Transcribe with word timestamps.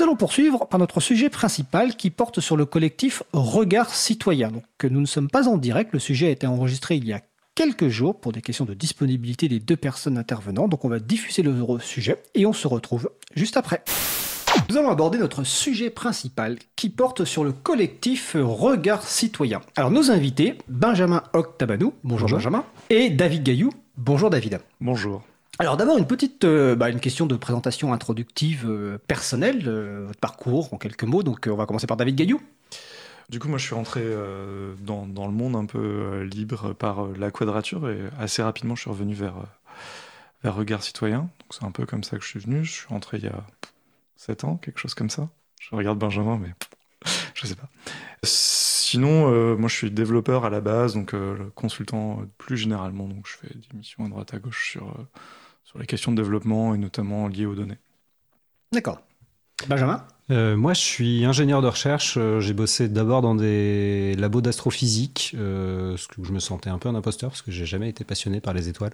Nous 0.00 0.04
allons 0.04 0.16
poursuivre 0.16 0.66
par 0.66 0.80
notre 0.80 0.98
sujet 0.98 1.28
principal 1.28 1.94
qui 1.94 2.08
porte 2.08 2.40
sur 2.40 2.56
le 2.56 2.64
collectif 2.64 3.22
Regard 3.34 3.94
Citoyen. 3.94 4.48
Donc, 4.50 4.64
nous 4.90 5.02
ne 5.02 5.04
sommes 5.04 5.28
pas 5.28 5.46
en 5.46 5.58
direct, 5.58 5.92
le 5.92 5.98
sujet 5.98 6.28
a 6.28 6.30
été 6.30 6.46
enregistré 6.46 6.96
il 6.96 7.06
y 7.06 7.12
a 7.12 7.20
quelques 7.54 7.88
jours 7.88 8.18
pour 8.18 8.32
des 8.32 8.40
questions 8.40 8.64
de 8.64 8.72
disponibilité 8.72 9.46
des 9.46 9.60
deux 9.60 9.76
personnes 9.76 10.16
intervenantes. 10.16 10.70
Donc 10.70 10.86
on 10.86 10.88
va 10.88 11.00
diffuser 11.00 11.42
le 11.42 11.54
sujet 11.80 12.22
et 12.34 12.46
on 12.46 12.54
se 12.54 12.66
retrouve 12.66 13.10
juste 13.36 13.58
après. 13.58 13.84
Nous 14.70 14.78
allons 14.78 14.88
aborder 14.88 15.18
notre 15.18 15.44
sujet 15.44 15.90
principal 15.90 16.56
qui 16.76 16.88
porte 16.88 17.26
sur 17.26 17.44
le 17.44 17.52
collectif 17.52 18.36
Regard 18.40 19.06
Citoyen. 19.06 19.60
Alors 19.76 19.90
nos 19.90 20.10
invités, 20.10 20.56
Benjamin 20.68 21.24
Octabanou, 21.34 21.92
bonjour, 22.04 22.30
Benjamin, 22.30 22.64
et 22.88 23.10
David 23.10 23.42
Gaillou, 23.42 23.68
bonjour 23.98 24.30
David. 24.30 24.60
Bonjour. 24.80 25.22
Alors 25.60 25.76
d'abord 25.76 25.98
une 25.98 26.06
petite 26.06 26.44
euh, 26.44 26.74
bah, 26.74 26.88
une 26.88 27.00
question 27.00 27.26
de 27.26 27.36
présentation 27.36 27.92
introductive 27.92 28.64
euh, 28.66 28.96
personnelle, 28.96 29.64
euh, 29.66 30.04
votre 30.06 30.18
parcours 30.18 30.72
en 30.72 30.78
quelques 30.78 31.04
mots. 31.04 31.22
Donc 31.22 31.48
on 31.50 31.54
va 31.54 31.66
commencer 31.66 31.86
par 31.86 31.98
David 31.98 32.16
Gaillou. 32.16 32.40
Du 33.28 33.38
coup, 33.38 33.48
moi, 33.48 33.58
je 33.58 33.66
suis 33.66 33.74
rentré 33.74 34.02
dans, 34.80 35.06
dans, 35.06 35.26
le 35.26 35.32
monde 35.32 35.54
un 35.54 35.66
peu 35.66 36.22
libre 36.22 36.72
par 36.72 37.06
la 37.06 37.30
quadrature 37.30 37.88
et 37.88 38.00
assez 38.18 38.42
rapidement, 38.42 38.74
je 38.74 38.80
suis 38.80 38.90
revenu 38.90 39.14
vers, 39.14 39.34
vers 40.42 40.56
Regard 40.56 40.82
Citoyen. 40.82 41.18
Donc 41.18 41.50
c'est 41.50 41.64
un 41.64 41.70
peu 41.70 41.86
comme 41.86 42.02
ça 42.02 42.16
que 42.16 42.24
je 42.24 42.28
suis 42.28 42.40
venu. 42.40 42.64
Je 42.64 42.72
suis 42.72 42.88
rentré 42.88 43.18
il 43.18 43.24
y 43.24 43.28
a 43.28 43.44
7 44.16 44.42
ans, 44.42 44.56
quelque 44.56 44.80
chose 44.80 44.94
comme 44.94 45.10
ça. 45.10 45.28
Je 45.60 45.76
regarde 45.76 45.96
Benjamin, 45.96 46.40
mais 46.42 46.52
je 47.34 47.46
sais 47.46 47.54
pas. 47.54 47.68
Sinon, 48.24 49.30
moi, 49.56 49.68
je 49.68 49.76
suis 49.76 49.92
développeur 49.92 50.44
à 50.44 50.50
la 50.50 50.60
base, 50.60 50.94
donc 50.94 51.14
consultant 51.54 52.24
plus 52.36 52.56
généralement. 52.56 53.06
Donc 53.06 53.28
je 53.28 53.36
fais 53.36 53.54
des 53.54 53.76
missions 53.78 54.06
à 54.06 54.08
droite 54.08 54.34
à 54.34 54.40
gauche 54.40 54.72
sur 54.72 54.92
sur 55.70 55.78
les 55.78 55.86
questions 55.86 56.10
de 56.10 56.20
développement 56.20 56.74
et 56.74 56.78
notamment 56.78 57.28
liées 57.28 57.46
aux 57.46 57.54
données. 57.54 57.78
D'accord. 58.72 59.00
Benjamin 59.68 60.02
euh, 60.30 60.56
moi, 60.56 60.74
je 60.74 60.80
suis 60.80 61.24
ingénieur 61.24 61.60
de 61.62 61.66
recherche. 61.66 62.14
Euh, 62.16 62.40
j'ai 62.40 62.52
bossé 62.52 62.88
d'abord 62.88 63.20
dans 63.20 63.34
des 63.34 64.14
labos 64.16 64.40
d'astrophysique, 64.40 65.34
euh, 65.36 65.96
que 65.96 66.24
je 66.24 66.32
me 66.32 66.38
sentais 66.38 66.70
un 66.70 66.78
peu 66.78 66.88
un 66.88 66.94
imposteur 66.94 67.30
parce 67.30 67.42
que 67.42 67.50
j'ai 67.50 67.66
jamais 67.66 67.88
été 67.88 68.04
passionné 68.04 68.40
par 68.40 68.54
les 68.54 68.68
étoiles. 68.68 68.92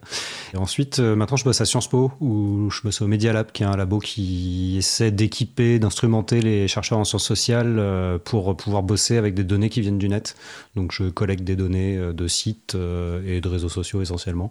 Et 0.55 0.57
ensuite, 0.57 0.99
maintenant, 0.99 1.37
je 1.37 1.45
bosse 1.45 1.61
à 1.61 1.67
Sciences 1.67 1.89
Po, 1.89 2.13
où 2.21 2.71
je 2.71 2.81
bosse 2.83 3.03
au 3.03 3.07
Media 3.07 3.33
Lab, 3.33 3.53
qui 3.53 3.63
est 3.63 3.67
un 3.67 3.77
labo 3.77 3.99
qui 3.99 4.77
essaie 4.79 5.11
d'équiper, 5.11 5.79
d'instrumenter 5.79 6.41
les 6.41 6.69
chercheurs 6.69 6.99
en 6.99 7.05
sciences 7.05 7.25
sociales 7.25 8.21
pour 8.25 8.57
pouvoir 8.57 8.83
bosser 8.83 9.17
avec 9.17 9.35
des 9.35 9.45
données 9.45 9.69
qui 9.69 9.81
viennent 9.81 9.99
du 9.99 10.09
net. 10.09 10.37
Donc, 10.75 10.93
je 10.93 11.05
collecte 11.05 11.45
des 11.45 11.57
données 11.57 11.99
de 11.99 12.29
sites 12.29 12.75
et 12.75 13.41
de 13.41 13.49
réseaux 13.49 13.69
sociaux 13.69 14.01
essentiellement, 14.01 14.51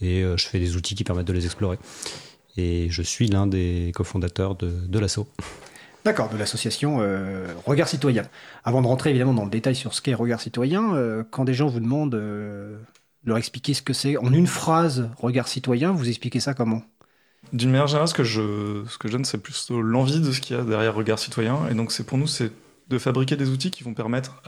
et 0.00 0.22
je 0.22 0.46
fais 0.46 0.58
des 0.58 0.76
outils 0.76 0.94
qui 0.94 1.04
permettent 1.04 1.26
de 1.26 1.32
les 1.32 1.44
explorer. 1.44 1.78
Et 2.56 2.88
je 2.90 3.02
suis 3.02 3.28
l'un 3.28 3.46
des 3.46 3.92
cofondateurs 3.94 4.54
de, 4.54 4.70
de 4.70 4.98
l'ASSO. 4.98 5.26
D'accord, 6.04 6.30
de 6.30 6.36
l'association 6.36 6.98
euh, 7.00 7.46
Regard 7.64 7.86
Citoyen. 7.86 8.24
Avant 8.64 8.82
de 8.82 8.86
rentrer 8.88 9.10
évidemment 9.10 9.34
dans 9.34 9.44
le 9.44 9.50
détail 9.50 9.76
sur 9.76 9.94
ce 9.94 10.02
qu'est 10.02 10.14
Regard 10.14 10.40
Citoyen, 10.40 10.94
euh, 10.94 11.22
quand 11.30 11.44
des 11.44 11.54
gens 11.54 11.68
vous 11.68 11.78
demandent 11.78 12.14
euh, 12.16 12.76
de 13.22 13.28
leur 13.28 13.38
expliquer 13.38 13.72
ce 13.72 13.82
que 13.82 13.92
c'est 13.92 14.16
en 14.16 14.32
une 14.32 14.48
phrase 14.48 15.08
Regard 15.18 15.46
Citoyen, 15.46 15.92
vous 15.92 16.08
expliquez 16.08 16.40
ça 16.40 16.54
comment? 16.54 16.82
D'une 17.52 17.70
manière 17.70 17.86
générale, 17.86 18.08
ce 18.08 18.14
que 18.14 18.24
je, 18.24 18.84
ce 18.88 18.98
que 18.98 19.06
je 19.06 19.12
donne, 19.12 19.24
c'est 19.24 19.38
plutôt 19.38 19.80
l'envie 19.80 20.20
de 20.20 20.32
ce 20.32 20.40
qu'il 20.40 20.56
y 20.56 20.58
a 20.58 20.64
derrière 20.64 20.94
Regard 20.94 21.20
Citoyen. 21.20 21.68
Et 21.70 21.74
donc, 21.74 21.92
c'est 21.92 22.04
pour 22.04 22.18
nous, 22.18 22.26
c'est 22.26 22.50
de 22.88 22.98
fabriquer 22.98 23.36
des 23.36 23.50
outils 23.50 23.70
qui 23.70 23.84
vont 23.84 23.94
permettre 23.94 24.42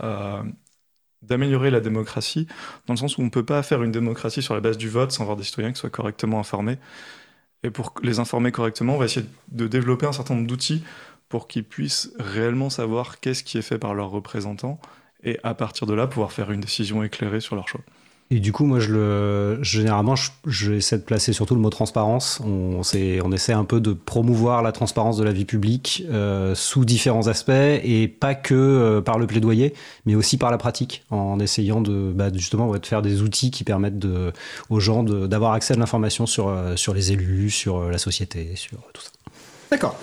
d'améliorer 1.23 1.71
la 1.71 1.81
démocratie, 1.81 2.47
dans 2.87 2.95
le 2.95 2.99
sens 2.99 3.17
où 3.17 3.23
on 3.23 3.25
ne 3.25 3.31
peut 3.31 3.45
pas 3.45 3.63
faire 3.63 3.83
une 3.83 3.93
démocratie 3.93 4.43
sur 4.43 4.55
la 4.55 4.61
base 4.61 4.77
du 4.77 4.89
vote 4.89 5.11
sans 5.11 5.23
avoir 5.23 5.37
des 5.37 5.45
citoyens 5.45 5.73
qui 5.73 5.81
soient 5.81 5.91
correctement 5.91 6.39
informés. 6.39 6.79
Et 7.65 7.71
pour 7.71 7.95
les 8.03 8.19
informer 8.21 8.53
correctement, 8.53 8.95
on 8.95 8.99
va 8.99 9.07
essayer 9.07 9.27
de 9.51 9.67
développer 9.67 10.07
un 10.07 10.13
certain 10.13 10.35
nombre 10.35 10.47
d'outils 10.47 10.85
pour 11.31 11.49
qu'ils 11.49 11.65
puissent 11.65 12.13
réellement 12.19 12.69
savoir 12.71 13.19
qu'est-ce 13.21 13.43
qui 13.43 13.57
est 13.59 13.63
fait 13.63 13.79
par 13.79 13.95
leurs 13.95 14.11
représentants 14.11 14.79
et 15.25 15.41
à 15.43 15.55
partir 15.55 15.87
de 15.87 15.95
là 15.95 16.07
pouvoir 16.07 16.33
faire 16.33 16.51
une 16.51 16.61
décision 16.61 17.03
éclairée 17.03 17.41
sur 17.41 17.57
leur 17.57 17.67
choix. 17.67 17.81
Et 18.35 18.41
du 18.41 18.51
coup, 18.51 18.65
moi, 18.65 18.81
généralement, 19.63 20.17
j'essaie 20.45 20.99
de 20.99 21.05
placer 21.05 21.33
surtout 21.33 21.55
le 21.55 21.61
mot 21.61 21.71
transparence. 21.71 22.41
On, 22.45 22.83
essaie 22.83 23.53
un 23.53 23.65
peu 23.65 23.81
de 23.81 23.93
promouvoir 23.93 24.61
la 24.61 24.73
transparence 24.73 25.17
de 25.17 25.23
la 25.23 25.31
vie 25.31 25.45
publique 25.45 26.03
euh, 26.11 26.57
sous 26.57 26.85
différents 26.85 27.29
aspects 27.29 27.53
et 27.53 28.09
pas 28.09 28.35
que 28.35 28.55
euh, 28.55 29.01
par 29.01 29.21
le 29.21 29.29
plaidoyer, 29.29 29.73
mais 30.05 30.17
aussi 30.17 30.37
par 30.37 30.51
la 30.51 30.59
pratique, 30.59 31.05
en 31.11 31.39
essayant 31.39 31.81
de 31.81 32.11
bah, 32.13 32.29
justement 32.35 32.73
de 32.73 32.85
faire 32.85 33.03
des 33.03 33.23
outils 33.23 33.53
qui 33.53 33.63
permettent 33.63 34.05
aux 34.69 34.81
gens 34.81 35.05
d'avoir 35.05 35.53
accès 35.53 35.75
à 35.75 35.77
l'information 35.77 36.27
sur, 36.27 36.49
euh, 36.49 36.75
sur 36.75 36.93
les 36.93 37.13
élus, 37.13 37.51
sur 37.51 37.89
la 37.89 37.99
société, 37.99 38.57
sur 38.57 38.79
tout 38.93 39.03
ça. 39.03 39.11
D'accord. 39.71 39.97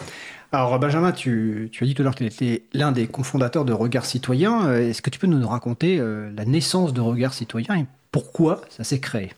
Alors 0.54 0.80
Benjamin, 0.80 1.12
tu, 1.12 1.70
as 1.82 1.86
dit 1.86 1.96
tout 1.96 2.02
à 2.02 2.06
l'heure 2.06 2.16
que 2.16 2.24
tu 2.24 2.28
étais 2.28 2.64
l'un 2.72 2.94
des 2.94 3.08
cofondateurs 3.08 3.66
de 3.66 3.74
Regard 3.74 4.06
Citoyen. 4.06 4.74
Est-ce 4.74 5.02
que 5.02 5.10
tu 5.10 5.20
peux 5.20 5.28
nous 5.28 5.46
raconter 5.46 5.98
la 5.98 6.46
naissance 6.46 6.94
de 6.94 7.02
Regard 7.02 7.34
Citoyen 7.34 7.88
pourquoi 8.12 8.62
ça 8.70 8.84
s'est 8.84 9.00
créé 9.00 9.32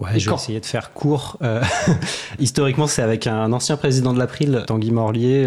Ouais, 0.00 0.18
je 0.18 0.30
vais 0.30 0.36
essayer 0.36 0.60
de 0.60 0.66
faire 0.66 0.92
court. 0.92 1.38
Euh, 1.42 1.62
historiquement, 2.38 2.86
c'est 2.86 3.02
avec 3.02 3.26
un 3.26 3.52
ancien 3.52 3.76
président 3.76 4.12
de 4.12 4.18
l'April, 4.18 4.64
Tanguy 4.66 4.92
Morlier, 4.92 5.44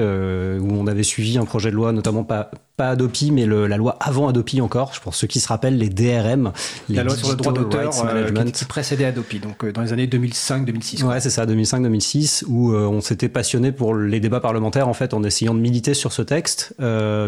où 0.60 0.74
on 0.74 0.88
avait 0.88 1.04
suivi 1.04 1.38
un 1.38 1.46
projet 1.46 1.72
de 1.72 1.76
loi, 1.76 1.92
notamment 1.92 2.24
pas, 2.24 2.52
pas 2.78 2.90
Adopi, 2.90 3.32
mais 3.32 3.46
la 3.46 3.78
loi 3.78 3.98
avant 4.00 4.28
Adopi 4.28 4.62
encore, 4.62 4.92
pour 5.04 5.14
ceux 5.14 5.28
qui 5.28 5.40
se 5.40 5.48
rappellent, 5.48 5.78
les 5.78 5.90
DRM. 5.90 6.52
Les 6.90 6.96
la 6.96 7.04
loi 7.04 7.16
sur 7.16 7.30
le 7.30 7.36
droit 7.36 7.54
d'auteur 7.54 7.92
euh, 8.06 8.52
qui, 8.52 8.66
précédait 8.66 9.06
Adopi, 9.06 9.40
donc 9.40 9.64
euh, 9.64 9.72
dans 9.72 9.82
les 9.82 9.94
années 9.94 10.08
2005-2006. 10.08 11.04
Ouais, 11.04 11.20
c'est 11.20 11.30
ça, 11.30 11.46
2005-2006, 11.46 12.46
où 12.48 12.72
euh, 12.72 12.88
on 12.88 13.02
s'était 13.02 13.30
passionné 13.30 13.72
pour 13.72 13.94
les 13.96 14.20
débats 14.20 14.40
parlementaires, 14.40 14.88
en 14.88 14.94
fait, 14.94 15.14
en 15.14 15.24
essayant 15.24 15.54
de 15.54 15.60
militer 15.60 15.94
sur 15.94 16.12
ce 16.14 16.22
texte. 16.22 16.74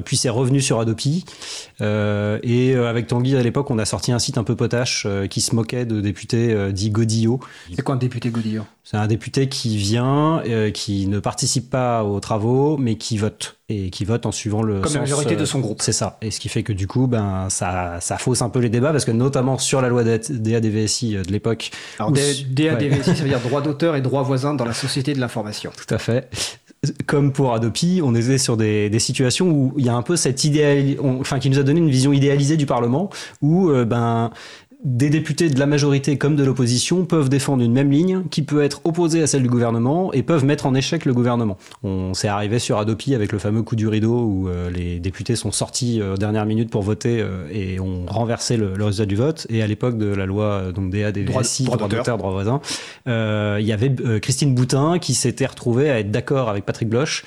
puis 0.05 0.17
c'est 0.17 0.29
revenu 0.29 0.61
sur 0.61 0.79
Adopi. 0.79 1.25
et 1.81 2.75
avec 2.75 3.07
Tanguy, 3.07 3.35
à 3.35 3.43
l'époque, 3.43 3.69
on 3.69 3.79
a 3.79 3.85
sorti 3.85 4.11
un 4.11 4.19
site 4.19 4.37
un 4.37 4.43
peu 4.43 4.55
potache 4.55 5.07
qui 5.29 5.41
se 5.41 5.55
moquait 5.55 5.85
de 5.85 6.01
députés 6.01 6.71
dit 6.71 6.89
Godillot. 7.13 7.39
C'est 7.75 7.81
quoi 7.81 7.95
un 7.95 7.97
député 7.97 8.29
Godillot? 8.29 8.63
C'est 8.83 8.97
un 8.97 9.07
député 9.07 9.47
qui 9.47 9.77
vient, 9.77 10.41
qui 10.73 11.07
ne 11.07 11.19
participe 11.19 11.69
pas 11.69 12.03
aux 12.03 12.19
travaux, 12.19 12.77
mais 12.77 12.95
qui 12.95 13.17
vote 13.17 13.57
et 13.69 13.89
qui 13.89 14.05
vote 14.05 14.25
en 14.25 14.31
suivant 14.31 14.61
le 14.61 14.81
Comme 14.81 14.93
la 14.93 14.99
majorité 15.01 15.35
de 15.35 15.45
son 15.45 15.59
groupe. 15.59 15.81
C'est 15.81 15.93
ça. 15.93 16.17
Et 16.21 16.31
ce 16.31 16.39
qui 16.39 16.49
fait 16.49 16.63
que 16.63 16.73
du 16.73 16.87
coup, 16.87 17.07
ben, 17.07 17.47
ça, 17.49 17.99
ça 18.01 18.17
fausse 18.17 18.41
un 18.41 18.49
peu 18.49 18.59
les 18.59 18.69
débats 18.69 18.91
parce 18.91 19.05
que 19.05 19.11
notamment 19.11 19.57
sur 19.57 19.81
la 19.81 19.89
loi 19.89 20.03
DADVSI 20.03 21.17
euh, 21.17 21.23
de 21.23 21.31
l'époque. 21.31 21.71
Alors, 21.97 22.11
DADVSI, 22.11 23.15
ça 23.15 23.23
veut 23.23 23.29
dire 23.29 23.39
droit 23.39 23.61
d'auteur 23.61 23.95
et 23.95 24.01
droit 24.01 24.23
voisin 24.23 24.53
dans 24.53 24.65
la 24.65 24.73
société 24.73 25.13
de 25.13 25.19
l'information. 25.19 25.71
Tout 25.87 25.93
à 25.93 25.97
fait 25.97 26.29
comme 27.05 27.31
pour 27.31 27.53
Adopi, 27.53 28.01
on 28.03 28.13
était 28.13 28.37
sur 28.37 28.57
des, 28.57 28.89
des, 28.89 28.99
situations 28.99 29.49
où 29.49 29.73
il 29.77 29.85
y 29.85 29.89
a 29.89 29.95
un 29.95 30.01
peu 30.01 30.17
cette 30.17 30.43
idée, 30.43 30.97
enfin 31.01 31.39
qui 31.39 31.49
nous 31.49 31.57
a 31.57 31.63
donné 31.63 31.79
une 31.79 31.89
vision 31.89 32.11
idéalisée 32.11 32.57
du 32.57 32.65
Parlement, 32.65 33.09
où 33.41 33.69
euh, 33.69 33.85
ben 33.85 34.31
des 34.83 35.09
députés 35.09 35.49
de 35.49 35.57
la 35.57 35.65
majorité 35.65 36.17
comme 36.17 36.35
de 36.35 36.43
l'opposition 36.43 37.05
peuvent 37.05 37.29
défendre 37.29 37.63
une 37.63 37.71
même 37.71 37.89
ligne 37.89 38.23
qui 38.29 38.41
peut 38.41 38.61
être 38.61 38.81
opposée 38.83 39.21
à 39.21 39.27
celle 39.27 39.41
du 39.41 39.49
gouvernement 39.49 40.11
et 40.11 40.23
peuvent 40.23 40.43
mettre 40.43 40.65
en 40.65 40.75
échec 40.75 41.05
le 41.05 41.13
gouvernement. 41.13 41.57
On 41.83 42.13
s'est 42.13 42.27
arrivé 42.27 42.59
sur 42.59 42.77
Adopi 42.77 43.15
avec 43.15 43.31
le 43.31 43.39
fameux 43.39 43.63
coup 43.63 43.77
du 43.77 43.87
rideau 43.87 44.19
où 44.23 44.49
euh, 44.49 44.69
les 44.69 44.99
députés 44.99 45.37
sont 45.37 45.53
sortis 45.53 46.01
euh, 46.01 46.17
dernière 46.17 46.45
minute 46.45 46.69
pour 46.69 46.81
voter 46.81 47.21
euh, 47.21 47.47
et 47.49 47.79
ont 47.79 48.05
renversé 48.07 48.57
le, 48.57 48.73
résultat 48.83 49.05
du 49.05 49.15
vote. 49.15 49.47
Et 49.49 49.63
à 49.63 49.67
l'époque 49.67 49.97
de 49.97 50.07
la 50.07 50.25
loi 50.25 50.73
donc 50.75 50.89
DA, 50.89 51.13
droit, 51.13 51.43
droit 51.43 51.87
d'auteur, 51.87 52.17
droit 52.17 52.31
voisin, 52.31 52.59
il 53.05 53.65
y 53.65 53.71
avait 53.71 53.93
Christine 54.21 54.53
Boutin 54.53 54.99
qui 54.99 55.13
s'était 55.13 55.45
retrouvée 55.45 55.89
à 55.89 55.99
être 55.99 56.11
d'accord 56.11 56.49
avec 56.49 56.65
Patrick 56.65 56.89
Bloch. 56.89 57.23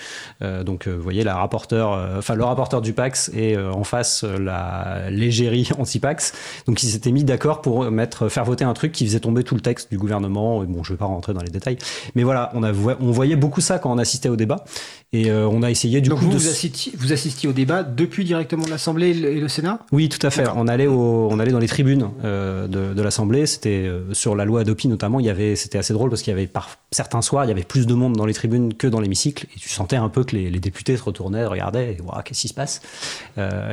donc 0.65 0.87
vous 0.87 1.03
voyez 1.03 1.25
la 1.25 1.37
rapporteur, 1.37 2.19
enfin 2.19 2.35
le 2.35 2.45
rapporteur 2.45 2.83
du 2.83 2.93
Pax 2.93 3.31
et 3.35 3.57
en 3.57 3.85
face 3.85 4.25
la 4.25 5.11
légérie 5.11 5.69
anti-Pax. 5.79 6.35
Donc 6.67 6.83
ils 6.83 6.89
s'étaient 6.89 7.13
mis 7.13 7.25
d'accord 7.25 7.46
pour 7.55 7.91
mettre, 7.91 8.29
faire 8.29 8.45
voter 8.45 8.65
un 8.65 8.75
truc 8.75 8.93
qui 8.93 9.07
faisait 9.07 9.21
tomber 9.21 9.45
tout 9.45 9.55
le 9.55 9.61
texte 9.61 9.91
du 9.91 9.99
gouvernement. 9.99 10.65
Bon, 10.65 10.83
je 10.83 10.93
vais 10.93 10.99
pas 10.99 11.07
rentrer 11.07 11.33
dans 11.33 11.43
les 11.43 11.51
détails, 11.51 11.79
mais 12.15 12.23
voilà, 12.23 12.51
on, 12.55 12.63
on 12.63 13.11
voyait 13.11 13.37
beaucoup 13.37 13.61
ça 13.61 13.79
quand 13.79 13.93
on 13.93 13.99
assistait 13.99 14.29
au 14.29 14.37
débat. 14.37 14.65
Et 15.13 15.31
euh, 15.31 15.49
on 15.49 15.63
a 15.63 15.71
essayé 15.71 16.01
du 16.01 16.11
coup 16.11 16.17
vous, 16.17 16.33
de... 16.33 16.37
vous, 16.37 16.49
assistiez, 16.49 16.93
vous 16.99 17.13
assistiez 17.13 17.49
au 17.49 17.53
débat 17.53 17.85
depuis 17.85 18.25
directement 18.25 18.65
l'Assemblée 18.69 19.11
et 19.11 19.41
le 19.41 19.49
Sénat 19.49 19.79
Oui, 19.93 20.09
tout 20.09 20.25
à 20.27 20.31
fait. 20.31 20.45
On 20.57 20.67
allait, 20.67 20.89
au, 20.89 21.29
on 21.31 21.39
allait 21.39 21.53
dans 21.53 21.61
les 21.61 21.69
tribunes 21.69 22.11
euh, 22.25 22.67
de, 22.67 22.93
de 22.93 23.03
l'Assemblée. 23.03 23.47
C'était 23.47 23.87
euh, 23.87 24.13
sur 24.13 24.35
la 24.35 24.45
loi 24.45 24.63
Adopi 24.63 24.89
notamment. 24.89 25.21
Il 25.21 25.27
y 25.27 25.31
avait, 25.31 25.55
c'était 25.55 25.79
assez 25.79 25.93
drôle 25.93 26.11
parce 26.11 26.23
qu'il 26.23 26.33
y 26.33 26.35
avait 26.35 26.49
par 26.49 26.71
certains 26.91 27.23
soirs, 27.23 27.45
il 27.45 27.49
y 27.49 27.53
avait 27.53 27.63
plus 27.63 27.87
de 27.87 27.95
monde 27.95 28.15
dans 28.15 28.27
les 28.27 28.35
tribunes 28.35 28.75
que 28.75 28.89
dans 28.89 28.99
l'hémicycle. 28.99 29.47
Et 29.55 29.61
tu 29.61 29.69
sentais 29.69 29.97
un 29.97 30.09
peu 30.09 30.25
que 30.25 30.35
les, 30.35 30.51
les 30.51 30.59
députés 30.59 30.97
se 30.97 31.05
retournaient, 31.05 31.47
regardaient, 31.47 31.93
et 31.93 31.99
qu'est-ce 32.25 32.41
qui 32.41 32.49
se 32.49 32.55
passe? 32.55 32.83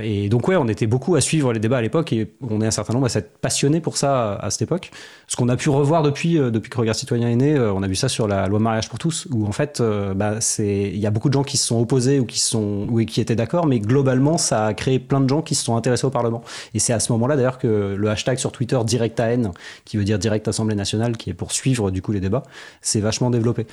Et 0.03 0.29
donc 0.29 0.47
ouais, 0.47 0.55
on 0.55 0.67
était 0.67 0.87
beaucoup 0.87 1.15
à 1.15 1.21
suivre 1.21 1.51
les 1.51 1.59
débats 1.59 1.77
à 1.77 1.81
l'époque 1.81 2.13
et 2.13 2.33
on 2.41 2.61
est 2.61 2.67
un 2.67 2.71
certain 2.71 2.93
nombre 2.93 3.05
à 3.05 3.09
s'être 3.09 3.37
passionné 3.37 3.81
pour 3.81 3.97
ça 3.97 4.35
à, 4.35 4.49
cette 4.51 4.63
époque. 4.63 4.91
Ce 5.27 5.35
qu'on 5.35 5.49
a 5.49 5.55
pu 5.55 5.69
revoir 5.69 6.03
depuis, 6.03 6.35
depuis 6.35 6.69
que 6.69 6.77
Regard 6.77 6.95
Citoyen 6.95 7.29
est 7.29 7.35
né, 7.35 7.59
on 7.59 7.81
a 7.81 7.87
vu 7.87 7.95
ça 7.95 8.09
sur 8.09 8.27
la 8.27 8.47
loi 8.47 8.59
mariage 8.59 8.89
pour 8.89 8.99
tous, 8.99 9.27
où 9.31 9.47
en 9.47 9.51
fait, 9.51 9.81
bah, 10.15 10.39
il 10.59 10.97
y 10.97 11.07
a 11.07 11.11
beaucoup 11.11 11.22
de 11.29 11.33
gens 11.33 11.43
qui 11.43 11.57
se 11.57 11.67
sont 11.67 11.79
opposés 11.79 12.19
ou 12.19 12.25
qui, 12.25 12.39
sont, 12.39 12.87
ou 12.89 13.03
qui 13.05 13.21
étaient 13.21 13.35
d'accord, 13.35 13.65
mais 13.65 13.79
globalement, 13.79 14.37
ça 14.37 14.65
a 14.65 14.73
créé 14.73 14.99
plein 14.99 15.21
de 15.21 15.29
gens 15.29 15.41
qui 15.41 15.55
se 15.55 15.63
sont 15.63 15.75
intéressés 15.75 16.05
au 16.05 16.09
Parlement. 16.09 16.43
Et 16.73 16.79
c'est 16.79 16.93
à 16.93 16.99
ce 16.99 17.11
moment-là 17.13 17.35
d'ailleurs 17.35 17.57
que 17.57 17.95
le 17.97 18.09
hashtag 18.09 18.37
sur 18.37 18.51
Twitter 18.51 18.79
direct 18.85 19.19
à 19.19 19.31
N, 19.31 19.51
qui 19.85 19.97
veut 19.97 20.03
dire 20.03 20.19
direct 20.19 20.47
Assemblée 20.47 20.75
nationale, 20.75 21.17
qui 21.17 21.29
est 21.29 21.33
pour 21.33 21.51
suivre 21.51 21.91
du 21.91 22.01
coup 22.01 22.11
les 22.11 22.19
débats, 22.19 22.43
s'est 22.81 23.01
vachement 23.01 23.29
développé. 23.29 23.67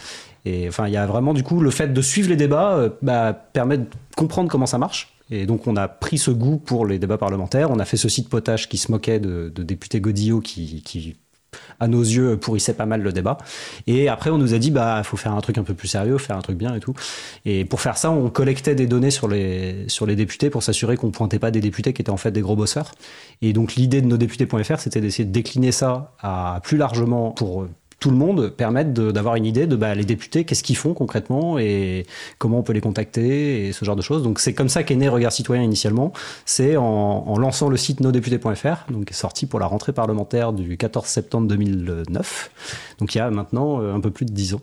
Et 0.44 0.68
enfin, 0.68 0.86
il 0.86 0.92
y 0.92 0.96
a 0.96 1.06
vraiment 1.06 1.34
du 1.34 1.42
coup 1.42 1.60
le 1.60 1.70
fait 1.70 1.92
de 1.92 2.02
suivre 2.02 2.28
les 2.28 2.36
débats 2.36 2.74
euh, 2.74 2.90
bah, 3.02 3.32
permet 3.32 3.78
de 3.78 3.86
comprendre 4.16 4.50
comment 4.50 4.66
ça 4.66 4.78
marche. 4.78 5.14
Et 5.30 5.46
donc 5.46 5.66
on 5.66 5.76
a 5.76 5.86
pris 5.86 6.18
ce 6.18 6.30
goût 6.30 6.56
pour 6.56 6.86
les 6.86 6.98
débats 6.98 7.18
parlementaires. 7.18 7.70
On 7.70 7.78
a 7.78 7.84
fait 7.84 7.96
ce 7.96 8.08
site 8.08 8.28
potage 8.28 8.68
qui 8.68 8.78
se 8.78 8.90
moquait 8.90 9.20
de, 9.20 9.52
de 9.54 9.62
députés 9.62 10.00
Godillot 10.00 10.40
qui 10.40 10.82
à 11.78 11.88
nos 11.88 12.02
yeux, 12.02 12.36
pourrissait 12.36 12.74
pas 12.74 12.86
mal 12.86 13.02
le 13.02 13.12
débat. 13.12 13.38
Et 13.86 14.08
après, 14.08 14.30
on 14.30 14.38
nous 14.38 14.54
a 14.54 14.58
dit, 14.58 14.70
bah, 14.70 15.02
faut 15.04 15.16
faire 15.16 15.32
un 15.32 15.40
truc 15.40 15.58
un 15.58 15.62
peu 15.62 15.74
plus 15.74 15.88
sérieux, 15.88 16.18
faire 16.18 16.36
un 16.36 16.42
truc 16.42 16.56
bien 16.56 16.74
et 16.74 16.80
tout. 16.80 16.94
Et 17.44 17.64
pour 17.64 17.80
faire 17.80 17.96
ça, 17.96 18.10
on 18.10 18.30
collectait 18.30 18.74
des 18.74 18.86
données 18.86 19.10
sur 19.10 19.28
les, 19.28 19.84
sur 19.88 20.06
les 20.06 20.16
députés 20.16 20.50
pour 20.50 20.62
s'assurer 20.62 20.96
qu'on 20.96 21.10
pointait 21.10 21.38
pas 21.38 21.50
des 21.50 21.60
députés 21.60 21.92
qui 21.92 22.02
étaient 22.02 22.10
en 22.10 22.16
fait 22.16 22.30
des 22.30 22.40
gros 22.40 22.56
bosseurs. 22.56 22.92
Et 23.42 23.52
donc, 23.52 23.74
l'idée 23.74 24.00
de 24.00 24.06
nos 24.06 24.16
députés.fr, 24.16 24.78
c'était 24.78 25.00
d'essayer 25.00 25.24
de 25.24 25.32
décliner 25.32 25.72
ça 25.72 26.14
à 26.20 26.60
plus 26.62 26.76
largement 26.76 27.30
pour 27.30 27.66
tout 28.00 28.10
le 28.10 28.16
monde 28.16 28.48
permettent 28.48 28.94
d'avoir 28.94 29.36
une 29.36 29.44
idée 29.44 29.66
de 29.66 29.76
bah, 29.76 29.94
les 29.94 30.04
députés, 30.04 30.44
qu'est-ce 30.44 30.62
qu'ils 30.62 30.76
font 30.76 30.94
concrètement 30.94 31.58
et 31.58 32.06
comment 32.38 32.58
on 32.58 32.62
peut 32.62 32.72
les 32.72 32.80
contacter 32.80 33.68
et 33.68 33.72
ce 33.72 33.84
genre 33.84 33.94
de 33.94 34.02
choses. 34.02 34.22
Donc 34.22 34.40
c'est 34.40 34.54
comme 34.54 34.70
ça 34.70 34.82
qu'est 34.82 34.96
né 34.96 35.08
Regard 35.08 35.32
Citoyen 35.32 35.62
initialement. 35.62 36.12
C'est 36.46 36.78
en, 36.78 37.36
lançant 37.38 37.68
le 37.68 37.76
site 37.76 38.00
nosdéputés.fr, 38.00 38.90
donc 38.90 39.10
sorti 39.12 39.44
pour 39.44 39.60
la 39.60 39.66
rentrée 39.66 39.92
parlementaire 39.92 40.54
du 40.54 40.78
14 40.78 41.06
septembre 41.06 41.46
2009. 41.48 42.50
Donc 42.98 43.14
il 43.14 43.18
y 43.18 43.20
a 43.20 43.30
maintenant 43.30 43.82
euh, 43.82 43.94
un 43.94 44.00
peu 44.00 44.10
plus 44.10 44.24
de 44.24 44.32
10 44.32 44.54
ans. 44.54 44.62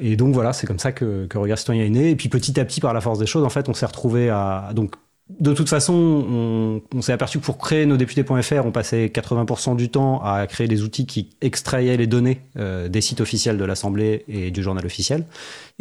Et 0.00 0.14
donc 0.14 0.32
voilà, 0.32 0.52
c'est 0.52 0.68
comme 0.68 0.78
ça 0.78 0.92
que, 0.92 1.26
que 1.26 1.38
Regard 1.38 1.58
Citoyen 1.58 1.84
est 1.84 1.90
né. 1.90 2.10
Et 2.10 2.16
puis 2.16 2.28
petit 2.28 2.58
à 2.60 2.64
petit, 2.64 2.80
par 2.80 2.94
la 2.94 3.00
force 3.00 3.18
des 3.18 3.26
choses, 3.26 3.44
en 3.44 3.50
fait, 3.50 3.68
on 3.68 3.74
s'est 3.74 3.86
retrouvé 3.86 4.30
à 4.30 4.70
donc 4.74 4.94
de 5.38 5.52
toute 5.52 5.68
façon, 5.68 6.80
on, 6.92 7.02
s'est 7.02 7.12
aperçu 7.12 7.38
que 7.38 7.44
pour 7.44 7.58
créer 7.58 7.86
nos 7.86 7.96
députés.fr, 7.96 8.64
on 8.64 8.72
passait 8.72 9.06
80% 9.06 9.76
du 9.76 9.88
temps 9.88 10.22
à 10.22 10.46
créer 10.46 10.68
des 10.68 10.82
outils 10.82 11.06
qui 11.06 11.30
extrayaient 11.40 11.96
les 11.96 12.06
données 12.06 12.40
euh, 12.56 12.88
des 12.88 13.00
sites 13.00 13.20
officiels 13.20 13.56
de 13.56 13.64
l'Assemblée 13.64 14.24
et 14.28 14.50
du 14.50 14.62
journal 14.62 14.84
officiel. 14.84 15.24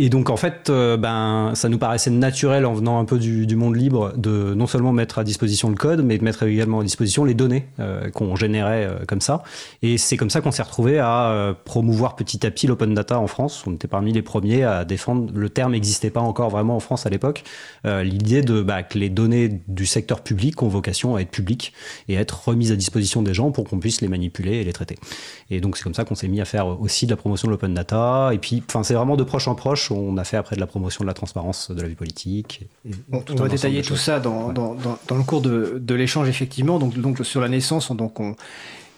Et 0.01 0.07
donc 0.07 0.29
en 0.29 0.37
fait, 0.37 0.69
euh, 0.69 0.95
ben, 0.95 1.51
ça 1.55 1.67
nous 1.67 1.77
paraissait 1.77 2.09
naturel 2.09 2.65
en 2.65 2.73
venant 2.73 2.99
un 2.99 3.05
peu 3.05 3.19
du, 3.19 3.53
monde 3.57 3.75
libre 3.75 4.13
de 4.15 4.53
non 4.53 4.65
seulement 4.65 4.93
mettre 4.93 5.19
à 5.19 5.25
disposition 5.25 5.67
le 5.67 5.75
code, 5.75 6.05
mais 6.05 6.17
de 6.17 6.23
mettre 6.23 6.43
également 6.43 6.79
à 6.79 6.83
disposition 6.85 7.25
les 7.25 7.33
données 7.33 7.65
euh, 7.81 8.09
qu'on 8.09 8.37
générait 8.37 8.85
euh, 8.85 8.99
comme 9.05 9.19
ça. 9.19 9.43
Et 9.81 9.97
c'est 9.97 10.15
comme 10.15 10.29
ça 10.29 10.39
qu'on 10.39 10.51
s'est 10.51 10.63
retrouvé 10.63 10.99
à 10.99 11.53
promouvoir 11.65 12.15
petit 12.15 12.45
à 12.45 12.51
petit 12.51 12.65
l'open 12.65 12.93
data 12.93 13.19
en 13.19 13.27
France. 13.27 13.65
On 13.67 13.73
était 13.73 13.89
parmi 13.89 14.13
les 14.13 14.21
premiers 14.21 14.63
à 14.63 14.85
défendre. 14.85 15.33
Le 15.35 15.49
terme 15.49 15.73
n'existait 15.73 16.11
pas 16.11 16.21
encore 16.21 16.49
vraiment 16.49 16.77
en 16.77 16.79
France 16.79 17.05
à 17.05 17.09
l'époque. 17.09 17.43
L'idée 17.83 18.41
de 18.41 18.61
bah, 18.61 18.83
que 18.83 18.97
les 18.97 19.09
données 19.09 19.59
du 19.67 19.85
secteur 19.85 20.21
public 20.21 20.63
ont 20.63 20.69
vocation 20.69 21.17
à 21.17 21.21
être 21.21 21.31
publiques 21.31 21.73
et 22.07 22.15
à 22.15 22.21
être 22.21 22.47
remises 22.47 22.71
à 22.71 22.77
disposition 22.77 23.21
des 23.21 23.33
gens 23.33 23.51
pour 23.51 23.65
qu'on 23.65 23.79
puisse 23.79 23.99
les 23.99 24.07
manipuler 24.07 24.57
et 24.57 24.63
les 24.63 24.73
traiter. 24.73 24.95
Et 25.49 25.59
donc 25.59 25.75
c'est 25.75 25.83
comme 25.83 25.93
ça 25.93 26.05
qu'on 26.05 26.15
s'est 26.15 26.29
mis 26.29 26.39
à 26.39 26.45
faire 26.45 26.79
aussi 26.79 27.05
de 27.05 27.11
la 27.11 27.17
promotion 27.17 27.49
de 27.49 27.51
l'open 27.51 27.73
data. 27.73 28.29
Et 28.33 28.37
puis, 28.37 28.63
enfin, 28.69 28.83
c'est 28.83 28.93
vraiment 28.93 29.17
de 29.17 29.23
proche 29.23 29.49
en 29.49 29.55
proche 29.55 29.88
on 29.91 30.17
a 30.17 30.23
fait 30.23 30.37
après 30.37 30.55
de 30.55 30.61
la 30.61 30.67
promotion 30.67 31.03
de 31.03 31.07
la 31.07 31.13
transparence 31.13 31.71
de 31.71 31.81
la 31.81 31.87
vie 31.87 31.95
politique. 31.95 32.67
on 33.11 33.19
va 33.35 33.47
détailler 33.47 33.81
tout 33.81 33.95
ça 33.95 34.19
dans, 34.19 34.51
le 34.51 35.23
cours 35.23 35.41
de, 35.41 35.93
l'échange, 35.93 36.29
effectivement. 36.29 36.79
Donc, 36.79 36.97
donc 36.97 37.25
sur 37.25 37.41
la 37.41 37.49
naissance, 37.49 37.91
donc 37.91 38.19
on, 38.19 38.35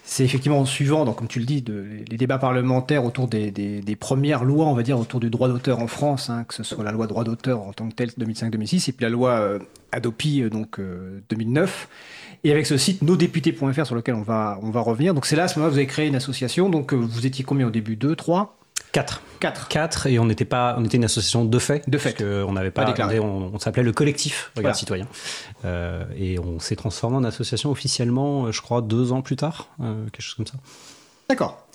c'est 0.03 0.25
effectivement 0.25 0.59
en 0.59 0.65
suivant, 0.65 1.05
donc, 1.05 1.15
comme 1.17 1.29
tu 1.29 1.39
le 1.39 1.45
dis, 1.45 1.61
de, 1.61 1.85
les 2.09 2.17
débats 2.17 2.37
parlementaires 2.37 3.05
autour 3.05 3.29
des, 3.29 3.97
premières 3.97 4.43
lois, 4.43 4.65
on 4.65 4.73
va 4.73 4.83
dire, 4.83 4.99
autour 4.99 5.21
du 5.21 5.29
droit 5.29 5.47
d'auteur 5.47 5.79
en 5.79 5.87
France, 5.87 6.29
hein, 6.29 6.43
que 6.43 6.53
ce 6.53 6.63
soit 6.63 6.83
la 6.83 6.91
loi 6.91 7.07
droit 7.07 7.23
d'auteur 7.23 7.61
en 7.61 7.71
tant 7.71 7.87
que 7.87 7.95
telle 7.95 8.09
2005-2006, 8.09 8.89
et 8.89 8.91
puis 8.91 9.03
la 9.03 9.09
loi 9.09 9.31
euh, 9.39 9.59
Adopi, 9.93 10.41
euh, 10.41 10.49
donc 10.49 10.81
2009. 11.29 11.87
Euh, 11.89 11.95
et 12.43 12.51
avec 12.51 12.65
ce 12.65 12.75
site 12.75 13.03
nosdéputés.fr 13.03 13.85
sur 13.85 13.95
lequel 13.95 14.15
on 14.15 14.21
va, 14.21 14.59
on 14.63 14.71
va 14.71 14.81
revenir. 14.81 15.13
Donc 15.13 15.25
c'est 15.25 15.37
là, 15.37 15.43
à 15.43 15.47
ce 15.47 15.59
moment-là, 15.59 15.71
vous 15.71 15.77
avez 15.77 15.87
créé 15.87 16.07
une 16.07 16.15
association. 16.15 16.69
Donc 16.69 16.93
vous 16.93 17.25
étiez 17.25 17.45
combien 17.45 17.67
au 17.67 17.69
début? 17.69 17.95
Deux, 17.95 18.15
trois? 18.17 18.57
4. 18.91 19.21
4. 19.39 19.67
4 19.69 20.07
et 20.07 20.19
on 20.19 20.25
n'était 20.25 20.45
pas 20.45 20.75
on 20.77 20.85
était 20.85 20.97
une 20.97 21.05
association 21.05 21.45
de 21.45 21.59
fait. 21.59 21.89
De 21.89 21.97
fait. 21.97 22.21
on 22.21 22.53
n'avait 22.53 22.71
pas, 22.71 22.85
déclaré. 22.85 23.19
On, 23.19 23.57
s'appelait 23.59 23.83
le 23.83 23.91
collectif 23.91 24.51
Regard 24.55 24.75
Citoyen. 24.75 25.07
Euh, 25.65 26.03
et 26.17 26.39
on 26.39 26.59
s'est 26.59 26.75
transformé 26.75 27.17
en 27.17 27.23
association 27.23 27.71
officiellement, 27.71 28.45
euh, 28.45 28.51
je 28.51 28.61
crois, 28.61 28.81
deux 28.81 29.11
ans 29.11 29.21
plus 29.21 29.35
tard, 29.35 29.69
euh, 29.81 30.05
quelque 30.05 30.21
chose 30.21 30.35
comme 30.35 30.47
ça. 30.47 30.55
D'accord. 31.29 31.65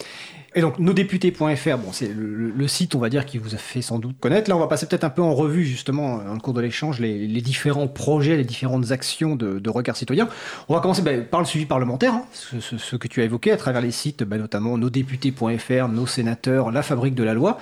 Et 0.57 0.63
donc, 0.63 0.79
nosdéputés.fr, 0.79 1.77
bon, 1.77 1.93
c'est 1.93 2.09
le, 2.09 2.67
site, 2.67 2.95
on 2.95 2.99
va 2.99 3.11
dire, 3.11 3.27
qui 3.27 3.37
vous 3.37 3.55
a 3.55 3.59
fait 3.59 3.83
sans 3.83 3.99
doute 3.99 4.19
connaître. 4.19 4.49
Là, 4.49 4.57
on 4.57 4.59
va 4.59 4.69
passer 4.69 4.87
peut-être 4.87 5.05
un 5.05 5.11
peu 5.11 5.21
en 5.21 5.35
revue, 5.35 5.67
justement, 5.67 6.17
dans 6.25 6.33
le 6.33 6.41
cours 6.41 6.55
de 6.55 6.63
l'échange, 6.63 6.99
les, 6.99 7.29
différents 7.43 7.89
projets, 7.89 8.39
les 8.39 8.45
différentes 8.45 8.91
actions 8.91 9.37
de, 9.37 9.69
regard 9.69 9.99
citoyen. 9.99 10.31
On 10.71 10.75
va 10.75 10.81
commencer 10.81 11.03
bah, 11.03 11.13
par 11.19 11.41
le 11.41 11.47
suivi 11.47 11.67
parlementaire, 11.67 12.15
hein, 12.15 12.25
ce, 12.33 12.97
que 12.97 13.07
tu 13.07 13.21
as 13.21 13.25
évoqué 13.25 13.53
à 13.53 13.59
travers 13.59 13.83
les 13.83 13.91
sites, 13.91 14.25
bah, 14.25 14.39
notamment 14.39 14.79
nosdéputés.fr, 14.79 15.89
nos 15.89 16.07
sénateurs, 16.07 16.71
la 16.71 16.83
fabrique 16.83 17.15
de 17.15 17.23
la 17.23 17.35
loi. 17.35 17.59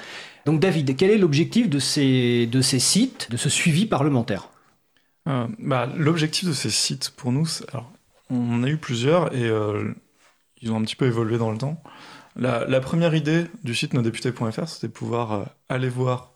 Donc, 0.46 0.60
David, 0.60 0.96
quel 0.96 1.10
est 1.10 1.18
l'objectif 1.18 1.68
de 1.68 1.80
ces, 1.80 2.46
de 2.46 2.60
ces 2.60 2.78
sites, 2.78 3.28
de 3.28 3.36
ce 3.36 3.48
suivi 3.48 3.86
parlementaire? 3.86 4.50
Euh, 5.28 5.48
bah, 5.58 5.88
L'objectif 5.96 6.46
de 6.46 6.52
ces 6.52 6.70
sites, 6.70 7.10
pour 7.10 7.32
nous, 7.32 7.48
alors, 7.72 7.90
on 8.30 8.54
en 8.54 8.62
a 8.62 8.68
eu 8.68 8.76
plusieurs 8.76 9.34
et 9.34 9.48
euh, 9.48 9.92
ils 10.62 10.70
ont 10.70 10.76
un 10.76 10.82
petit 10.82 10.96
peu 10.96 11.06
évolué 11.06 11.38
dans 11.38 11.50
le 11.50 11.58
temps. 11.58 11.82
La, 12.36 12.80
première 12.80 13.14
idée 13.14 13.46
du 13.62 13.74
site 13.74 13.94
nosdéputés.fr, 13.94 14.68
c'était 14.68 14.88
pouvoir 14.88 15.32
euh, 15.32 15.44
aller 15.68 15.88
voir 15.88 16.32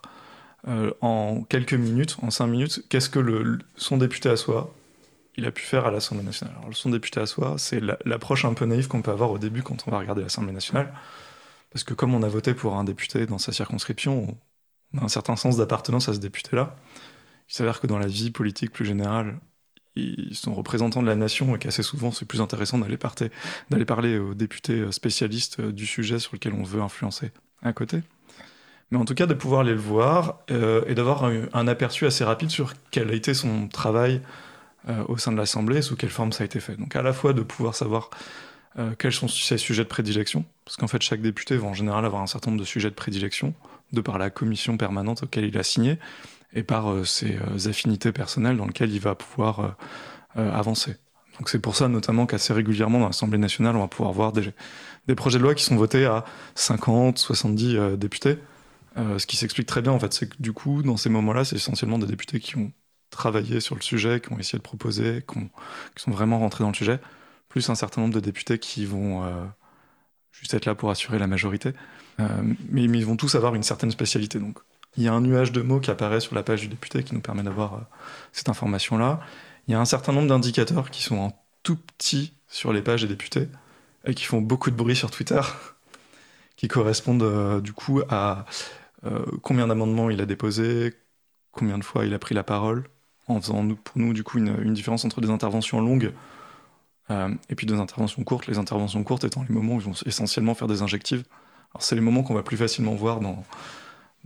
euh, 0.68 0.92
en 1.00 1.42
quelques 1.42 1.74
minutes, 1.74 2.16
en 2.22 2.30
cinq 2.30 2.46
minutes, 2.46 2.84
qu'est-ce 2.88 3.10
que 3.10 3.58
son 3.76 3.96
député 3.96 4.28
à 4.28 4.36
soi, 4.36 4.72
il 5.36 5.44
a 5.46 5.50
pu 5.50 5.62
faire 5.62 5.86
à 5.86 5.90
l'Assemblée 5.90 6.24
nationale. 6.24 6.54
Alors, 6.60 6.76
son 6.76 6.90
député 6.90 7.20
à 7.20 7.26
soi, 7.26 7.56
c'est 7.58 7.80
l'approche 8.04 8.44
un 8.44 8.54
peu 8.54 8.64
naïve 8.64 8.88
qu'on 8.88 9.02
peut 9.02 9.10
avoir 9.10 9.30
au 9.30 9.38
début 9.38 9.62
quand 9.62 9.84
on 9.86 9.90
va 9.90 9.98
regarder 9.98 10.22
l'Assemblée 10.22 10.52
nationale. 10.52 10.92
Parce 11.70 11.84
que 11.84 11.94
comme 11.94 12.14
on 12.14 12.22
a 12.22 12.28
voté 12.28 12.54
pour 12.54 12.76
un 12.76 12.84
député 12.84 13.26
dans 13.26 13.38
sa 13.38 13.52
circonscription, 13.52 14.36
on 14.94 14.98
a 14.98 15.04
un 15.04 15.08
certain 15.08 15.36
sens 15.36 15.56
d'appartenance 15.56 16.08
à 16.08 16.14
ce 16.14 16.18
député-là. 16.18 16.76
Il 17.48 17.54
s'avère 17.54 17.80
que 17.80 17.86
dans 17.86 17.98
la 17.98 18.06
vie 18.06 18.30
politique 18.30 18.72
plus 18.72 18.84
générale, 18.84 19.38
ils 19.98 20.34
sont 20.34 20.54
représentants 20.54 21.02
de 21.02 21.06
la 21.06 21.16
nation 21.16 21.54
et 21.54 21.58
qu'assez 21.58 21.82
souvent 21.82 22.10
c'est 22.10 22.24
plus 22.24 22.40
intéressant 22.40 22.78
d'aller 22.78 22.98
d'aller 23.70 23.84
parler 23.84 24.18
aux 24.18 24.34
députés 24.34 24.80
euh, 24.80 24.92
spécialistes 24.92 25.60
euh, 25.60 25.72
du 25.72 25.86
sujet 25.86 26.18
sur 26.18 26.34
lequel 26.34 26.54
on 26.54 26.62
veut 26.62 26.80
influencer 26.80 27.30
à 27.62 27.72
côté. 27.72 28.02
Mais 28.90 28.96
en 28.96 29.04
tout 29.04 29.14
cas, 29.14 29.26
de 29.26 29.34
pouvoir 29.34 29.60
aller 29.60 29.72
le 29.72 29.80
voir 29.80 30.38
euh, 30.50 30.82
et 30.86 30.94
d'avoir 30.94 31.24
un, 31.24 31.68
aperçu 31.68 32.06
assez 32.06 32.24
rapide 32.24 32.48
sur 32.48 32.72
quel 32.90 33.10
a 33.10 33.12
été 33.12 33.34
son 33.34 33.68
travail 33.68 34.22
au 35.08 35.18
sein 35.18 35.32
de 35.32 35.36
l'Assemblée, 35.36 35.82
sous 35.82 35.96
quelle 35.96 36.08
forme 36.08 36.32
ça 36.32 36.44
a 36.44 36.46
été 36.46 36.60
fait. 36.60 36.76
Donc 36.76 36.96
à 36.96 37.02
la 37.02 37.12
fois 37.12 37.34
de 37.34 37.42
pouvoir 37.42 37.74
savoir 37.74 38.08
quels 38.98 39.12
sont 39.12 39.28
ses 39.28 39.58
sujets 39.58 39.82
de 39.82 39.88
prédilection, 39.88 40.46
parce 40.64 40.78
qu'en 40.78 40.86
fait 40.86 41.02
chaque 41.02 41.20
député 41.20 41.58
va 41.58 41.66
en 41.66 41.74
général 41.74 42.06
avoir 42.06 42.22
un 42.22 42.26
certain 42.26 42.50
nombre 42.50 42.62
de 42.62 42.66
sujets 42.66 42.88
de 42.88 42.94
prédilection, 42.94 43.52
de 43.92 44.00
par 44.00 44.16
la 44.16 44.30
commission 44.30 44.78
permanente 44.78 45.24
auquel 45.24 45.44
il 45.44 45.58
a 45.58 45.62
signé, 45.62 45.98
et 46.52 46.62
par 46.62 46.90
euh, 46.90 47.04
ses 47.04 47.36
euh, 47.36 47.68
affinités 47.68 48.12
personnelles 48.12 48.56
dans 48.56 48.66
lesquelles 48.66 48.92
il 48.92 49.00
va 49.00 49.14
pouvoir 49.14 49.76
euh, 50.36 50.52
avancer. 50.52 50.96
Donc 51.38 51.48
c'est 51.48 51.60
pour 51.60 51.76
ça 51.76 51.88
notamment 51.88 52.26
qu'assez 52.26 52.52
régulièrement 52.52 52.98
dans 52.98 53.06
l'Assemblée 53.06 53.38
nationale, 53.38 53.76
on 53.76 53.80
va 53.80 53.88
pouvoir 53.88 54.12
voir 54.12 54.32
des, 54.32 54.52
des, 55.06 55.14
projets 55.14 55.38
de 55.38 55.44
loi 55.44 55.54
qui 55.54 55.64
sont 55.64 55.76
votés 55.76 56.04
à 56.04 56.24
50, 56.56 57.18
70 57.18 57.96
députés. 57.96 58.38
ce 58.96 59.24
qui 59.24 59.36
s'explique 59.36 59.68
très 59.68 59.80
bien 59.80 59.92
en 59.92 60.00
fait, 60.00 60.12
c'est 60.12 60.28
que 60.28 60.34
du 60.40 60.52
coup, 60.52 60.82
dans 60.82 60.96
ces 60.96 61.10
moments-là, 61.10 61.44
c'est 61.44 61.54
essentiellement 61.54 61.98
des 61.98 62.06
députés 62.06 62.40
qui 62.40 62.56
ont 62.56 62.72
travaillé 63.10 63.60
sur 63.60 63.76
le 63.76 63.82
sujet, 63.82 64.20
qui 64.20 64.32
ont 64.32 64.38
essayé 64.40 64.58
de 64.58 64.64
proposer, 64.64 65.24
qui, 65.32 66.02
sont 66.02 66.10
vraiment 66.10 66.40
rentrés 66.40 66.64
dans 66.64 66.70
le 66.70 66.74
sujet, 66.74 66.98
plus 67.48 67.70
un 67.70 67.76
certain 67.76 68.00
nombre 68.00 68.14
de 68.14 68.20
députés 68.20 68.58
qui 68.58 68.84
vont 68.84 69.22
juste 70.32 70.54
être 70.54 70.66
là 70.66 70.74
pour 70.74 70.90
assurer 70.90 71.20
la 71.20 71.28
majorité. 71.28 71.72
mais, 72.18 72.88
mais, 72.88 72.98
ils 72.98 73.06
vont 73.06 73.16
tous 73.16 73.36
avoir 73.36 73.54
une 73.54 73.62
certaine 73.62 73.92
spécialité. 73.92 74.40
Donc 74.40 74.58
il 74.96 75.04
y 75.04 75.08
a 75.08 75.12
un 75.12 75.20
nuage 75.20 75.52
de 75.52 75.62
mots 75.62 75.80
qui 75.80 75.90
apparaît 75.90 76.20
sur 76.20 76.34
la 76.34 76.42
page 76.42 76.62
du 76.62 76.68
député 76.68 77.02
qui 77.02 77.14
nous 77.14 77.20
permet 77.20 77.42
d'avoir 77.42 77.74
euh, 77.74 77.80
cette 78.32 78.48
information-là. 78.48 79.20
Il 79.66 79.72
y 79.72 79.74
a 79.74 79.80
un 79.80 79.84
certain 79.84 80.12
nombre 80.12 80.28
d'indicateurs 80.28 80.90
qui 80.90 81.02
sont 81.02 81.18
en 81.18 81.44
tout 81.62 81.76
petit 81.76 82.34
sur 82.48 82.72
les 82.72 82.82
pages 82.82 83.02
des 83.02 83.08
députés 83.08 83.48
et 84.04 84.14
qui 84.14 84.24
font 84.24 84.40
beaucoup 84.40 84.70
de 84.70 84.76
bruit 84.76 84.96
sur 84.96 85.10
Twitter, 85.10 85.40
qui 86.56 86.68
correspondent 86.68 87.22
euh, 87.22 87.60
du 87.60 87.72
coup 87.72 88.00
à 88.08 88.46
euh, 89.04 89.24
combien 89.42 89.66
d'amendements 89.66 90.10
il 90.10 90.20
a 90.20 90.26
déposé, 90.26 90.94
combien 91.52 91.78
de 91.78 91.84
fois 91.84 92.06
il 92.06 92.14
a 92.14 92.18
pris 92.18 92.34
la 92.34 92.42
parole, 92.42 92.84
en 93.26 93.40
faisant 93.40 93.68
pour 93.68 93.98
nous 93.98 94.14
du 94.14 94.24
coup 94.24 94.38
une, 94.38 94.72
différence 94.72 95.04
entre 95.04 95.20
des 95.20 95.30
interventions 95.30 95.80
longues 95.80 96.12
et 97.10 97.54
puis 97.54 97.66
des 97.66 97.74
interventions 97.74 98.22
courtes. 98.22 98.46
Les 98.46 98.58
interventions 98.58 99.02
courtes 99.02 99.24
étant 99.24 99.42
les 99.46 99.54
moments 99.54 99.74
où 99.74 99.80
ils 99.80 99.84
vont 99.84 99.94
essentiellement 100.04 100.54
faire 100.54 100.68
des 100.68 100.82
injectives. 100.82 101.24
Alors 101.72 101.82
c'est 101.82 101.94
les 101.94 102.00
moments 102.00 102.22
qu'on 102.22 102.34
va 102.34 102.42
plus 102.42 102.56
facilement 102.56 102.94
voir 102.94 103.20
dans 103.20 103.44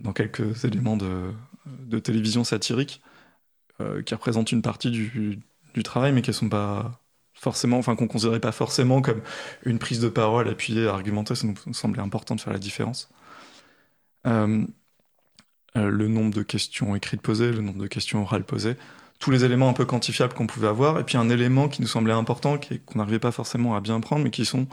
dans 0.03 0.13
quelques 0.13 0.65
éléments 0.65 0.97
de, 0.97 1.99
télévision 2.01 2.45
satirique 2.45 3.01
euh, 3.81 4.03
qui 4.03 4.15
représentent 4.15 4.53
une 4.53 4.63
partie 4.63 4.91
du, 4.91 5.41
travail, 5.85 6.13
mais 6.13 6.23
qui 6.23 6.31
ne 6.31 6.35
sont 6.35 6.49
pas 6.49 7.01
forcément, 7.33 7.79
enfin 7.79 7.97
qu'on 7.97 8.09
considérait 8.09 8.41
pas 8.41 8.53
forcément 8.53 9.01
comme 9.01 9.23
une 9.65 9.79
prise 9.79 10.01
de 10.01 10.09
parole 10.09 10.49
appuyée, 10.49 10.87
argumentée, 10.87 11.35
ça 11.35 11.47
nous 11.47 11.75
semblait 11.75 12.03
important 12.03 12.35
de 12.35 12.41
faire 12.41 12.53
la 12.53 12.59
différence. 12.59 13.09
Euh, 14.27 14.65
euh, 15.77 15.89
le 15.89 16.09
nombre 16.09 16.35
de 16.35 16.43
questions 16.43 16.95
écrites 16.95 17.23
posées, 17.23 17.51
le 17.51 17.63
nombre 17.63 17.81
de 17.81 17.87
questions 17.87 18.23
orales 18.23 18.45
posées, 18.45 18.77
tous 19.19 19.31
les 19.31 19.45
éléments 19.45 19.69
un 19.69 19.73
peu 19.73 19.87
quantifiables 19.87 20.35
qu'on 20.35 20.47
pouvait 20.47 20.69
avoir, 20.69 20.99
et 20.99 21.05
puis 21.05 21.17
un 21.17 21.31
élément 21.31 21.69
qui 21.69 21.81
nous 21.81 21.89
semblait 21.89 22.13
important, 22.13 22.59
qu'on 22.59 22.99
n'arrivait 22.99 23.19
pas 23.19 23.33
forcément 23.33 23.75
à 23.75 23.81
bien 23.81 24.01
prendre, 24.01 24.25
mais 24.25 24.31
qui 24.31 24.45
sont 24.45 24.67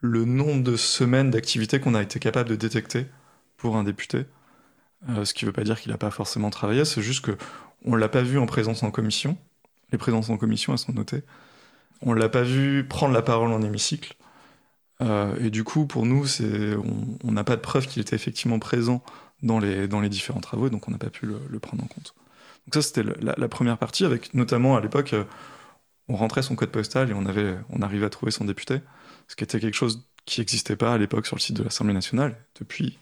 le 0.00 0.24
nombre 0.24 0.64
de 0.64 0.76
semaines 0.76 1.30
d'activité 1.30 1.78
qu'on 1.78 1.94
a 1.94 2.02
été 2.02 2.18
capable 2.18 2.48
de 2.48 2.56
détecter 2.56 3.06
pour 3.56 3.76
un 3.76 3.84
député. 3.84 4.24
Euh, 5.08 5.24
ce 5.24 5.32
qui 5.32 5.44
ne 5.44 5.48
veut 5.48 5.52
pas 5.52 5.64
dire 5.64 5.80
qu'il 5.80 5.90
n'a 5.92 5.98
pas 5.98 6.10
forcément 6.10 6.50
travaillé, 6.50 6.84
c'est 6.84 7.02
juste 7.02 7.24
que 7.24 7.36
on 7.84 7.96
l'a 7.96 8.08
pas 8.08 8.22
vu 8.22 8.38
en 8.38 8.46
présence 8.46 8.82
en 8.82 8.90
commission. 8.90 9.38
Les 9.92 9.98
présences 9.98 10.28
en 10.28 10.36
commission, 10.36 10.72
elles 10.72 10.78
sont 10.78 10.92
notées. 10.92 11.22
On 12.02 12.12
l'a 12.12 12.28
pas 12.28 12.42
vu 12.42 12.86
prendre 12.86 13.14
la 13.14 13.22
parole 13.22 13.52
en 13.52 13.62
hémicycle. 13.62 14.14
Euh, 15.00 15.34
et 15.40 15.50
du 15.50 15.64
coup, 15.64 15.86
pour 15.86 16.04
nous, 16.04 16.26
on 17.24 17.32
n'a 17.32 17.44
pas 17.44 17.56
de 17.56 17.62
preuve 17.62 17.86
qu'il 17.86 18.02
était 18.02 18.16
effectivement 18.16 18.58
présent 18.58 19.02
dans 19.42 19.58
les, 19.58 20.08
différents 20.08 20.40
travaux, 20.40 20.68
donc 20.68 20.88
on 20.88 20.90
n'a 20.90 20.98
pas 20.98 21.08
pu 21.08 21.26
le, 21.26 21.58
prendre 21.58 21.82
en 21.82 21.86
compte. 21.86 22.14
Donc 22.66 22.74
ça, 22.74 22.82
c'était 22.82 23.02
la, 23.02 23.48
première 23.48 23.78
partie, 23.78 24.04
avec 24.04 24.34
notamment 24.34 24.76
à 24.76 24.80
l'époque, 24.80 25.14
euh, 25.14 25.24
on 26.08 26.16
rentrait 26.16 26.42
son 26.42 26.56
code 26.56 26.70
postal 26.70 27.10
et 27.10 27.14
on, 27.14 27.24
on 27.70 27.82
arrivait 27.82 28.06
à 28.06 28.10
trouver 28.10 28.32
son 28.32 28.44
député, 28.44 28.80
ce 29.28 29.36
qui 29.36 29.44
était 29.44 29.60
quelque 29.60 29.74
chose 29.74 30.06
qui 30.26 30.40
n'existait 30.40 30.76
pas 30.76 30.92
à 30.92 30.98
l'époque 30.98 31.26
sur 31.26 31.36
le 31.36 31.40
site 31.40 31.56
de 31.56 31.62
l'Assemblée 31.62 31.94
nationale. 31.94 32.36
Depuis, 32.58 32.98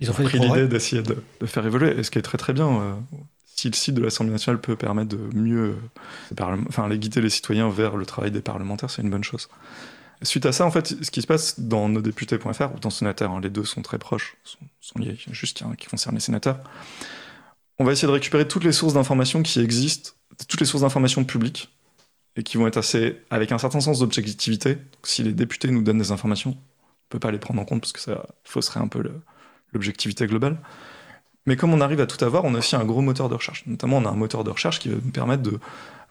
ils 0.00 0.10
ont, 0.10 0.14
pris 0.14 0.38
l'idée 0.38 0.68
d'essayer 0.68 1.02
de, 1.02 1.46
faire 1.46 1.66
évoluer, 1.66 1.98
et 1.98 2.02
ce 2.02 2.10
qui 2.10 2.18
est 2.18 2.22
très 2.22 2.38
très 2.38 2.52
bien. 2.52 2.68
Euh, 2.68 2.94
si 3.46 3.68
le 3.68 3.74
site 3.74 3.94
de 3.94 4.02
l'Assemblée 4.02 4.32
nationale 4.32 4.60
peut 4.60 4.76
permettre 4.76 5.08
de 5.08 5.36
mieux 5.36 5.74
euh, 6.40 6.56
enfin, 6.68 6.88
guider 6.94 7.20
les 7.20 7.30
citoyens 7.30 7.68
vers 7.68 7.96
le 7.96 8.06
travail 8.06 8.30
des 8.30 8.40
parlementaires, 8.40 8.90
c'est 8.90 9.02
une 9.02 9.10
bonne 9.10 9.24
chose. 9.24 9.48
Suite 10.22 10.46
à 10.46 10.52
ça, 10.52 10.64
en 10.64 10.70
fait, 10.70 10.94
ce 11.02 11.10
qui 11.10 11.22
se 11.22 11.26
passe 11.26 11.60
dans 11.60 11.88
nosdéputés.fr 11.88 12.74
ou 12.74 12.78
dans 12.80 12.90
Sénateur, 12.90 13.32
hein, 13.32 13.40
les 13.40 13.50
deux 13.50 13.64
sont 13.64 13.82
très 13.82 13.98
proches, 13.98 14.36
sont, 14.80 14.98
liés, 14.98 15.16
juste 15.30 15.62
un 15.62 15.74
qui 15.74 15.86
concerne 15.86 16.14
les 16.14 16.20
sénateurs, 16.20 16.58
on 17.78 17.84
va 17.84 17.92
essayer 17.92 18.08
de 18.08 18.12
récupérer 18.12 18.46
toutes 18.46 18.64
les 18.64 18.72
sources 18.72 18.94
d'informations 18.94 19.42
qui 19.42 19.60
existent, 19.60 20.10
toutes 20.48 20.60
les 20.60 20.66
sources 20.66 20.82
d'informations 20.82 21.24
publiques, 21.24 21.68
et 22.36 22.42
qui 22.44 22.56
vont 22.56 22.66
être 22.66 22.76
assez, 22.76 23.20
avec 23.30 23.50
un 23.50 23.58
certain 23.58 23.80
sens 23.80 23.98
d'objectivité. 23.98 24.78
Si 25.02 25.24
les 25.24 25.32
députés 25.32 25.68
nous 25.70 25.82
donnent 25.82 25.98
des 25.98 26.12
informations, 26.12 26.50
on 26.50 26.54
ne 26.54 27.08
peut 27.08 27.18
pas 27.18 27.32
les 27.32 27.38
prendre 27.38 27.60
en 27.60 27.64
compte 27.64 27.80
parce 27.80 27.92
que 27.92 28.00
ça 28.00 28.26
fausserait 28.44 28.80
un 28.80 28.88
peu 28.88 29.02
l'objectivité 29.72 30.26
globale. 30.26 30.58
Mais 31.48 31.56
comme 31.56 31.72
on 31.72 31.80
arrive 31.80 32.00
à 32.00 32.06
tout 32.06 32.22
avoir, 32.22 32.44
on 32.44 32.54
a 32.54 32.58
aussi 32.58 32.76
un 32.76 32.84
gros 32.84 33.00
moteur 33.00 33.30
de 33.30 33.34
recherche. 33.34 33.64
Notamment, 33.66 33.96
on 33.96 34.04
a 34.04 34.10
un 34.10 34.16
moteur 34.16 34.44
de 34.44 34.50
recherche 34.50 34.80
qui 34.80 34.90
va 34.90 34.96
nous 34.96 35.10
permettre 35.10 35.42
de 35.42 35.52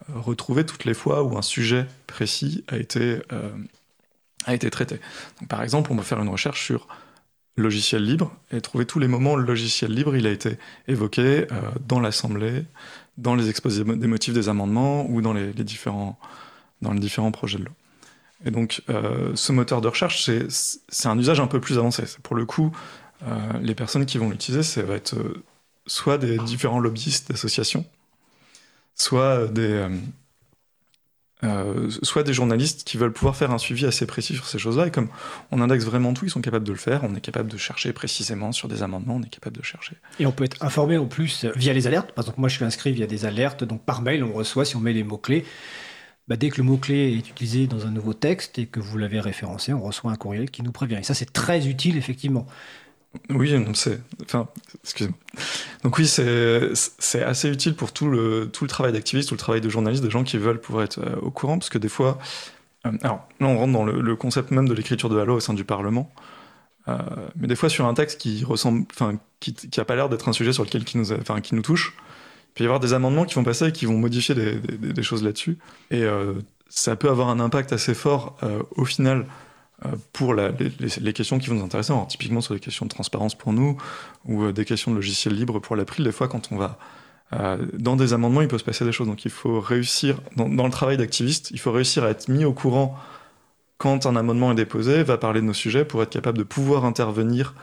euh, 0.09 0.19
retrouver 0.19 0.65
toutes 0.65 0.83
les 0.83 0.95
fois 0.95 1.21
où 1.21 1.37
un 1.37 1.43
sujet 1.43 1.85
précis 2.07 2.63
a 2.67 2.77
été, 2.77 3.19
euh, 3.31 3.51
a 4.45 4.55
été 4.55 4.71
traité. 4.71 4.99
par 5.47 5.61
exemple, 5.61 5.91
on 5.91 5.95
va 5.95 6.01
faire 6.01 6.19
une 6.19 6.29
recherche 6.29 6.65
sur 6.65 6.87
logiciel 7.55 8.03
libre 8.03 8.35
et 8.51 8.61
trouver 8.61 8.87
tous 8.87 8.97
les 8.97 9.07
moments 9.07 9.33
où 9.33 9.35
le 9.37 9.45
logiciel 9.45 9.91
libre 9.91 10.15
il 10.15 10.25
a 10.25 10.31
été 10.31 10.57
évoqué 10.87 11.45
euh, 11.51 11.61
dans 11.87 11.99
l'Assemblée, 11.99 12.65
dans 13.17 13.35
les 13.35 13.47
exposés 13.49 13.83
des 13.83 14.07
motifs 14.07 14.33
des 14.33 14.49
amendements 14.49 15.07
ou 15.07 15.21
dans 15.21 15.33
les, 15.33 15.53
différents, 15.53 16.17
dans 16.81 16.93
les 16.93 16.99
différents 16.99 17.31
projets 17.31 17.59
de 17.59 17.65
loi. 17.65 17.73
Et 18.45 18.51
donc, 18.51 18.83
ce 18.87 19.51
moteur 19.51 19.81
de 19.81 19.87
recherche, 19.87 20.29
c'est 20.49 21.07
un 21.07 21.17
usage 21.17 21.39
un 21.39 21.47
peu 21.47 21.59
plus 21.59 21.79
avancé. 21.79 22.03
Pour 22.21 22.35
le 22.35 22.45
coup 22.45 22.71
les 23.62 23.75
personnes 23.75 24.05
qui 24.05 24.17
vont 24.17 24.29
l'utiliser, 24.29 24.63
ça 24.63 24.83
va 24.83 24.95
être 24.95 25.15
euh, 25.15 25.43
soit 25.86 26.17
des 26.17 26.38
différents 26.38 26.79
lobbyistes 26.79 27.31
d'associations, 27.31 27.86
soit 28.95 29.47
des, 29.47 29.88
euh, 31.43 31.89
soit 32.01 32.24
des 32.24 32.33
journalistes 32.33 32.83
qui 32.83 32.97
veulent 32.97 33.13
pouvoir 33.13 33.36
faire 33.36 33.51
un 33.51 33.57
suivi 33.57 33.86
assez 33.86 34.07
précis 34.07 34.36
sur 34.36 34.47
ces 34.47 34.57
choses-là. 34.57 34.88
Et 34.88 34.91
comme 34.91 35.09
on 35.51 35.62
indexe 35.62 35.86
vraiment 35.86 36.13
tout, 36.13 36.25
ils 36.25 36.31
sont 36.31 36.41
capables 36.41 36.65
de 36.65 36.71
le 36.71 36.77
faire. 36.77 37.03
On 37.03 37.15
est 37.15 37.21
capable 37.21 37.50
de 37.50 37.57
chercher 37.57 37.93
précisément 37.93 38.51
sur 38.51 38.67
des 38.67 38.83
amendements, 38.83 39.15
on 39.15 39.24
est 39.24 39.29
capable 39.29 39.57
de 39.57 39.63
chercher. 39.63 39.95
Et 40.19 40.25
on 40.25 40.31
peut 40.31 40.43
être 40.43 40.63
informé 40.63 40.97
en 40.97 41.05
plus 41.05 41.45
via 41.55 41.74
les 41.74 41.88
alertes. 41.88 42.12
Par 42.12 42.24
exemple, 42.24 42.39
moi 42.39 42.50
je 42.50 42.55
suis 42.55 42.65
inscrit 42.65 42.91
via 42.91 43.07
des 43.07 43.25
alertes, 43.25 43.63
donc 43.63 43.83
par 43.83 44.01
mail 44.01 44.24
on 44.24 44.33
reçoit 44.33 44.65
si 44.65 44.75
on 44.75 44.79
met 44.79 44.93
les 44.93 45.03
mots-clés. 45.03 45.45
Bah, 46.27 46.36
dès 46.36 46.50
que 46.50 46.57
le 46.57 46.63
mot-clé 46.63 47.13
est 47.13 47.29
utilisé 47.29 47.67
dans 47.67 47.86
un 47.86 47.91
nouveau 47.91 48.13
texte 48.13 48.59
et 48.59 48.65
que 48.65 48.81
vous 48.81 48.97
l'avez 48.97 49.21
référencé, 49.21 49.74
on 49.74 49.81
reçoit 49.81 50.12
un 50.12 50.15
courriel 50.15 50.51
qui 50.51 50.62
nous 50.62 50.74
prévient. 50.74 50.95
Et 50.95 51.03
ça, 51.03 51.13
c'est 51.13 51.31
très 51.31 51.67
utile, 51.67 51.95
effectivement. 51.95 52.47
Oui, 53.29 53.53
c'est. 53.74 54.00
Enfin, 54.24 54.47
excusez-moi. 54.83 55.17
Donc 55.83 55.97
oui, 55.97 56.07
c'est 56.07 57.24
assez 57.24 57.50
utile 57.50 57.75
pour 57.75 57.91
tout 57.91 58.09
le, 58.09 58.50
tout 58.51 58.63
le 58.63 58.69
travail 58.69 58.93
d'activiste, 58.93 59.29
tout 59.29 59.36
le 59.36 59.39
travail 59.39 59.62
de 59.62 59.69
journaliste, 59.69 60.03
des 60.03 60.09
gens 60.09 60.24
qui 60.24 60.38
veulent 60.38 60.59
pouvoir 60.59 60.83
être 60.83 61.00
euh, 61.00 61.15
au 61.21 61.31
courant, 61.31 61.57
parce 61.57 61.69
que 61.69 61.77
des 61.77 61.89
fois. 61.89 62.17
Euh, 62.86 62.91
alors, 63.01 63.27
là, 63.39 63.47
on 63.47 63.57
rentre 63.57 63.74
dans 63.74 63.86
le, 63.86 64.15
concept 64.15 64.51
même 64.51 64.67
de 64.67 64.74
l'écriture 64.74 65.09
de 65.09 65.17
la 65.17 65.25
loi 65.25 65.36
au 65.36 65.39
sein 65.39 65.53
du 65.53 65.63
Parlement. 65.63 66.12
Euh, 66.88 66.97
mais 67.36 67.47
des 67.47 67.55
fois, 67.55 67.69
sur 67.69 67.86
un 67.86 67.93
texte 67.93 68.19
qui 68.19 68.45
ressemble, 68.45 68.86
enfin, 68.91 69.19
qui, 69.39 69.55
a 69.77 69.86
pas 69.86 69.95
l'air 69.95 70.09
d'être 70.09 70.29
un 70.29 70.33
sujet 70.33 70.53
sur 70.53 70.63
lequel 70.63 70.86
qui 70.86 70.97
nous, 70.97 71.12
enfin, 71.12 71.41
qui 71.41 71.53
nous 71.53 71.62
touche, 71.62 71.93
il 71.97 72.53
peut 72.53 72.63
y 72.63 72.67
avoir 72.67 72.79
des 72.79 72.93
amendements 72.93 73.25
qui 73.25 73.36
vont 73.36 73.43
passer 73.43 73.67
et 73.67 73.71
qui 73.71 73.86
vont 73.86 73.97
modifier 73.97 74.33
des 74.33 75.03
choses 75.03 75.24
là-dessus. 75.24 75.57
Et 75.91 76.03
ça 76.69 76.95
peut 76.95 77.09
avoir 77.09 77.29
un 77.29 77.39
impact 77.39 77.71
assez 77.71 77.93
fort 77.93 78.38
au 78.71 78.83
final 78.83 79.27
euh, 79.86 79.89
pour 80.12 80.34
les, 80.34 81.13
questions 81.13 81.38
qui 81.38 81.50
vont 81.50 81.55
nous 81.55 81.63
intéresser, 81.63 81.93
typiquement 82.10 82.41
sur 82.41 82.55
des 82.55 82.60
questions 82.60 82.86
de 82.86 82.89
transparence 82.89 83.36
pour 83.36 83.53
nous, 83.53 83.77
ou 84.25 84.43
euh, 84.43 84.51
des 84.51 84.65
questions 84.65 84.89
de 84.89 84.96
logiciel 84.96 85.36
libre 85.36 85.60
pour 85.60 85.75
l'April, 85.75 86.03
des 86.03 86.12
fois 86.12 86.27
quand 86.27 86.51
on 86.51 86.57
va 86.57 86.79
euh, 87.34 87.57
dans 87.74 87.96
des 87.96 88.13
amendements, 88.13 88.41
il 88.41 88.48
peut 88.48 88.57
se 88.57 88.63
passer 88.63 88.86
des 88.86 88.91
choses. 88.91 89.07
Donc 89.07 89.25
il 89.25 89.31
faut 89.31 89.60
réussir, 89.60 90.19
dans, 90.36 90.48
le 90.48 90.72
travail 90.72 90.98
d'activiste, 90.98 91.51
il 91.51 91.60
faut 91.60 91.72
réussir 91.72 92.03
à 92.05 92.10
être 92.10 92.27
mis 92.27 92.46
au 92.46 92.53
courant 92.53 92.98
quand 93.77 94.07
un 94.07 94.15
amendement 94.15 94.51
est 94.51 94.55
déposé, 94.55 95.03
va 95.03 95.17
parler 95.17 95.41
de 95.41 95.46
nos 95.46 95.53
sujets 95.53 95.86
pour 95.86 96.01
être 96.01 96.10
capable 96.10 96.38
de 96.39 96.43
pouvoir 96.43 96.84
intervenir 96.86 97.53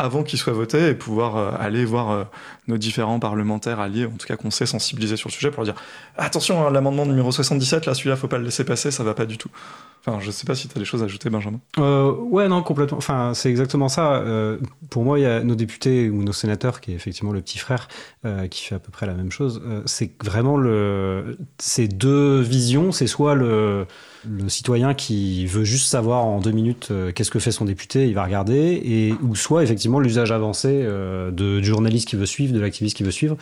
avant 0.00 0.22
qu'il 0.22 0.38
soit 0.38 0.52
voté 0.52 0.88
et 0.88 0.94
pouvoir 0.94 1.60
aller 1.60 1.84
voir 1.84 2.26
nos 2.68 2.78
différents 2.78 3.20
parlementaires 3.20 3.80
alliés, 3.80 4.06
en 4.06 4.16
tout 4.16 4.26
cas 4.26 4.36
qu'on 4.36 4.50
sait 4.50 4.66
sensibiliser 4.66 5.16
sur 5.16 5.28
le 5.28 5.32
sujet 5.32 5.50
pour 5.50 5.64
dire 5.64 5.74
attention, 6.16 6.66
hein, 6.66 6.70
l'amendement 6.70 7.06
numéro 7.06 7.32
77, 7.32 7.86
là 7.86 7.94
celui-là, 7.94 8.16
faut 8.16 8.28
pas 8.28 8.38
le 8.38 8.44
laisser 8.44 8.64
passer, 8.64 8.90
ça 8.90 9.04
va 9.04 9.14
pas 9.14 9.26
du 9.26 9.38
tout. 9.38 9.50
Enfin, 10.06 10.18
je 10.20 10.30
sais 10.30 10.46
pas 10.46 10.54
si 10.54 10.66
tu 10.66 10.78
as 10.78 10.78
des 10.78 10.86
choses 10.86 11.02
à 11.02 11.04
ajouter, 11.04 11.28
Benjamin. 11.28 11.60
Euh, 11.78 12.10
ouais, 12.10 12.48
non, 12.48 12.62
complètement. 12.62 12.96
Enfin, 12.96 13.32
c'est 13.34 13.50
exactement 13.50 13.90
ça. 13.90 14.14
Euh, 14.14 14.56
pour 14.88 15.04
moi, 15.04 15.18
il 15.18 15.22
y 15.22 15.26
a 15.26 15.42
nos 15.44 15.54
députés 15.54 16.08
ou 16.08 16.22
nos 16.22 16.32
sénateurs, 16.32 16.80
qui 16.80 16.92
est 16.92 16.94
effectivement 16.94 17.32
le 17.32 17.42
petit 17.42 17.58
frère, 17.58 17.86
euh, 18.24 18.46
qui 18.46 18.64
fait 18.64 18.74
à 18.74 18.78
peu 18.78 18.90
près 18.90 19.06
la 19.06 19.12
même 19.12 19.30
chose. 19.30 19.60
Euh, 19.66 19.82
c'est 19.84 20.12
vraiment 20.24 20.56
le, 20.56 21.36
ces 21.58 21.86
deux 21.86 22.40
visions. 22.40 22.92
C'est 22.92 23.06
soit 23.06 23.34
le, 23.34 23.86
le 24.28 24.48
citoyen 24.48 24.94
qui 24.94 25.46
veut 25.46 25.64
juste 25.64 25.88
savoir 25.88 26.24
en 26.24 26.40
deux 26.40 26.50
minutes 26.50 26.88
euh, 26.90 27.12
qu'est-ce 27.12 27.30
que 27.30 27.38
fait 27.38 27.52
son 27.52 27.64
député, 27.64 28.06
il 28.08 28.14
va 28.14 28.24
regarder, 28.24 28.80
et 28.84 29.14
ou 29.22 29.34
soit 29.34 29.62
effectivement 29.62 30.00
l'usage 30.00 30.32
avancé 30.32 30.68
de, 30.70 31.30
du 31.60 31.64
journaliste 31.64 32.08
qui 32.08 32.16
veut 32.16 32.26
suivre, 32.26 32.52
de 32.52 32.60
l'activiste 32.60 32.96
qui 32.96 33.02
veut 33.02 33.10
suivre. 33.10 33.36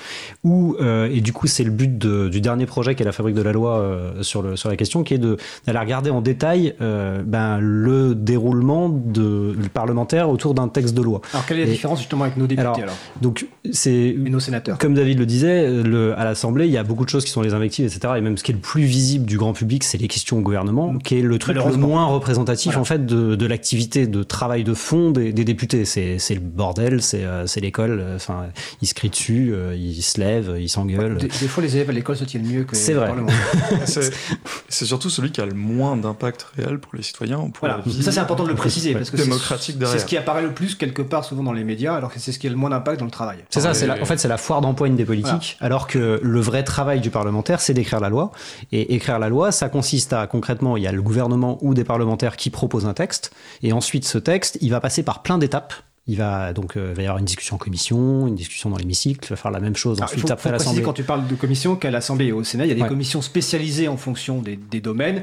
Ou 0.45 0.77
et 0.81 1.21
du 1.21 1.33
coup, 1.33 1.47
c'est 1.47 1.65
le 1.65 1.71
but 1.71 1.99
de, 1.99 2.29
du 2.29 2.41
dernier 2.41 2.67
projet 2.67 2.95
qui 2.95 3.03
est 3.03 3.07
la 3.07 3.13
fabrique 3.13 3.35
de 3.35 3.43
la 3.43 3.53
loi 3.53 4.15
sur 4.23 4.43
le 4.43 4.57
sur 4.57 4.69
la 4.69 4.77
question, 4.77 5.03
qui 5.03 5.15
est 5.15 5.19
d'aller 5.19 5.79
regarder 5.79 6.11
en 6.11 6.21
détail 6.21 6.75
euh, 6.81 7.23
ben, 7.25 7.59
le 7.61 8.15
déroulement 8.15 8.89
de, 8.89 9.55
parlementaire 9.73 10.29
autour 10.31 10.55
d'un 10.55 10.69
texte 10.69 10.95
de 10.95 11.03
loi. 11.03 11.21
Alors 11.33 11.47
quelle 11.47 11.59
est 11.59 11.65
la 11.65 11.71
différence 11.71 11.99
justement 11.99 12.25
avec 12.25 12.37
nos 12.37 12.47
députés 12.47 12.83
alors, 12.83 12.97
Donc 13.21 13.47
c'est 13.71 14.15
nos 14.17 14.41
sénateurs. 14.41 14.79
Comme 14.79 14.95
David 14.95 15.19
le 15.19 15.27
disait, 15.27 15.71
le, 15.71 16.19
à 16.19 16.25
l'Assemblée, 16.25 16.67
il 16.67 16.73
y 16.73 16.77
a 16.77 16.85
beaucoup 16.85 17.05
de 17.05 17.11
choses 17.11 17.25
qui 17.25 17.31
sont 17.31 17.43
les 17.43 17.55
invectives, 17.55 17.87
etc. 17.87 18.15
Et 18.17 18.21
même 18.21 18.37
ce 18.37 18.45
qui 18.45 18.53
est 18.53 18.55
le 18.55 18.61
plus 18.61 18.85
visible 18.85 19.27
du 19.27 19.39
grand 19.39 19.53
public, 19.53 19.85
c'est 19.85 19.99
les 19.99 20.09
questions 20.09 20.39
au 20.39 20.43
gouvernement, 20.43 20.68
qui 21.03 21.19
est 21.19 21.23
le 21.23 21.39
truc 21.39 21.57
le 21.57 21.77
moins 21.77 22.07
représentatif 22.07 22.77
en 22.77 22.85
fait 22.85 23.07
de, 23.07 23.35
de 23.35 23.47
l'activité 23.47 24.07
de 24.07 24.23
travail 24.23 24.65
de 24.65 24.75
fond 24.75 25.11
des, 25.11 25.33
des 25.33 25.45
députés. 25.45 25.85
C'est 25.85 26.19
le 26.35 26.41
bordel, 26.41 27.03
c'est 27.03 27.25
euh, 27.25 27.47
l'école. 27.61 28.05
Enfin, 28.15 28.47
ils 28.83 28.89
se 28.89 28.95
crient 28.95 29.11
dessus, 29.11 29.53
euh, 29.53 29.75
ils 29.75 30.03
se 30.03 30.21
lèvent, 30.21 30.57
ils 30.59 30.69
s'engueulent. 30.69 31.19
Des, 31.19 31.29
des, 31.29 31.49
fois, 31.49 31.63
les 31.63 31.77
élèves 31.77 31.91
à 31.91 31.93
l'école 31.93 32.17
se 32.17 32.25
tiennent 32.25 32.47
mieux 32.47 32.65
que. 32.65 32.77
C'est 32.77 32.95
vrai. 32.95 33.13
c'est 33.87 34.85
surtout 34.85 35.11
celui 35.11 35.31
qui 35.31 35.41
a 35.41 35.47
le 35.47 35.55
moins 35.55 35.97
d'impact 35.97 36.47
réel 36.57 36.79
pour 36.79 36.95
les 36.95 37.03
citoyens. 37.03 37.39
Pour 37.39 37.69
voilà. 37.69 37.83
Ça, 38.03 38.13
c'est 38.13 38.21
important 38.21 38.45
de 38.45 38.51
le 38.51 38.55
préciser. 38.55 38.93
Parce 38.95 39.11
que 39.11 39.17
démocratique 39.17 39.77
C'est 39.85 39.99
ce 39.99 40.07
qui 40.07 40.17
apparaît 40.17 40.43
le 40.43 40.53
plus 40.53 40.75
quelque 40.75 41.03
part 41.03 41.25
souvent 41.25 41.43
dans 41.43 41.53
les 41.53 41.65
médias, 41.65 41.95
alors 41.95 42.13
que 42.13 42.21
c'est 42.21 42.33
ce 42.33 42.39
qui 42.39 42.47
a 42.47 42.51
le 42.51 42.57
moins 42.57 42.71
d'impact 42.71 42.99
dans 42.99 43.07
le 43.07 43.11
travail. 43.11 43.39
C'est 43.51 43.61
ça, 43.61 43.75
c'est 43.75 43.89
en 43.91 44.05
fait, 44.05 44.19
c'est 44.19 44.29
la 44.29 44.39
foire 44.39 44.61
d'empoigne 44.61 44.97
des 44.97 45.05
politiques, 45.05 45.57
alors 45.61 45.87
que 45.87 46.21
le 46.23 46.41
vrai 46.41 46.63
travail 46.63 47.01
du 47.01 47.11
parlementaire, 47.11 47.61
c'est 47.61 47.75
d'écrire 47.75 48.01
la 48.01 48.09
loi. 48.09 48.33
Et 48.73 48.95
écrire 48.95 49.19
la 49.19 49.29
loi, 49.29 49.53
ça 49.53 49.69
consiste 49.69 50.13
à, 50.13 50.27
concrètement, 50.27 50.58
il 50.77 50.83
y 50.83 50.87
a 50.87 50.93
le 50.93 51.03
gouvernement 51.03 51.59
ou 51.63 51.75
des 51.75 51.85
parlementaires 51.85 52.37
qui 52.37 52.51
proposent 52.51 52.87
un 52.87 52.95
texte, 52.95 53.33
et 53.63 53.73
ensuite, 53.73 54.05
ce 54.05 54.19
texte, 54.19 54.59
il 54.61 54.71
va 54.71 54.81
passer 54.81 55.03
par 55.03 55.23
plein 55.23 55.39
d'étapes 55.39 55.75
il 56.09 56.17
va 56.17 56.55
donc 56.55 56.77
euh, 56.77 56.95
va 56.97 57.03
y 57.03 57.05
avoir 57.05 57.19
une 57.19 57.27
discussion 57.27 57.57
en 57.57 57.59
commission, 57.59 58.27
une 58.27 58.35
discussion 58.35 58.71
dans 58.71 58.79
l'hémicycle, 58.79 59.27
il 59.27 59.29
va 59.29 59.37
faire 59.37 59.51
la 59.51 59.61
même 59.61 59.77
chose 59.77 60.01
ensuite 60.01 60.23
faut, 60.23 60.33
après 60.33 60.51
l'Assemblée. 60.51 60.83
Quand 60.83 60.95
tu 60.95 61.03
parles 61.03 61.27
de 61.27 61.35
commission, 61.35 61.77
qu'à 61.77 61.91
l'Assemblée 61.91 62.29
et 62.29 62.33
au 62.33 62.43
Sénat, 62.43 62.65
il 62.65 62.69
y 62.71 62.73
a 62.73 62.75
des 62.75 62.89
commissions 62.89 63.21
spécialisées 63.21 63.89
en 63.89 63.99
fonction 63.99 64.41
des, 64.41 64.57
des 64.57 64.81
domaines 64.81 65.23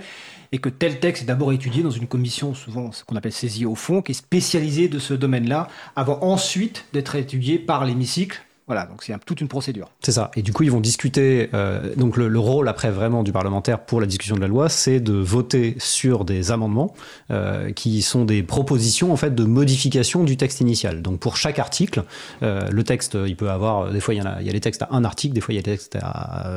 et 0.51 0.59
que 0.59 0.69
tel 0.69 0.99
texte 0.99 1.23
est 1.23 1.25
d'abord 1.25 1.51
étudié 1.51 1.81
dans 1.81 1.89
une 1.89 2.07
commission, 2.07 2.53
souvent 2.53 2.91
ce 2.91 3.03
qu'on 3.03 3.15
appelle 3.15 3.31
saisie 3.31 3.65
au 3.65 3.73
fond, 3.73 4.03
qui 4.03 4.11
est 4.11 4.15
spécialisée 4.15 4.87
de 4.87 4.99
ce 4.99 5.15
domaine-là, 5.15 5.69
avant 5.95 6.19
ensuite 6.21 6.85
d'être 6.93 7.15
étudié 7.15 7.57
par 7.57 7.83
l'hémicycle 7.83 8.44
Voilà, 8.67 8.87
donc 8.87 9.03
c'est 9.03 9.13
toute 9.25 9.41
une 9.41 9.47
procédure. 9.47 9.91
C'est 10.01 10.11
ça. 10.11 10.31
Et 10.35 10.41
du 10.41 10.51
coup, 10.51 10.63
ils 10.63 10.71
vont 10.71 10.81
discuter. 10.81 11.49
Euh, 11.53 11.93
donc 11.95 12.17
le, 12.17 12.39
rôle 12.39 12.67
après 12.67 12.89
vraiment 12.89 13.21
du 13.21 13.31
parlementaire 13.31 13.79
pour 13.79 14.01
la 14.01 14.07
discussion 14.07 14.35
de 14.35 14.41
la 14.41 14.47
loi, 14.47 14.69
c'est 14.69 14.99
de 14.99 15.13
voter 15.13 15.75
sur 15.77 16.25
des 16.25 16.51
amendements 16.51 16.93
euh, 17.29 17.71
qui 17.71 18.01
sont 18.01 18.25
des 18.25 18.41
propositions 18.41 19.13
en 19.13 19.17
fait 19.17 19.35
de 19.35 19.43
modification 19.43 20.23
du 20.23 20.35
texte 20.35 20.61
initial. 20.61 21.03
Donc 21.03 21.19
pour 21.19 21.37
chaque 21.37 21.59
article, 21.59 22.03
euh, 22.41 22.69
le 22.71 22.83
texte, 22.83 23.15
il 23.27 23.35
peut 23.35 23.51
avoir 23.51 23.91
des 23.91 23.99
fois 23.99 24.15
il 24.15 24.23
y, 24.23 24.25
a, 24.25 24.37
il 24.41 24.47
y 24.47 24.49
a 24.49 24.53
les 24.53 24.59
textes 24.59 24.81
à 24.81 24.87
un 24.91 25.05
article, 25.05 25.35
des 25.35 25.41
fois 25.41 25.53
il 25.53 25.57
y 25.57 25.59
a 25.59 25.63
des 25.63 25.71
textes 25.71 25.97
à 26.01 26.51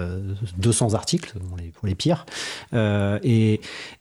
200 0.57 0.95
articles 0.95 1.35
pour 1.39 1.59
les, 1.59 1.69
pour 1.69 1.87
les 1.87 1.95
pires. 1.95 2.25
et 2.75 3.61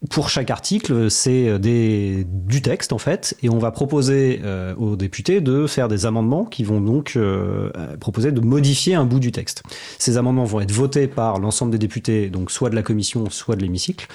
pour 0.10 0.30
chaque 0.30 0.50
article, 0.50 1.12
c'est 1.12 1.60
des 1.60 2.26
du 2.26 2.62
texte 2.62 2.94
en 2.94 2.98
fait, 2.98 3.36
et 3.44 3.50
on 3.50 3.60
va 3.60 3.72
proposer 3.72 4.42
aux 4.78 4.96
députés 4.96 5.42
de 5.42 5.68
faire 5.68 5.90
des 5.90 6.06
amendements 6.06 6.46
qui 6.46 6.64
vont 6.64 6.82
donc 6.82 7.18
proposer 8.00 8.32
de 8.32 8.42
modifier 8.42 8.96
un 8.96 9.06
bout 9.06 9.20
du 9.20 9.32
texte. 9.32 9.64
Ces 10.00 10.18
amendements 10.18 10.46
vont 10.46 10.62
être 10.62 10.72
votés 10.72 11.08
par 11.08 11.40
l'ensemble 11.40 11.72
des 11.72 11.78
députés, 11.78 12.30
donc 12.30 12.52
soit 12.52 12.70
de 12.70 12.76
la 12.76 12.84
commission, 12.84 13.30
soit 13.30 13.56
de 13.56 13.62
l'hémicycle. 13.62 14.08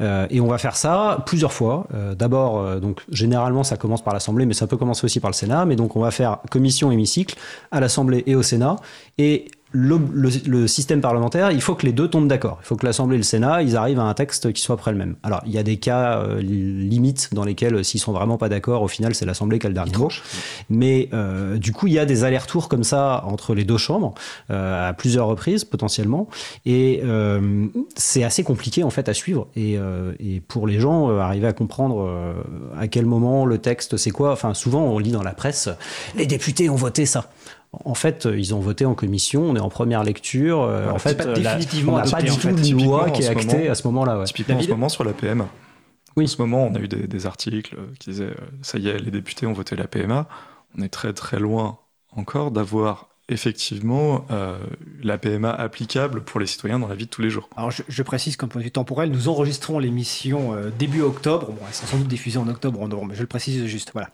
Euh, 0.00 0.26
et 0.30 0.40
on 0.40 0.46
va 0.46 0.58
faire 0.58 0.76
ça 0.76 1.22
plusieurs 1.26 1.52
fois. 1.52 1.86
Euh, 1.92 2.14
d'abord, 2.14 2.58
euh, 2.58 2.78
donc 2.78 3.02
généralement 3.10 3.64
ça 3.64 3.76
commence 3.76 4.02
par 4.02 4.14
l'Assemblée, 4.14 4.46
mais 4.46 4.54
ça 4.54 4.66
peut 4.66 4.76
commencer 4.76 5.04
aussi 5.04 5.20
par 5.20 5.30
le 5.30 5.34
Sénat. 5.34 5.64
Mais 5.64 5.76
donc 5.76 5.96
on 5.96 6.00
va 6.00 6.10
faire 6.10 6.38
commission, 6.50 6.92
hémicycle 6.92 7.36
à 7.70 7.80
l'Assemblée 7.80 8.22
et 8.26 8.34
au 8.34 8.42
Sénat. 8.42 8.76
Et 9.18 9.46
le, 9.70 10.66
système 10.66 11.00
parlementaire, 11.00 11.50
il 11.50 11.60
faut 11.60 11.74
que 11.74 11.84
les 11.84 11.92
deux 11.92 12.08
tombent 12.08 12.28
d'accord. 12.28 12.58
Il 12.62 12.66
faut 12.66 12.76
que 12.76 12.86
l'Assemblée 12.86 13.16
et 13.16 13.18
le 13.18 13.24
Sénat, 13.24 13.62
ils 13.62 13.76
arrivent 13.76 14.00
à 14.00 14.04
un 14.04 14.14
texte 14.14 14.52
qui 14.52 14.62
soit 14.62 14.76
près 14.76 14.92
le 14.92 14.98
même. 14.98 15.16
Alors, 15.22 15.42
il 15.44 15.52
y 15.52 15.58
a 15.58 15.62
des 15.62 15.76
cas 15.76 16.20
euh, 16.20 16.40
limites 16.40 17.30
dans 17.32 17.44
lesquels, 17.44 17.74
euh, 17.74 17.82
s'ils 17.82 18.00
sont 18.00 18.12
vraiment 18.12 18.38
pas 18.38 18.48
d'accord, 18.48 18.82
au 18.82 18.88
final, 18.88 19.14
c'est 19.14 19.26
l'Assemblée 19.26 19.58
qui 19.58 19.66
a 19.66 19.68
le 19.68 19.74
dernier 19.74 19.96
mot. 19.96 20.08
Mais 20.70 21.10
euh, 21.12 21.58
du 21.58 21.72
coup, 21.72 21.86
il 21.86 21.92
y 21.92 21.98
a 21.98 22.06
des 22.06 22.24
allers-retours 22.24 22.68
comme 22.68 22.84
ça 22.84 23.22
entre 23.26 23.54
les 23.54 23.64
deux 23.64 23.76
chambres, 23.76 24.14
à 24.48 24.92
plusieurs 24.96 25.26
reprises 25.26 25.64
potentiellement. 25.64 26.28
Et 26.64 27.02
c'est 27.96 28.24
assez 28.24 28.44
compliqué, 28.44 28.82
en 28.84 28.90
fait, 28.90 29.08
à 29.08 29.14
suivre. 29.14 29.48
Et, 29.56 29.76
et 30.20 30.40
pour 30.40 30.66
les 30.66 30.80
gens, 30.80 31.16
arriver 31.18 31.46
à 31.46 31.52
comprendre 31.52 32.34
à 32.78 32.88
quel 32.88 33.06
moment 33.06 33.44
le 33.44 33.58
texte, 33.58 33.96
c'est 33.96 34.10
quoi. 34.10 34.32
Enfin, 34.32 34.54
souvent, 34.54 34.82
on 34.82 34.98
lit 34.98 35.12
dans 35.12 35.22
la 35.22 35.32
presse, 35.32 35.68
les 36.16 36.26
députés 36.26 36.70
ont 36.70 36.76
voté 36.76 37.06
ça. 37.06 37.30
En 37.72 37.94
fait, 37.94 38.24
euh, 38.24 38.38
ils 38.38 38.54
ont 38.54 38.60
voté 38.60 38.86
en 38.86 38.94
commission, 38.94 39.42
on 39.42 39.54
est 39.54 39.60
en 39.60 39.68
première 39.68 40.02
lecture. 40.02 40.62
Euh, 40.62 40.90
en 40.90 40.98
fait, 40.98 41.14
pas 41.14 41.26
définitivement 41.26 41.94
on 41.94 41.96
n'a 41.96 42.04
pas 42.04 42.22
du 42.22 42.30
tout 42.30 42.48
une 42.48 42.84
loi 42.84 43.10
qui 43.10 43.22
est 43.22 43.28
actée 43.28 43.68
à 43.68 43.74
ce 43.74 43.86
moment-là. 43.88 44.24
Typiquement 44.24 44.56
en 44.56 44.62
ce 44.62 44.68
moment 44.68 44.88
sur 44.88 45.04
la 45.04 45.12
PMA. 45.12 45.48
Oui. 46.16 46.24
En 46.24 46.28
ce 46.28 46.40
moment, 46.40 46.66
on 46.66 46.74
a 46.74 46.80
eu 46.80 46.88
des, 46.88 47.26
articles 47.26 47.76
qui 48.00 48.10
disaient 48.10 48.24
euh, 48.24 48.34
ça 48.62 48.78
y 48.78 48.88
est, 48.88 48.98
les 48.98 49.10
députés 49.10 49.46
ont 49.46 49.52
voté 49.52 49.76
la 49.76 49.86
PMA. 49.86 50.26
On 50.76 50.82
est 50.82 50.88
très 50.88 51.12
très 51.12 51.38
loin 51.38 51.78
encore 52.16 52.50
d'avoir 52.50 53.08
effectivement 53.30 54.26
la 55.02 55.18
PMA 55.18 55.50
applicable 55.50 56.22
pour 56.22 56.40
les 56.40 56.46
citoyens 56.46 56.78
dans 56.78 56.88
la 56.88 56.94
vie 56.94 57.04
de 57.04 57.10
tous 57.10 57.20
les 57.20 57.28
jours. 57.28 57.50
Alors 57.56 57.70
je, 57.70 58.02
précise 58.02 58.38
qu'un 58.38 58.48
point 58.48 58.60
de 58.60 58.64
vue 58.64 58.70
temporel, 58.70 59.10
nous 59.10 59.28
enregistrons 59.28 59.78
l'émission 59.78 60.56
début 60.78 61.02
octobre. 61.02 61.48
Bon, 61.48 61.58
elle 61.66 61.74
sera 61.74 61.86
sans 61.88 61.98
doute 61.98 62.08
diffusée 62.08 62.38
en 62.38 62.48
octobre 62.48 62.80
en 62.80 62.88
novembre, 62.88 63.08
mais 63.10 63.14
je 63.14 63.20
le 63.20 63.26
précise 63.26 63.66
juste. 63.66 63.90
Voilà. 63.92 64.08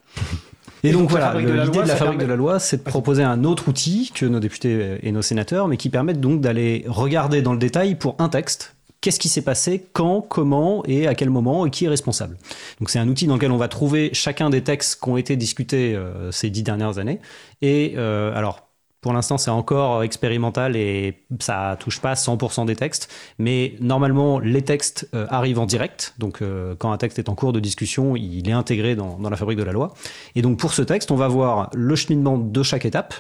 Et, 0.85 0.93
donc, 0.93 1.11
voilà, 1.11 1.35
l'idée 1.41 1.83
de 1.83 1.89
la 1.89 1.97
fabrique 1.97 2.21
de 2.21 2.27
la 2.27 2.37
loi, 2.37 2.59
c'est 2.59 2.79
de 2.79 2.83
proposer 2.83 3.23
un 3.23 3.43
autre 3.45 3.69
outil 3.69 4.13
que 4.15 4.27
nos 4.27 4.39
députés 4.39 4.99
et 5.03 5.13
nos 5.13 5.23
sénateurs, 5.23 5.67
mais 5.67 5.77
qui 5.77 5.91
permettent 5.91 6.21
donc 6.21 6.41
d'aller 6.41 6.85
regarder 6.87 7.43
dans 7.43 7.53
le 7.53 7.59
détail 7.59 7.95
pour 7.95 8.17
un 8.19 8.29
texte 8.29 8.75
qu'est-ce 9.05 9.21
qui 9.21 9.29
s'est 9.29 9.43
passé, 9.43 9.85
quand, 9.93 10.23
comment 10.23 10.83
et 10.87 11.07
à 11.07 11.15
quel 11.15 11.29
moment 11.29 11.67
et 11.67 11.71
qui 11.71 11.85
est 11.85 11.91
responsable. 11.91 12.39
Donc 12.81 12.89
c'est 12.89 12.99
un 12.99 13.07
outil 13.07 13.27
dans 13.27 13.35
lequel 13.35 13.53
on 13.53 13.59
va 13.59 13.69
trouver 13.69 14.09
chacun 14.15 14.49
des 14.49 14.63
textes 14.63 14.99
qui 15.03 15.11
ont 15.11 15.19
été 15.19 15.37
discutés 15.37 15.95
euh, 15.95 16.33
ces 16.33 16.49
dix 16.49 16.63
dernières 16.63 16.97
années. 16.97 17.21
Et 17.61 17.97
euh, 17.99 18.35
alors 18.35 18.67
pour 19.05 19.13
l'instant, 19.13 19.37
c'est 19.37 19.51
encore 19.51 20.03
expérimental 20.03 20.77
et 20.77 21.19
ça 21.39 21.77
touche 21.79 22.01
pas 22.01 22.15
100% 22.15 22.65
des 22.65 22.75
textes. 22.75 23.13
Mais 23.39 23.75
normalement, 23.79 24.39
les 24.39 24.63
textes 24.63 25.11
euh, 25.13 25.27
arrivent 25.29 25.59
en 25.59 25.67
direct. 25.67 26.15
Donc, 26.17 26.41
euh, 26.41 26.75
quand 26.79 26.91
un 26.91 26.97
texte 26.97 27.19
est 27.19 27.29
en 27.29 27.35
cours 27.35 27.53
de 27.53 27.61
discussion, 27.61 28.17
il 28.17 28.49
est 28.49 28.53
intégré 28.53 28.97
dans, 28.97 29.19
la 29.21 29.37
fabrique 29.37 29.59
de 29.59 29.63
la 29.63 29.73
loi. 29.73 29.93
Et 30.37 30.41
donc, 30.41 30.59
pour 30.59 30.73
ce 30.73 30.81
texte, 30.81 31.11
on 31.11 31.17
va 31.17 31.29
voir 31.29 31.69
le 31.75 31.95
cheminement 31.97 32.39
de 32.39 32.63
chaque 32.63 32.87
étape. 32.87 33.13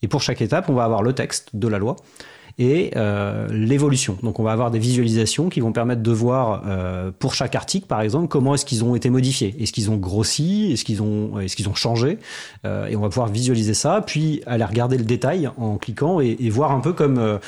Et 0.00 0.08
pour 0.08 0.22
chaque 0.22 0.40
étape, 0.40 0.70
on 0.70 0.74
va 0.74 0.84
avoir 0.84 1.02
le 1.02 1.12
texte 1.12 1.50
de 1.52 1.68
la 1.68 1.76
loi 1.76 1.96
et 2.58 2.92
euh, 2.96 3.48
l'évolution. 3.50 4.16
Donc 4.22 4.38
on 4.38 4.44
va 4.44 4.52
avoir 4.52 4.70
des 4.70 4.78
visualisations 4.78 5.48
qui 5.48 5.60
vont 5.60 5.72
permettre 5.72 6.02
de 6.02 6.12
voir 6.12 6.62
euh, 6.66 7.10
pour 7.18 7.34
chaque 7.34 7.54
article, 7.54 7.86
par 7.86 8.00
exemple, 8.00 8.28
comment 8.28 8.54
est-ce 8.54 8.64
qu'ils 8.64 8.84
ont 8.84 8.94
été 8.94 9.10
modifiés, 9.10 9.56
est-ce 9.58 9.72
qu'ils 9.72 9.90
ont 9.90 9.96
grossi, 9.96 10.70
est-ce 10.72 10.84
qu'ils 10.84 11.02
ont, 11.02 11.40
est-ce 11.40 11.56
qu'ils 11.56 11.68
ont 11.68 11.74
changé, 11.74 12.18
euh, 12.64 12.86
et 12.86 12.94
on 12.94 13.00
va 13.00 13.08
pouvoir 13.08 13.28
visualiser 13.28 13.74
ça, 13.74 14.02
puis 14.06 14.42
aller 14.46 14.64
regarder 14.64 14.96
le 14.96 15.04
détail 15.04 15.50
en 15.58 15.78
cliquant 15.78 16.20
et, 16.20 16.36
et 16.38 16.50
voir 16.50 16.70
un 16.70 16.80
peu 16.80 16.92
comme 16.92 17.38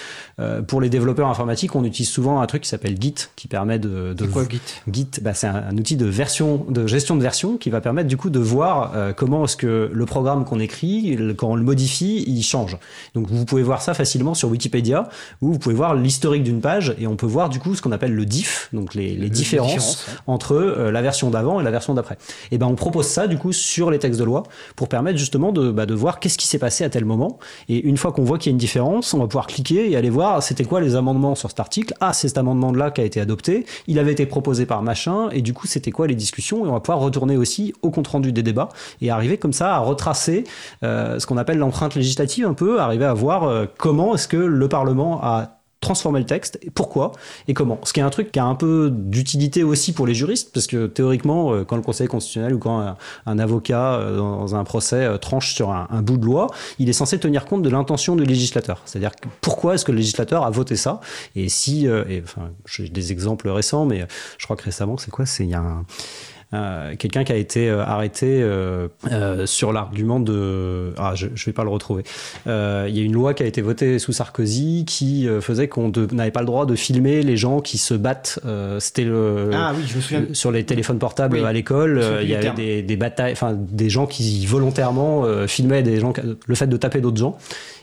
pour 0.67 0.81
les 0.81 0.89
développeurs 0.89 1.29
informatiques, 1.29 1.75
on 1.75 1.85
utilise 1.85 2.11
souvent 2.11 2.41
un 2.41 2.47
truc 2.47 2.63
qui 2.63 2.69
s'appelle 2.69 2.97
Git, 3.01 3.15
qui 3.37 3.49
permet 3.49 3.79
de, 3.79 4.13
de 4.13 4.27
quoi 4.27 4.45
Git? 4.49 4.61
Git, 4.91 5.09
bah, 5.23 5.35
c'est 5.35 5.47
un, 5.47 5.65
un, 5.71 5.77
outil 5.77 5.97
de 5.97 6.07
version, 6.07 6.67
de 6.69 6.87
gestion 6.87 7.17
de 7.17 7.23
version, 7.23 7.57
qui 7.57 7.71
va 7.71 7.81
permettre 7.81 8.09
du 8.09 8.17
coup 8.17 8.31
de 8.31 8.39
voir 8.39 8.93
comment 9.17 9.45
est-ce 9.45 9.57
que 9.57 9.91
le 9.93 10.07
programme 10.07 10.45
qu'on 10.45 10.61
écrit, 10.61 11.17
quand 11.37 11.51
on 11.51 11.57
le 11.57 11.63
modifie, 11.63 12.25
il 12.27 12.43
change. 12.43 12.77
Donc 13.15 13.29
vous 13.29 13.45
pouvez 13.45 13.63
voir 13.63 13.83
ça 13.83 13.95
facilement 13.95 14.35
sur 14.35 14.49
Wikipédia 14.49 14.96
où 15.41 15.53
vous 15.53 15.59
pouvez 15.59 15.75
voir 15.75 15.95
l'historique 15.95 16.43
d'une 16.43 16.61
page 16.61 16.95
et 16.99 17.07
on 17.07 17.17
peut 17.17 17.27
voir 17.27 17.49
du 17.49 17.59
coup 17.59 17.75
ce 17.75 17.83
qu'on 17.83 17.93
appelle 17.93 18.15
le 18.15 18.25
diff, 18.25 18.69
donc 18.73 18.95
les, 18.95 19.17
différences 19.29 20.07
entre 20.27 20.55
euh, 20.55 20.91
la 20.91 21.03
version 21.03 21.31
d'avant 21.31 21.61
et 21.61 21.65
la 21.65 21.71
version 21.71 21.95
d'après. 21.95 22.17
Et 22.51 22.59
ben 22.59 22.67
on 22.67 22.75
propose 22.75 23.07
ça 23.07 23.27
du 23.27 23.39
coup 23.39 23.53
sur 23.53 23.91
les 23.91 23.99
textes 23.99 24.19
de 24.19 24.25
loi 24.25 24.45
pour 24.77 24.89
permettre 24.89 25.19
justement 25.19 25.53
de, 25.53 25.71
bah, 25.71 25.87
de 25.87 25.95
voir 25.95 26.21
qu'est-ce 26.21 26.39
qui 26.39 26.47
s'est 26.47 26.59
passé 26.59 26.85
à 26.85 26.91
tel 26.91 27.05
moment. 27.05 27.39
Et 27.69 27.81
une 27.81 27.97
fois 27.97 28.13
qu'on 28.13 28.25
voit 28.25 28.39
qu'il 28.39 28.51
y 28.51 28.53
a 28.53 28.55
une 28.55 28.59
différence, 28.59 29.13
on 29.15 29.19
va 29.19 29.27
pouvoir 29.27 29.47
cliquer 29.47 29.91
et 29.91 29.97
aller 29.97 30.11
voir 30.11 30.43
c'était 30.43 30.65
quoi 30.65 30.81
les 30.81 30.97
amendements 30.97 31.35
sur 31.35 31.49
cet 31.49 31.61
article? 31.61 31.95
Ah, 32.01 32.13
c'est 32.13 32.29
cet 32.29 32.39
amendement-là 32.39 32.91
qui 32.91 33.01
a 33.01 33.05
été 33.05 33.21
adopté. 33.21 33.67
Il 33.87 33.99
avait 33.99 34.13
été 34.13 34.27
proposé 34.27 34.67
par 34.67 34.83
machin 34.83 35.29
et 35.31 35.43
du 35.43 35.53
coup 35.53 35.67
c'était 35.67 35.91
quoi 35.91 36.07
les 36.07 36.15
discussions? 36.15 36.65
Et 36.65 36.69
on 36.69 36.73
va 36.73 36.81
pouvoir 36.81 37.01
retourner 37.01 37.37
aussi 37.37 37.75
au 37.83 37.91
compte 37.91 38.09
rendu 38.09 38.33
des 38.33 38.43
débats 38.43 38.69
et 39.01 39.11
arriver 39.11 39.39
comme 39.39 39.53
ça 39.53 39.75
à 39.75 39.79
retracer 39.79 40.45
euh, 40.83 41.19
ce 41.19 41.27
qu'on 41.27 41.37
appelle 41.37 41.59
l'empreinte 41.59 41.95
législative 41.95 42.47
un 42.47 42.55
peu, 42.55 42.81
arriver 42.81 43.05
à 43.05 43.15
voir 43.15 43.45
euh, 43.45 43.67
comment 43.79 44.15
est-ce 44.15 44.29
que 44.29 44.37
le 44.37 44.69
Parlement 44.69 44.86
à 45.23 45.57
transformer 45.81 46.19
le 46.19 46.27
texte, 46.27 46.59
et 46.63 46.71
pourquoi 46.71 47.13
et 47.49 47.55
comment. 47.55 47.79
Ce 47.85 47.93
qui 47.93 48.01
est 48.01 48.03
un 48.03 48.11
truc 48.11 48.33
qui 48.33 48.39
a 48.39 48.45
un 48.45 48.55
peu 48.55 48.91
d'utilité 48.93 49.63
aussi 49.63 49.93
pour 49.93 50.07
les 50.07 50.15
juristes, 50.15 50.53
parce 50.53 50.67
que 50.67 50.87
théoriquement, 50.87 51.53
euh, 51.53 51.65
quand 51.65 51.77
le 51.77 51.83
Conseil 51.83 52.09
constitutionnel 52.09 52.55
ou 52.55 52.59
quand 52.59 52.97
un, 53.27 53.39
avocat 53.39 53.95
euh, 53.95 54.17
dans 54.17 54.55
un 54.55 54.65
procès 54.65 55.05
euh, 55.05 55.19
tranche 55.19 55.55
sur 55.55 55.71
un, 55.71 56.03
bout 56.03 56.17
de 56.17 56.25
loi, 56.25 56.49
il 56.79 56.89
est 56.89 56.95
censé 56.95 57.19
tenir 57.21 57.45
compte 57.45 57.63
de 57.63 57.69
l'intention 57.69 58.17
du 58.17 58.25
législateur. 58.25 58.83
C'est-à-dire 58.85 59.13
pourquoi 59.41 59.75
est-ce 59.75 59.85
que 59.85 59.93
le 59.93 59.99
législateur 59.99 60.45
a 60.45 60.51
voté 60.51 60.77
ça 60.77 61.01
Et 61.37 61.49
si, 61.49 61.87
et, 61.87 62.23
enfin, 62.25 62.51
j'ai 62.67 62.89
des 62.89 63.13
exemples 63.13 63.49
récents, 63.49 63.87
mais 63.87 64.07
je 64.39 64.45
crois 64.45 64.57
que 64.57 64.65
récemment, 64.65 64.97
c'est 64.97 65.11
quoi 65.11 65.27
C'est 65.27 65.45
il 65.45 65.51
y 65.51 65.55
a 65.55 65.63
quelqu'un 66.53 67.25
qui 67.25 67.33
a 67.33 67.37
été 67.37 67.69
euh, 67.69 67.85
arrêté 67.85 68.41
euh, 68.43 68.89
sur 69.47 69.73
l'argument 69.73 70.21
de... 70.21 70.93
Ah, 70.97 71.15
je 71.15 71.27
ne 71.27 71.45
vais 71.47 71.53
pas 71.53 71.65
le 71.65 71.71
retrouver. 71.71 72.05
Il 72.47 72.51
y 72.51 73.01
a 73.01 73.03
une 73.03 73.13
loi 73.13 73.35
qui 73.35 73.43
a 73.43 73.47
été 73.47 73.61
votée 73.61 73.99
sous 73.99 74.13
Sarkozy 74.13 74.85
qui 74.87 75.29
faisait 75.41 75.69
qu'on 75.69 75.91
n'avait 76.13 76.31
pas 76.31 76.41
le 76.41 76.47
droit 76.47 76.67
de 76.67 76.75
filmer 76.75 77.23
les 77.23 77.37
gens 77.37 77.61
qui 77.61 77.79
se 77.79 77.95
battent. 77.95 78.41
C'était 78.79 79.05
le... 79.05 79.51
Ah 79.53 79.73
oui, 79.77 79.85
je 79.87 79.97
me 79.97 80.01
souviens. 80.01 80.25
Sur 80.33 80.53
les 80.53 80.65
téléphones 80.65 80.99
portables 80.99 81.45
à 81.45 81.53
l'école, 81.53 82.03
il 82.23 82.29
y 82.29 82.35
avait 82.35 82.51
des, 82.51 82.83
des, 82.83 82.97
batailles, 82.97 83.33
enfin 83.33 83.55
des 83.57 83.91
gens 83.91 84.07
qui 84.07 84.47
volontairement 84.47 85.25
filmaient 85.47 85.83
des 85.83 86.01
gens, 86.01 86.13
le 86.47 86.55
fait 86.55 86.67
de 86.67 86.77
taper 86.77 87.01
d'autres 87.01 87.19
gens. 87.19 87.37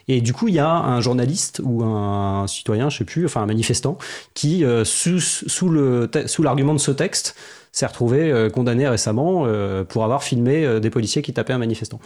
Et 0.10 0.20
du 0.20 0.34
coup, 0.34 0.50
il 0.50 0.54
y 0.54 0.60
a 0.60 0.70
un 0.70 1.00
journaliste 1.00 1.62
ou 1.64 1.84
un 1.84 2.46
citoyen, 2.48 2.90
je 2.90 2.98
sais 2.98 3.06
plus, 3.06 3.26
enfin 3.26 3.42
un 3.42 3.46
manifestant, 3.46 3.98
qui, 4.34 4.64
sous, 4.84 5.20
sous 5.20 6.44
l'argument 6.44 6.74
de 6.74 6.80
ce 6.80 6.92
texte, 6.92 7.36
s'est 7.74 7.88
retrouvé 7.88 8.32
euh, 8.32 8.52
condamné 8.52 8.88
récemment 8.88 9.46
euh, 9.48 9.84
pour 9.84 10.04
avoir 10.04 10.24
filmé 10.24 10.64
euh, 10.64 10.80
des 10.80 10.92
policiers 10.92 11.24
qui 11.24 11.34
tapaient 11.34 11.54
un 11.54 11.58
manifestant. 11.58 12.00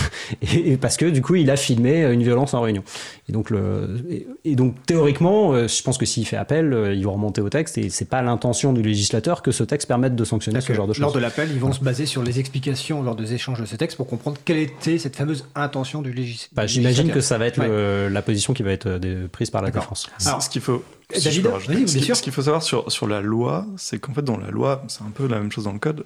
et, 0.42 0.76
parce 0.76 0.96
que 0.96 1.06
du 1.06 1.22
coup, 1.22 1.36
il 1.36 1.48
a 1.48 1.56
filmé 1.56 2.02
une 2.02 2.24
violence 2.24 2.54
en 2.54 2.60
réunion. 2.60 2.82
Et 3.28 3.32
donc, 3.32 3.50
le, 3.50 4.04
et, 4.44 4.56
donc 4.56 4.74
théoriquement, 4.84 5.68
je 5.68 5.82
pense 5.82 5.96
que 5.96 6.06
s'il 6.06 6.26
fait 6.26 6.36
appel, 6.36 6.92
il 6.96 7.04
va 7.04 7.12
remonter 7.12 7.40
au 7.40 7.48
texte 7.48 7.78
et 7.78 7.88
c'est 7.88 8.08
pas 8.08 8.20
l'intention 8.20 8.72
du 8.72 8.82
législateur 8.82 9.42
que 9.42 9.52
ce 9.52 9.62
texte 9.62 9.86
permette 9.86 10.16
de 10.16 10.24
sanctionner 10.24 10.60
ce 10.60 10.72
genre 10.72 10.88
de 10.88 10.92
choses. 10.92 11.02
Lors 11.02 11.12
de 11.12 11.20
l'appel, 11.20 11.50
ils 11.52 11.60
vont 11.60 11.72
se 11.72 11.84
baser 11.84 12.06
sur 12.06 12.24
les 12.24 12.40
explications 12.40 13.02
lors 13.02 13.14
des 13.14 13.32
échanges 13.32 13.60
de 13.60 13.66
ce 13.66 13.76
texte 13.76 13.96
pour 13.96 14.08
comprendre 14.08 14.38
quelle 14.44 14.58
était 14.58 14.98
cette 14.98 15.14
fameuse 15.14 15.46
intention 15.54 16.02
du 16.02 16.12
législateur. 16.12 16.56
Bah, 16.56 16.66
J'imagine 16.66 17.12
que 17.12 17.20
ça 17.20 17.38
va 17.38 17.46
être 17.46 17.62
la 17.62 18.22
position 18.22 18.54
qui 18.54 18.64
va 18.64 18.72
être 18.72 18.98
prise 19.30 19.50
par 19.50 19.62
la 19.62 19.70
défense. 19.70 20.10
Alors, 20.26 20.42
ce 20.42 20.50
qu'il 20.50 20.62
faut 20.62 20.82
David, 21.12 21.88
ce 22.14 22.22
qu'il 22.22 22.32
faut 22.32 22.42
savoir 22.42 22.62
sur, 22.62 22.90
sur 22.90 23.06
la 23.06 23.20
loi, 23.20 23.66
c'est 23.76 23.98
qu'en 23.98 24.14
fait, 24.14 24.22
dans 24.22 24.38
la 24.38 24.50
loi, 24.50 24.82
c'est 24.88 25.02
un 25.02 25.10
peu 25.10 25.26
la 25.26 25.38
même 25.38 25.52
chose 25.52 25.64
dans 25.64 25.72
le 25.72 25.78
code, 25.78 26.04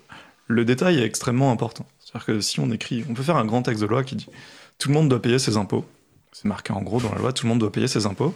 le 0.49 0.65
détail 0.65 0.99
est 0.99 1.05
extrêmement 1.05 1.51
important. 1.51 1.87
C'est-à-dire 2.01 2.27
que 2.27 2.41
si 2.41 2.61
on 2.61 2.71
écrit, 2.71 3.05
on 3.09 3.15
peut 3.15 3.23
faire 3.23 3.37
un 3.37 3.45
grand 3.45 3.63
texte 3.63 3.83
de 3.83 3.87
loi 3.87 4.05
qui 4.05 4.17
dit 4.17 4.27
tout 4.79 4.89
le 4.89 4.95
monde 4.95 5.09
doit 5.09 5.21
payer 5.21 5.39
ses 5.39 5.57
impôts. 5.57 5.85
C'est 6.33 6.47
marqué 6.47 6.73
en 6.73 6.83
gros 6.83 7.01
dans 7.01 7.13
la 7.13 7.19
loi, 7.19 7.33
tout 7.33 7.47
le 7.47 7.51
monde 7.51 7.59
doit 7.59 7.73
payer 7.73 7.89
ses 7.89 8.07
impôts. 8.07 8.35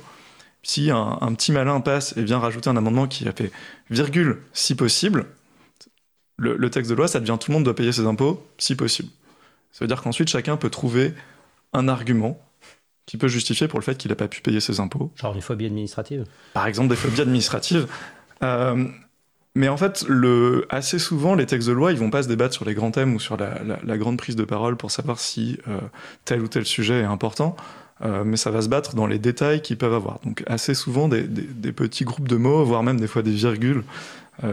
Si 0.62 0.90
un, 0.90 1.18
un 1.20 1.32
petit 1.34 1.52
malin 1.52 1.80
passe 1.80 2.16
et 2.16 2.22
vient 2.22 2.38
rajouter 2.38 2.68
un 2.68 2.76
amendement 2.76 3.06
qui 3.06 3.26
a 3.28 3.32
fait 3.32 3.50
virgule 3.90 4.38
si 4.52 4.74
possible, 4.74 5.26
le, 6.36 6.56
le 6.56 6.70
texte 6.70 6.90
de 6.90 6.94
loi, 6.96 7.08
ça 7.08 7.20
devient 7.20 7.36
tout 7.38 7.50
le 7.50 7.56
monde 7.56 7.64
doit 7.64 7.74
payer 7.74 7.92
ses 7.92 8.06
impôts 8.06 8.46
si 8.58 8.74
possible. 8.74 9.10
Ça 9.72 9.84
veut 9.84 9.88
dire 9.88 10.02
qu'ensuite 10.02 10.28
chacun 10.28 10.56
peut 10.56 10.70
trouver 10.70 11.14
un 11.72 11.88
argument 11.88 12.40
qui 13.10 13.16
peut 13.16 13.26
justifier 13.26 13.66
pour 13.66 13.80
le 13.80 13.84
fait 13.84 13.98
qu'il 13.98 14.10
n'a 14.10 14.14
pas 14.14 14.28
pu 14.28 14.40
payer 14.40 14.60
ses 14.60 14.78
impôts. 14.78 15.10
Genre 15.16 15.34
des 15.34 15.40
phobies 15.40 15.66
administratives 15.66 16.26
Par 16.54 16.68
exemple, 16.68 16.90
des 16.90 16.94
phobies 16.94 17.22
administratives. 17.22 17.88
Euh, 18.44 18.86
mais 19.56 19.68
en 19.68 19.76
fait, 19.76 20.04
le, 20.06 20.64
assez 20.70 21.00
souvent, 21.00 21.34
les 21.34 21.44
textes 21.44 21.66
de 21.66 21.72
loi, 21.72 21.90
ils 21.90 21.98
vont 21.98 22.10
pas 22.10 22.22
se 22.22 22.28
débattre 22.28 22.54
sur 22.54 22.64
les 22.64 22.72
grands 22.72 22.92
thèmes 22.92 23.12
ou 23.12 23.18
sur 23.18 23.36
la, 23.36 23.98
grande 23.98 24.16
prise 24.16 24.36
de 24.36 24.44
parole 24.44 24.76
pour 24.76 24.92
savoir 24.92 25.18
si 25.18 25.58
euh, 25.66 25.80
tel 26.24 26.40
ou 26.40 26.46
tel 26.46 26.64
sujet 26.64 27.00
est 27.00 27.04
important, 27.04 27.56
euh, 28.04 28.22
mais 28.22 28.36
ça 28.36 28.52
va 28.52 28.62
se 28.62 28.68
battre 28.68 28.94
dans 28.94 29.08
les 29.08 29.18
détails 29.18 29.60
qu'ils 29.60 29.76
peuvent 29.76 29.92
avoir. 29.92 30.20
Donc 30.24 30.44
assez 30.46 30.74
souvent, 30.74 31.08
des, 31.08 31.24
petits 31.72 32.04
groupes 32.04 32.28
de 32.28 32.36
mots, 32.36 32.62
voire 32.62 32.84
même 32.84 33.00
des 33.00 33.08
fois 33.08 33.22
des 33.22 33.32
virgules 33.32 33.82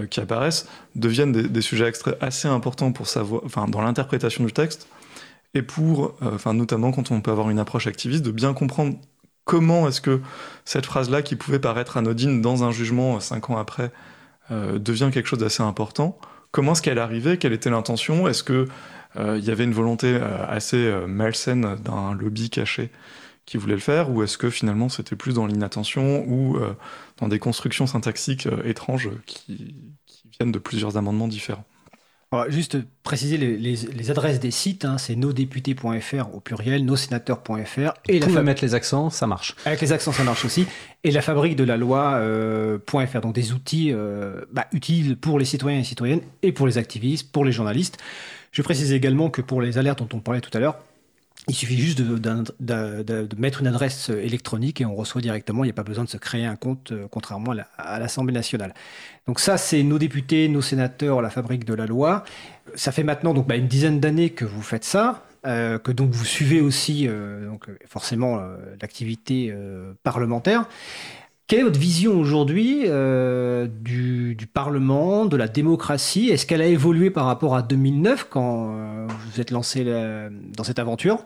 qui 0.10 0.20
apparaissent, 0.20 0.68
deviennent 0.96 1.32
des, 1.32 1.62
sujets 1.62 1.94
assez 2.20 2.48
importants 2.48 2.92
pour 2.92 3.08
savoir, 3.08 3.42
enfin, 3.46 3.68
dans 3.68 3.82
l'interprétation 3.82 4.44
du 4.44 4.52
texte, 4.52 4.88
et 5.54 5.62
pour, 5.62 6.16
enfin, 6.22 6.54
notamment 6.54 6.92
quand 6.92 7.12
on 7.12 7.22
peut 7.22 7.32
avoir 7.32 7.50
une 7.50 7.60
approche 7.60 7.88
activiste, 7.88 8.24
de 8.24 8.32
bien 8.32 8.54
comprendre 8.54 8.98
comment 9.48 9.88
est-ce 9.88 10.02
que 10.02 10.22
cette 10.66 10.86
phrase-là, 10.86 11.24
qui 11.24 11.36
pouvait 11.36 11.58
paraître 11.58 11.98
anodine 11.98 12.42
dans 12.42 12.64
un 12.64 12.72
jugement 12.72 13.16
euh, 13.16 13.20
cinq 13.20 13.50
ans 13.50 13.58
après, 13.58 13.92
euh, 14.52 14.78
devient 14.78 15.10
quelque 15.12 15.28
chose 15.28 15.40
d'assez 15.40 15.64
important. 15.64 16.20
Comment 16.52 16.74
est-ce 16.74 16.84
qu'elle 16.84 17.00
arrivée? 17.00 17.38
Quelle 17.38 17.54
était 17.54 17.72
l'intention? 17.72 18.28
Est-ce 18.28 18.44
qu'il 18.44 18.68
euh, 19.16 19.40
y 19.40 19.50
avait 19.50 19.64
une 19.64 19.74
volonté 19.74 20.16
assez 20.48 20.94
malsaine 21.08 21.76
d'un 21.84 22.14
lobby 22.14 22.50
caché 22.50 22.92
qui 23.46 23.58
voulait 23.58 23.76
le 23.76 23.82
faire? 23.82 24.12
Ou 24.12 24.24
est-ce 24.24 24.38
que 24.38 24.50
finalement 24.50 24.90
c'était 24.90 25.16
plus 25.16 25.36
dans 25.36 25.46
l'inattention 25.46 26.26
ou 26.28 26.58
dans 27.18 27.28
des 27.28 27.38
constructions 27.38 27.86
syntaxiques 27.86 28.48
étranges 28.64 29.10
qui 29.26 29.76
viennent 30.40 30.54
de 30.54 30.60
plusieurs 30.60 30.96
amendements 30.98 31.28
différents? 31.28 31.66
Juste 32.50 32.78
préciser 33.04 33.38
les, 33.38 34.12
adresses 34.12 34.40
des 34.40 34.52
sites, 34.52 34.84
hein, 34.84 34.98
c'est 34.98 35.16
nosdéputés.fr 35.16 36.36
au 36.36 36.40
pluriel, 36.40 36.84
nossénateurs.fr. 36.84 37.94
Et 38.10 38.20
la 38.20 38.44
mettre 38.44 38.64
les 38.64 38.76
accents, 38.76 39.10
ça 39.10 39.28
marche. 39.28 39.56
Avec 39.66 39.80
les 39.82 39.94
accents, 39.94 40.12
ça 40.12 40.24
marche 40.24 40.44
aussi. 40.44 40.66
Et 41.04 41.12
la 41.12 41.22
fabrique 41.22 41.56
de 41.56 41.64
la 41.64 41.78
loi.fr, 41.78 42.20
euh, 42.20 43.22
donc 43.22 43.34
des 43.34 43.54
outils 43.54 43.94
euh, 43.94 44.42
bah, 44.52 44.68
utiles 44.74 45.16
pour 45.16 45.40
les 45.40 45.46
citoyens 45.46 45.80
et 45.80 45.84
citoyennes 45.84 46.22
et 46.42 46.52
pour 46.52 46.68
les 46.68 46.78
activistes, 46.78 47.32
pour 47.32 47.46
les 47.46 47.52
journalistes. 47.52 47.98
Je 48.52 48.62
précise 48.62 48.92
également 48.92 49.30
que 49.30 49.42
pour 49.42 49.62
les 49.62 49.78
alertes 49.78 50.00
dont 50.00 50.18
on 50.18 50.20
parlait 50.20 50.42
tout 50.42 50.56
à 50.56 50.60
l'heure, 50.60 50.80
il 51.48 51.56
suffit 51.56 51.78
juste 51.78 52.02
de, 52.02 53.36
mettre 53.38 53.62
une 53.62 53.68
adresse 53.68 54.10
électronique 54.10 54.82
et 54.82 54.86
on 54.86 54.96
reçoit 54.96 55.22
directement. 55.22 55.64
Il 55.64 55.68
n'y 55.68 55.72
a 55.72 55.76
pas 55.76 55.84
besoin 55.84 56.04
de 56.04 56.10
se 56.10 56.18
créer 56.18 56.46
un 56.46 56.58
compte, 56.58 56.92
euh, 56.92 57.08
contrairement 57.10 57.54
à 57.78 58.00
l'Assemblée 58.00 58.34
nationale. 58.34 58.74
Donc 59.28 59.40
ça, 59.40 59.58
c'est 59.58 59.82
nos 59.84 59.98
députés, 59.98 60.50
nos 60.50 60.62
sénateurs, 60.62 61.22
la 61.22 61.30
fabrique 61.30 61.64
de 61.64 61.74
la 61.74 61.86
loi. 61.86 62.26
Ça 62.76 62.92
fait 62.92 63.04
maintenant 63.04 63.34
donc 63.34 63.48
bah, 63.48 63.56
une 63.56 63.68
dizaine 63.68 64.00
d'années 64.00 64.32
que 64.32 64.44
vous 64.44 64.62
faites 64.62 64.84
ça, 64.84 65.24
euh, 65.46 65.80
que 65.80 65.92
donc 65.94 66.12
vous 66.12 66.26
suivez 66.26 66.60
aussi 66.60 67.08
euh, 67.08 67.48
donc 67.48 67.68
forcément 67.88 68.42
l'activité 68.82 69.54
parlementaire. 70.04 70.68
Quelle 71.48 71.60
est 71.60 71.64
votre 71.64 71.80
vision 71.80 72.20
aujourd'hui 72.20 72.84
euh, 72.88 73.68
du, 73.68 74.36
Parlement, 74.54 75.26
de 75.26 75.38
la 75.38 75.48
démocratie? 75.48 76.28
Est-ce 76.28 76.46
qu'elle 76.46 76.62
a 76.62 76.66
évolué 76.66 77.10
par 77.10 77.26
rapport 77.26 77.56
à 77.56 77.62
2009 77.62 78.28
quand 78.30 78.76
euh, 78.76 79.08
vous 79.08 79.40
êtes 79.40 79.52
lancé 79.52 79.86
dans 79.86 80.66
cette 80.66 80.78
aventure? 80.78 81.24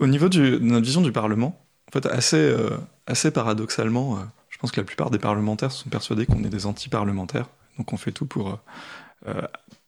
Au 0.00 0.08
niveau 0.08 0.28
de 0.28 0.58
notre 0.58 0.84
vision 0.84 1.02
du 1.02 1.12
Parlement, 1.12 1.64
en 1.88 1.92
fait, 1.92 2.04
assez, 2.06 2.36
euh, 2.36 2.70
assez 3.06 3.30
paradoxalement, 3.30 4.18
je 4.50 4.58
pense 4.58 4.72
que 4.72 4.80
la 4.80 4.84
plupart 4.84 5.10
des 5.10 5.20
parlementaires 5.20 5.70
sont 5.70 5.88
persuadés 5.88 6.26
qu'on 6.26 6.42
est 6.42 6.48
des 6.48 6.66
anti-parlementaires, 6.66 7.48
donc 7.78 7.92
on 7.92 7.96
fait 7.96 8.10
tout 8.10 8.26
pour 8.26 8.58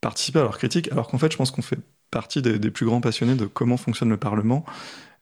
participer 0.00 0.38
à 0.38 0.42
leur 0.42 0.58
critique, 0.58 0.92
alors 0.92 1.08
qu'en 1.08 1.18
fait, 1.18 1.32
je 1.32 1.36
pense 1.36 1.50
qu'on 1.50 1.62
fait 1.62 1.78
partie 2.12 2.40
des 2.40 2.70
plus 2.70 2.86
grands 2.86 3.00
passionnés 3.00 3.34
de 3.34 3.46
comment 3.46 3.76
fonctionne 3.76 4.10
le 4.10 4.16
Parlement 4.16 4.64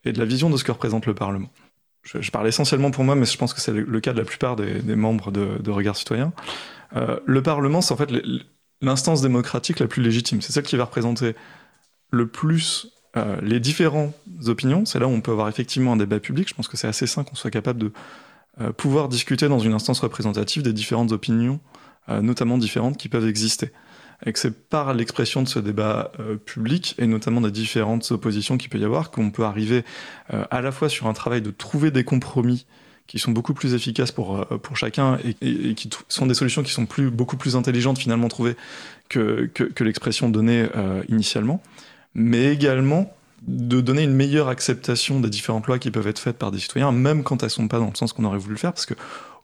et 0.05 0.13
de 0.13 0.19
la 0.19 0.27
vision 0.27 0.51
de 0.51 0.59
ce 0.59 0.65
que 0.65 0.73
représente 0.73 1.07
le 1.07 1.15
Parlement 1.15 1.49
je, 2.05 2.31
parle 2.31 2.47
essentiellement 2.47 2.91
pour 2.91 3.05
moi, 3.05 3.15
mais 3.15 3.25
je 3.25 3.37
pense 3.37 3.55
que 3.55 3.61
c'est 3.61 3.73
le, 3.73 4.01
cas 4.01 4.13
de 4.13 4.19
la 4.19 4.25
plupart 4.25 4.57
des, 4.57 4.97
membres 4.97 5.31
de, 5.31 5.59
de, 5.61 5.71
Regard 5.71 5.97
Citoyen. 5.97 6.33
Euh, 6.97 7.19
le 7.25 7.43
Parlement, 7.43 7.81
c'est 7.81 7.95
en 7.95 7.97
fait 7.97 8.11
l'instance 8.83 9.23
démocratique 9.23 9.81
la 9.81 9.87
plus 9.87 10.03
légitime. 10.03 10.43
C'est 10.43 10.53
celle 10.53 10.65
qui 10.65 10.77
va 10.77 10.85
représenter 10.85 11.35
le 12.11 12.27
plus 12.27 12.89
euh, 13.17 13.37
les 13.41 13.59
différentes 13.59 14.15
opinions. 14.47 14.85
C'est 14.85 14.99
là 14.99 15.07
où 15.07 15.11
on 15.11 15.21
peut 15.21 15.33
avoir 15.33 15.49
effectivement 15.49 15.95
un 15.95 15.97
débat 15.97 16.21
public. 16.21 16.49
Je 16.49 16.55
pense 16.55 16.69
que 16.69 16.77
c'est 16.77 16.89
assez 16.89 17.07
sain 17.07 17.25
qu'on 17.25 17.35
soit 17.35 17.51
capable 17.51 17.79
de 17.81 17.93
euh, 18.61 18.73
pouvoir 18.73 19.09
discuter 19.09 19.49
dans 19.49 19.59
une 19.59 19.73
instance 19.73 20.01
représentative 20.01 20.63
des 20.63 20.73
différentes 20.73 21.13
opinions, 21.13 21.61
notamment 22.21 22.59
différentes, 22.59 22.99
qui 22.99 23.09
peuvent 23.09 23.27
exister 23.27 23.73
et 24.27 24.33
que 24.33 24.39
c'est 24.39 24.69
par 24.69 24.95
l'expression 24.95 25.43
de 25.43 25.49
ce 25.49 25.59
débat 25.59 26.13
euh, 26.21 26.37
public, 26.37 26.95
et 26.99 27.07
notamment 27.07 27.41
des 27.41 27.51
différentes 27.51 28.11
oppositions 28.11 28.57
qu'il 28.57 28.71
peut 28.71 28.79
y 28.79 28.85
avoir, 28.85 29.11
qu'on 29.11 29.31
peut 29.31 29.45
arriver 29.45 29.85
euh, 30.33 30.45
à 30.51 30.61
la 30.61 30.73
fois 30.73 30.89
sur 30.89 31.07
un 31.07 31.13
travail 31.13 31.43
de 31.43 31.51
trouver 31.51 31.91
des 31.91 32.05
compromis 32.05 32.67
qui 33.07 33.19
sont 33.19 33.33
beaucoup 33.33 33.53
plus 33.53 33.75
efficaces 33.75 34.13
pour, 34.13 34.39
euh, 34.39 34.59
pour 34.59 34.77
chacun 34.77 35.19
et, 35.43 35.75
qui 35.75 35.91
sont 36.09 36.27
des 36.27 36.35
solutions 36.35 36.63
qui 36.63 36.73
sont 36.73 36.87
plus, 36.87 37.11
beaucoup 37.11 37.37
plus 37.37 37.55
intelligentes 37.55 37.99
finalement 37.99 38.29
trouvées 38.29 38.57
que, 39.11 39.51
que, 39.53 39.85
l'expression 39.85 40.31
donnée 40.31 40.67
initialement, 41.11 41.63
mais 42.15 42.51
également 42.51 43.15
de 43.47 43.83
donner 43.83 44.03
une 44.03 44.15
meilleure 44.15 44.49
acceptation 44.49 45.21
des 45.21 45.29
différentes 45.29 45.67
lois 45.67 45.79
qui 45.79 45.91
peuvent 45.91 46.07
être 46.07 46.19
faites 46.19 46.39
par 46.39 46.51
des 46.51 46.59
citoyens, 46.59 46.91
même 46.93 47.23
quand 47.23 47.43
elles 47.43 47.49
ne 47.49 47.51
sont 47.51 47.69
pas 47.69 47.79
dans 47.79 47.91
le 47.91 47.95
sens 47.95 48.15
qu'on 48.15 48.25
aurait 48.25 48.39
voulu 48.39 48.55
le 48.55 48.59
faire, 48.59 48.73
parce 48.73 48.87
que 48.87 48.95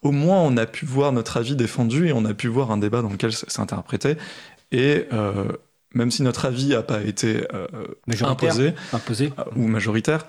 au 0.03 0.13
moins 0.13 0.41
on 0.41 0.57
a 0.57 0.67
pu 0.67 0.87
voir 0.87 1.13
notre 1.13 1.37
avis 1.37 1.57
défendu 1.57 2.09
et 2.09 2.13
on 2.13 2.25
a 2.25 2.35
pu 2.35 2.49
voir 2.49 2.71
un 2.71 2.79
débat 2.79 3.03
dans 3.03 3.11
lequel 3.11 3.33
c'est 3.33 3.61
interprété 3.61 4.17
et 4.73 5.07
euh, 5.13 5.53
même 5.95 6.11
si 6.11 6.23
notre 6.23 6.45
avis 6.45 6.69
n'a 6.69 6.83
pas 6.83 7.03
été 7.03 7.47
euh, 7.53 7.67
imposé, 8.23 8.75
imposé, 8.93 9.33
euh, 9.39 9.45
ou 9.57 9.67
majoritaire, 9.67 10.27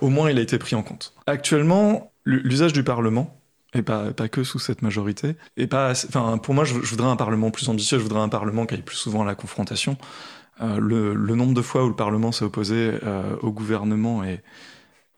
au 0.00 0.08
moins 0.08 0.30
il 0.30 0.38
a 0.38 0.42
été 0.42 0.58
pris 0.58 0.76
en 0.76 0.82
compte. 0.82 1.14
Actuellement, 1.26 2.12
l'usage 2.24 2.72
du 2.72 2.84
Parlement, 2.84 3.38
et 3.74 3.82
pas, 3.82 4.12
pas 4.12 4.28
que 4.28 4.44
sous 4.44 4.58
cette 4.58 4.82
majorité, 4.82 5.36
et 5.56 5.66
pas, 5.66 5.90
enfin, 5.90 6.38
pour 6.38 6.54
moi, 6.54 6.64
je, 6.64 6.74
voudrais 6.74 7.08
un 7.08 7.16
Parlement 7.16 7.50
plus 7.50 7.68
ambitieux, 7.68 7.98
je 7.98 8.02
voudrais 8.02 8.20
un 8.20 8.28
Parlement 8.28 8.66
qui 8.66 8.74
aille 8.74 8.82
plus 8.82 8.96
souvent 8.96 9.22
à 9.22 9.26
la 9.26 9.34
confrontation. 9.34 9.96
le, 10.60 11.14
nombre 11.14 11.54
de 11.54 11.62
fois 11.62 11.84
où 11.84 11.88
le 11.88 11.96
Parlement 11.96 12.32
s'est 12.32 12.44
opposé 12.44 12.92
au 13.42 13.50
gouvernement 13.50 14.24
et 14.24 14.40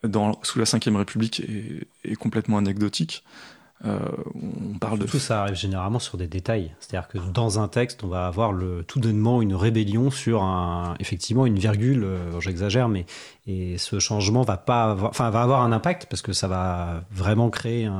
dans, 0.02 0.38
sous 0.42 0.58
la 0.58 0.64
Ve 0.64 0.96
République 0.96 1.40
est, 1.40 1.86
est 2.04 2.16
complètement 2.16 2.58
anecdotique. 2.58 3.24
Euh, 3.84 3.98
on 4.34 4.78
parle 4.78 4.98
de... 4.98 5.04
Tout 5.04 5.18
ça 5.18 5.42
arrive 5.42 5.56
généralement 5.56 5.98
sur 5.98 6.16
des 6.16 6.26
détails. 6.26 6.72
C'est-à-dire 6.80 7.08
que 7.08 7.18
dans 7.18 7.58
un 7.58 7.68
texte, 7.68 8.02
on 8.02 8.08
va 8.08 8.26
avoir 8.26 8.52
le, 8.52 8.82
tout 8.82 9.00
donnement 9.00 9.42
une 9.42 9.54
rébellion 9.54 10.10
sur 10.10 10.42
un, 10.42 10.94
effectivement 11.00 11.44
une 11.44 11.58
virgule, 11.58 12.04
euh, 12.04 12.40
j'exagère, 12.40 12.88
mais 12.88 13.04
et 13.46 13.76
ce 13.76 13.98
changement 13.98 14.42
va 14.42 14.56
pas 14.56 14.84
avoir, 14.84 15.10
enfin, 15.10 15.28
va 15.28 15.42
avoir 15.42 15.62
un 15.62 15.72
impact 15.72 16.06
parce 16.08 16.22
que 16.22 16.32
ça 16.32 16.48
va 16.48 17.04
vraiment 17.10 17.50
créer 17.50 17.90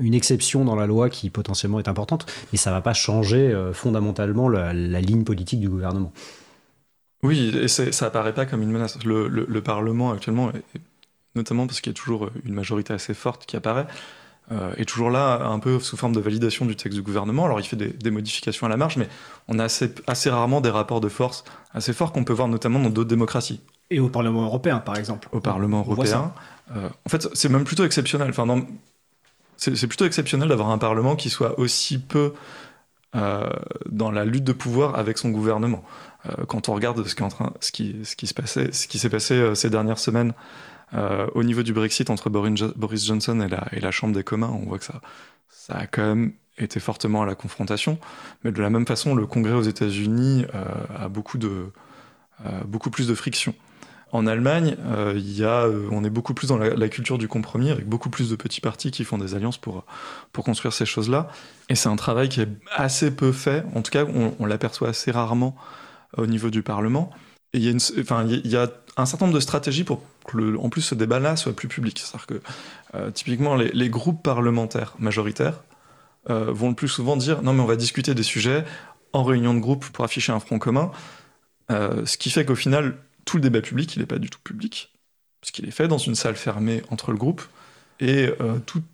une 0.00 0.14
exception 0.14 0.64
dans 0.64 0.74
la 0.74 0.86
loi 0.86 1.08
qui 1.08 1.30
potentiellement 1.30 1.78
est 1.78 1.88
importante, 1.88 2.26
mais 2.52 2.58
ça 2.58 2.72
va 2.72 2.80
pas 2.80 2.94
changer 2.94 3.52
euh, 3.52 3.72
fondamentalement 3.72 4.48
la, 4.48 4.72
ligne 4.72 5.24
politique 5.24 5.60
du 5.60 5.68
gouvernement. 5.68 6.12
Oui, 7.22 7.56
et 7.56 7.68
ça 7.68 8.06
apparaît 8.06 8.34
pas 8.34 8.46
comme 8.46 8.62
une 8.62 8.72
menace. 8.72 8.98
Le, 9.04 9.60
Parlement 9.60 10.10
actuellement, 10.10 10.50
notamment 11.36 11.68
parce 11.68 11.80
qu'il 11.80 11.92
y 11.92 11.94
a 11.94 11.96
toujours 11.96 12.30
une 12.44 12.54
majorité 12.54 12.92
assez 12.92 13.14
forte 13.14 13.46
qui 13.46 13.56
apparaît, 13.56 13.86
euh, 14.50 14.74
est 14.76 14.84
toujours 14.84 15.10
là, 15.10 15.44
un 15.46 15.58
peu 15.60 15.78
sous 15.78 15.96
forme 15.96 16.12
de 16.12 16.20
validation 16.20 16.66
du 16.66 16.74
texte 16.74 16.96
du 16.96 17.02
gouvernement. 17.02 17.44
Alors 17.44 17.60
il 17.60 17.64
fait 17.64 17.76
des, 17.76 18.10
modifications 18.10 18.66
à 18.66 18.70
la 18.70 18.76
marge, 18.76 18.96
mais 18.96 19.08
on 19.48 19.58
a 19.58 19.64
assez, 19.64 19.94
assez 20.06 20.30
rarement 20.30 20.60
des 20.60 20.70
rapports 20.70 21.00
de 21.00 21.08
force 21.08 21.44
assez 21.74 21.92
forts 21.92 22.12
qu'on 22.12 22.24
peut 22.24 22.32
voir 22.32 22.48
notamment 22.48 22.80
dans 22.80 22.90
d'autres 22.90 23.08
démocraties. 23.08 23.60
Et 23.90 24.00
au 24.00 24.08
Parlement 24.08 24.42
européen, 24.42 24.78
par 24.78 24.96
exemple. 24.96 25.28
Au 25.32 25.40
Parlement 25.40 25.80
européen. 25.80 26.32
Euh, 26.76 26.88
en 27.06 27.08
fait, 27.08 27.28
c'est 27.34 27.48
même 27.48 27.64
plutôt 27.64 27.84
exceptionnel. 27.84 28.30
Enfin, 28.30 28.66
c'est 29.56 29.86
plutôt 29.86 30.06
exceptionnel 30.06 30.48
d'avoir 30.48 30.70
un 30.70 30.78
Parlement 30.78 31.14
qui 31.14 31.30
soit 31.30 31.58
aussi 31.58 31.98
peu 31.98 32.34
euh, 33.14 33.48
dans 33.88 34.10
la 34.10 34.24
lutte 34.24 34.44
de 34.44 34.52
pouvoir 34.52 34.98
avec 34.98 35.18
son 35.18 35.30
gouvernement. 35.30 35.84
quand 36.48 36.68
on 36.68 36.74
regarde 36.74 37.06
ce 37.06 37.14
qui, 37.14 37.22
en 37.22 37.28
train, 37.28 37.52
ce 37.60 37.72
qui, 37.72 37.96
ce 38.04 38.16
qui 38.16 38.26
se 38.26 38.34
passait, 38.34 38.70
ce 38.72 38.86
qui 38.86 38.98
s'est 38.98 39.10
passé 39.10 39.54
ces 39.54 39.70
dernières 39.70 39.98
semaines 39.98 40.34
euh, 40.94 41.26
au 41.34 41.42
niveau 41.42 41.62
du 41.62 41.72
Brexit 41.72 42.10
entre 42.10 42.28
Boris 42.30 43.06
Johnson 43.06 43.40
et 43.40 43.80
la, 43.80 43.90
Chambre 43.90 44.14
des 44.14 44.24
communs, 44.24 44.50
on 44.50 44.66
voit 44.66 44.78
que 44.78 44.84
ça, 44.84 45.00
a 45.68 45.86
quand 45.86 46.02
même 46.02 46.32
été 46.58 46.80
fortement 46.80 47.22
à 47.22 47.26
la 47.26 47.34
confrontation. 47.34 47.98
Mais 48.44 48.52
de 48.52 48.60
la 48.60 48.70
même 48.70 48.86
façon, 48.86 49.14
le 49.14 49.26
Congrès 49.26 49.54
aux 49.54 49.62
États-Unis 49.62 50.44
euh, 50.54 50.64
a 50.96 51.08
beaucoup, 51.08 51.38
de, 51.38 51.66
euh, 52.44 52.60
beaucoup 52.66 52.90
plus 52.90 53.08
de 53.08 53.14
friction. 53.14 53.54
En 54.14 54.26
Allemagne, 54.26 54.76
on 54.86 56.04
est 56.04 56.10
beaucoup 56.10 56.34
plus 56.34 56.48
dans 56.48 56.58
la, 56.58 56.88
culture 56.90 57.16
du 57.16 57.28
compromis, 57.28 57.70
avec 57.70 57.88
beaucoup 57.88 58.10
plus 58.10 58.28
de 58.28 58.36
petits 58.36 58.60
partis 58.60 58.90
qui 58.90 59.04
font 59.04 59.16
des 59.16 59.34
alliances 59.34 59.56
pour, 59.56 59.84
pour 60.34 60.44
construire 60.44 60.74
ces 60.74 60.84
choses-là. 60.84 61.30
Et 61.70 61.74
c'est 61.74 61.88
un 61.88 61.96
travail 61.96 62.28
qui 62.28 62.42
est 62.42 62.48
assez 62.76 63.10
peu 63.10 63.32
fait, 63.32 63.64
en 63.74 63.80
tout 63.80 63.90
cas 63.90 64.04
on 64.04 64.44
l'aperçoit 64.44 64.90
assez 64.90 65.10
rarement 65.10 65.56
au 66.18 66.26
niveau 66.26 66.50
du 66.50 66.62
Parlement. 66.62 67.10
Il 67.54 67.62
y, 67.62 68.56
a 68.56 68.70
un 68.96 69.06
certain 69.06 69.26
nombre 69.26 69.34
de 69.34 69.40
stratégies 69.40 69.84
pour 69.84 70.02
que, 70.24 70.56
en 70.56 70.70
plus, 70.70 70.80
ce 70.80 70.94
débat-là 70.94 71.36
soit 71.36 71.54
plus 71.54 71.68
public. 71.68 71.98
C'est-à-dire 71.98 72.26
que, 72.26 72.40
euh, 72.94 73.10
typiquement, 73.10 73.56
les, 73.56 73.90
groupes 73.90 74.22
parlementaires 74.22 74.94
majoritaires 74.98 75.62
euh, 76.30 76.50
vont 76.50 76.70
le 76.70 76.74
plus 76.74 76.88
souvent 76.88 77.16
dire 77.16 77.42
non, 77.42 77.52
mais 77.52 77.60
on 77.60 77.66
va 77.66 77.76
discuter 77.76 78.14
des 78.14 78.22
sujets 78.22 78.64
en 79.12 79.22
réunion 79.22 79.52
de 79.52 79.60
groupe 79.60 79.84
pour 79.86 80.04
afficher 80.04 80.32
un 80.32 80.40
front 80.40 80.58
commun. 80.58 80.92
Euh, 81.70 82.06
ce 82.06 82.16
qui 82.16 82.30
fait 82.30 82.46
qu'au 82.46 82.54
final, 82.54 82.96
tout 83.26 83.36
le 83.36 83.42
débat 83.42 83.60
public, 83.60 83.94
il 83.96 83.98
n'est 83.98 84.06
pas 84.06 84.18
du 84.18 84.30
tout 84.30 84.40
public. 84.42 84.90
puisqu'il 85.42 85.68
est 85.68 85.72
fait 85.72 85.88
dans 85.88 85.98
une 85.98 86.14
salle 86.14 86.36
fermée 86.36 86.82
entre 86.88 87.10
le 87.10 87.18
groupe, 87.18 87.42
et 88.00 88.30
toute 88.66 88.84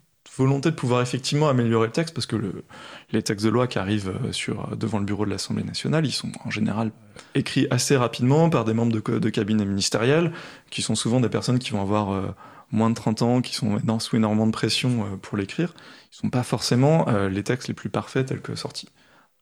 volonté 0.43 0.71
de 0.71 0.75
pouvoir 0.75 1.01
effectivement 1.01 1.49
améliorer 1.49 1.87
le 1.87 1.93
texte, 1.93 2.13
parce 2.13 2.25
que 2.25 2.35
le, 2.35 2.63
les 3.11 3.21
textes 3.21 3.45
de 3.45 3.51
loi 3.51 3.67
qui 3.67 3.79
arrivent 3.79 4.13
euh, 4.25 4.31
sur, 4.31 4.75
devant 4.75 4.99
le 4.99 5.05
bureau 5.05 5.25
de 5.25 5.29
l'Assemblée 5.29 5.63
nationale, 5.63 6.05
ils 6.05 6.11
sont 6.11 6.31
en 6.43 6.49
général 6.49 6.91
écrits 7.35 7.67
assez 7.69 7.95
rapidement 7.95 8.49
par 8.49 8.65
des 8.65 8.73
membres 8.73 8.91
de, 8.91 9.29
cabinet 9.29 9.65
ministériel, 9.65 10.31
qui 10.69 10.81
sont 10.81 10.95
souvent 10.95 11.19
des 11.19 11.29
personnes 11.29 11.59
qui 11.59 11.71
vont 11.71 11.81
avoir 11.81 12.11
euh, 12.11 12.27
moins 12.71 12.89
de 12.89 12.95
30 12.95 13.21
ans, 13.21 13.41
qui 13.41 13.53
sont 13.53 13.79
sous 13.99 14.15
énormément 14.15 14.47
de 14.47 14.51
pression 14.51 15.17
pour 15.21 15.37
l'écrire. 15.37 15.73
Ils 16.11 16.17
sont 16.17 16.29
pas 16.29 16.43
forcément 16.43 17.07
les 17.27 17.43
textes 17.43 17.67
les 17.67 17.73
plus 17.73 17.89
parfaits 17.89 18.27
tels 18.27 18.41
que 18.41 18.55
sortis. 18.55 18.89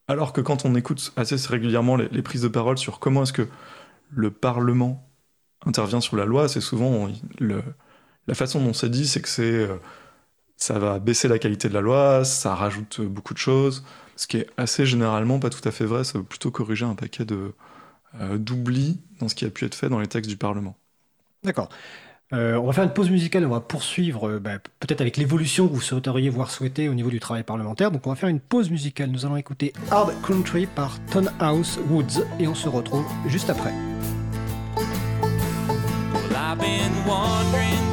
Alors 0.07 0.31
que 0.31 0.39
quand 0.39 0.63
on 0.63 0.75
écoute 0.75 1.11
assez 1.17 1.35
régulièrement 1.47 1.97
les, 1.97 2.21
prises 2.21 2.41
de 2.41 2.47
parole 2.47 2.77
sur 2.77 2.99
comment 2.99 3.23
est-ce 3.23 3.33
que 3.33 3.47
le 4.09 4.31
Parlement 4.31 5.05
intervient 5.65 5.99
sur 5.99 6.15
la 6.15 6.23
loi, 6.23 6.47
c'est 6.47 6.61
souvent 6.61 7.09
la 7.39 8.35
façon 8.35 8.61
dont 8.61 8.73
c'est 8.73 8.89
dit, 8.89 9.07
c'est 9.07 9.21
que 9.21 9.27
c'est 9.29 9.43
euh, 9.43 9.75
ça 10.57 10.79
va 10.79 10.99
baisser 10.99 11.27
la 11.27 11.39
qualité 11.39 11.69
de 11.69 11.73
la 11.73 11.81
loi, 11.81 12.25
ça 12.25 12.55
rajoute 12.55 13.01
beaucoup 13.01 13.33
de 13.33 13.39
choses, 13.39 13.83
ce 14.15 14.27
qui 14.27 14.37
est 14.37 14.47
assez 14.57 14.85
généralement 14.85 15.39
pas 15.39 15.49
tout 15.49 15.65
à 15.67 15.71
fait 15.71 15.85
vrai, 15.85 16.03
ça 16.03 16.17
va 16.17 16.23
plutôt 16.23 16.51
corriger 16.51 16.85
un 16.85 16.95
paquet 16.95 17.25
de 17.25 17.53
euh, 18.19 18.37
d'oubli 18.37 18.99
dans 19.19 19.29
ce 19.29 19.35
qui 19.35 19.45
a 19.45 19.49
pu 19.49 19.65
être 19.65 19.75
fait 19.75 19.89
dans 19.89 19.99
les 19.99 20.07
textes 20.07 20.29
du 20.29 20.37
Parlement. 20.37 20.75
D'accord. 21.43 21.69
Euh, 22.33 22.55
on 22.55 22.65
va 22.65 22.73
faire 22.73 22.83
une 22.83 22.91
pause 22.91 23.09
musicale, 23.09 23.45
on 23.45 23.51
va 23.51 23.61
poursuivre 23.61 24.39
bah, 24.39 24.59
peut-être 24.81 24.99
avec 24.99 25.15
l'évolution 25.15 25.67
que 25.67 25.73
vous 25.73 25.81
souhaiteriez 25.81 26.29
voir 26.29 26.51
souhaiter 26.51 26.89
au 26.89 26.93
niveau 26.93 27.09
du 27.09 27.21
travail 27.21 27.43
parlementaire. 27.43 27.89
Donc 27.89 28.05
on 28.05 28.09
va 28.09 28.17
faire 28.17 28.27
une 28.27 28.41
pause 28.41 28.69
musicale. 28.69 29.11
Nous 29.11 29.25
allons 29.25 29.37
écouter 29.37 29.71
Hard 29.91 30.13
Country 30.25 30.65
par 30.65 30.97
House 31.39 31.79
Woods 31.89 32.25
et 32.39 32.47
on 32.47 32.55
se 32.55 32.67
retrouve 32.67 33.05
juste 33.27 33.49
après. 33.49 33.73
I've 36.49 36.57
been 36.59 37.86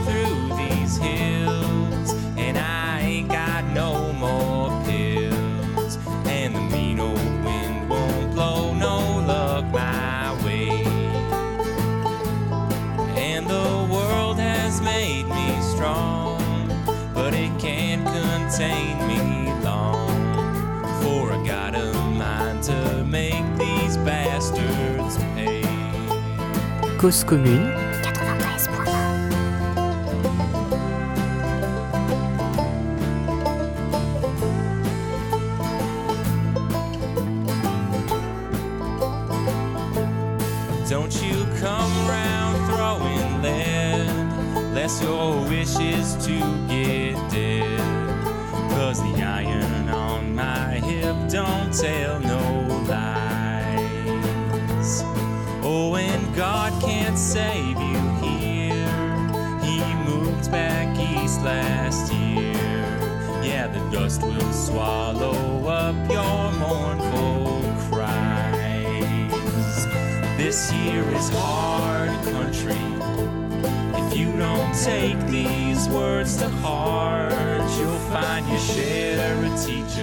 to 22.66 23.04
make 23.04 23.44
these 23.58 23.98
bastards 23.98 25.18
pay. 25.34 25.60
Cause 26.96 27.22
commune 27.22 27.93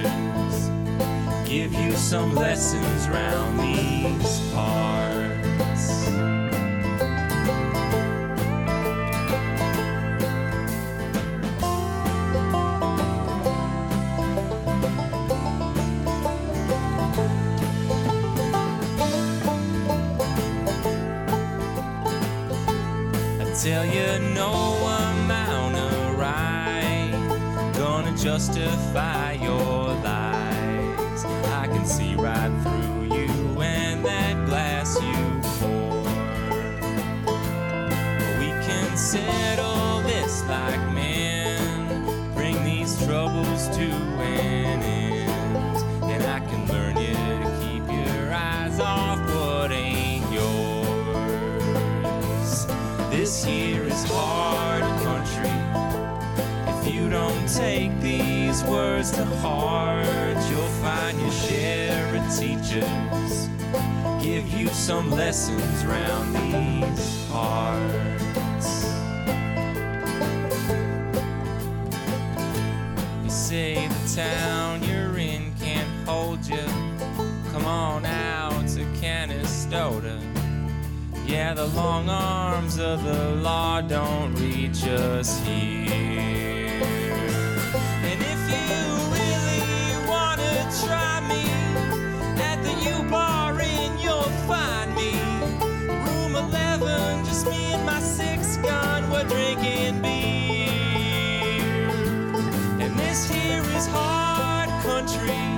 teachers 0.02 0.70
give 1.48 1.74
you 1.74 1.92
some 1.94 2.34
lessons 2.36 3.10
round 3.10 3.60
these 3.60 4.54
parts. 4.54 4.81
Like 40.52 40.94
men, 40.94 42.34
bring 42.36 42.62
these 42.66 42.98
troubles 43.06 43.70
to 43.70 43.84
an 43.84 44.84
end, 44.84 45.24
and 46.12 46.24
I 46.24 46.40
can 46.50 46.68
learn 46.68 46.98
you 46.98 47.14
to 47.44 47.50
keep 47.64 47.84
your 47.90 48.34
eyes 48.34 48.78
off 48.82 49.18
what 49.34 49.72
ain't 49.72 50.30
yours. 50.30 50.66
This 53.10 53.46
here 53.46 53.84
is 53.84 54.04
hard 54.10 54.84
country. 55.08 55.56
If 56.74 56.94
you 56.94 57.10
don't 57.10 57.48
take 57.48 57.98
these 58.02 58.62
words 58.66 59.12
to 59.12 59.24
heart, 59.24 60.38
you'll 60.50 60.76
find 60.84 61.18
your 61.18 61.32
share 61.32 62.14
of 62.14 62.24
teachers 62.38 63.48
give 64.22 64.48
you 64.54 64.68
some 64.68 65.10
lessons 65.12 65.86
round 65.86 66.36
these 66.36 67.26
parts. 67.30 68.31
Town 74.16 74.84
you're 74.84 75.18
in 75.18 75.54
can't 75.56 75.88
hold 76.06 76.46
you. 76.46 76.66
Come 77.54 77.66
on 77.66 78.06
out 78.06 78.68
to 78.70 78.84
Canastota. 79.00 80.20
Yeah, 81.26 81.54
the 81.54 81.68
long 81.68 82.10
arms 82.10 82.78
of 82.78 83.04
the 83.06 83.36
law 83.36 83.80
don't 83.80 84.34
reach 84.36 84.84
us 84.84 85.40
here. 85.46 86.82
And 88.10 88.20
if 88.34 88.42
you 88.54 88.78
really 89.16 90.08
wanna 90.10 90.70
try 90.86 91.22
me 91.32 91.44
at 92.42 92.62
the 92.64 92.74
U 92.90 93.10
bar 93.10 93.62
in, 93.62 93.98
you'll 93.98 94.36
find 94.46 94.94
me. 94.94 95.14
Room 95.88 96.36
11, 96.36 97.24
just 97.24 97.48
me 97.48 97.74
and 97.74 97.86
my 97.86 98.02
six 98.02 98.58
gun, 98.58 99.10
we're 99.10 99.24
drinking 99.24 100.02
beer. 100.02 100.31
This 103.12 103.26
here 103.26 103.62
is 103.76 103.88
hard 103.88 104.70
country. 104.84 105.51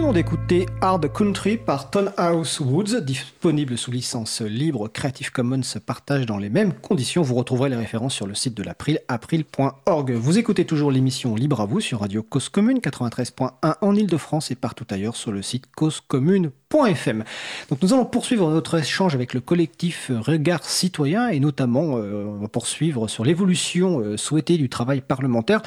Venons 0.00 0.12
d'écouter 0.14 0.64
Hard 0.80 1.12
Country 1.12 1.58
par 1.58 1.90
House 2.16 2.58
Woods, 2.60 3.00
disponible 3.02 3.76
sous 3.76 3.90
licence 3.90 4.40
libre 4.40 4.88
Creative 4.88 5.30
Commons 5.30 5.60
partage 5.84 6.24
dans 6.24 6.38
les 6.38 6.48
mêmes 6.48 6.72
conditions. 6.72 7.20
Vous 7.20 7.34
retrouverez 7.34 7.68
les 7.68 7.76
références 7.76 8.14
sur 8.14 8.26
le 8.26 8.34
site 8.34 8.56
de 8.56 8.62
l'April, 8.62 9.00
april.org. 9.08 10.12
Vous 10.12 10.38
écoutez 10.38 10.64
toujours 10.64 10.90
l'émission 10.90 11.34
Libre 11.34 11.60
à 11.60 11.66
vous 11.66 11.80
sur 11.80 12.00
Radio 12.00 12.22
Cause 12.22 12.48
Commune 12.48 12.78
93.1 12.78 13.74
en 13.80 13.94
Ile-de-France 13.94 14.50
et 14.50 14.54
partout 14.54 14.86
ailleurs 14.88 15.16
sur 15.16 15.32
le 15.32 15.42
site 15.42 15.64
causecommune.fm. 15.76 17.24
Donc 17.68 17.82
nous 17.82 17.92
allons 17.92 18.06
poursuivre 18.06 18.50
notre 18.50 18.78
échange 18.78 19.14
avec 19.14 19.34
le 19.34 19.40
collectif 19.40 20.10
Regard 20.14 20.64
Citoyen 20.64 21.28
et 21.28 21.40
notamment 21.40 21.98
euh, 21.98 22.24
on 22.24 22.38
va 22.38 22.48
poursuivre 22.48 23.06
sur 23.08 23.24
l'évolution 23.24 24.00
euh, 24.00 24.16
souhaitée 24.16 24.56
du 24.56 24.70
travail 24.70 25.02
parlementaire. 25.02 25.60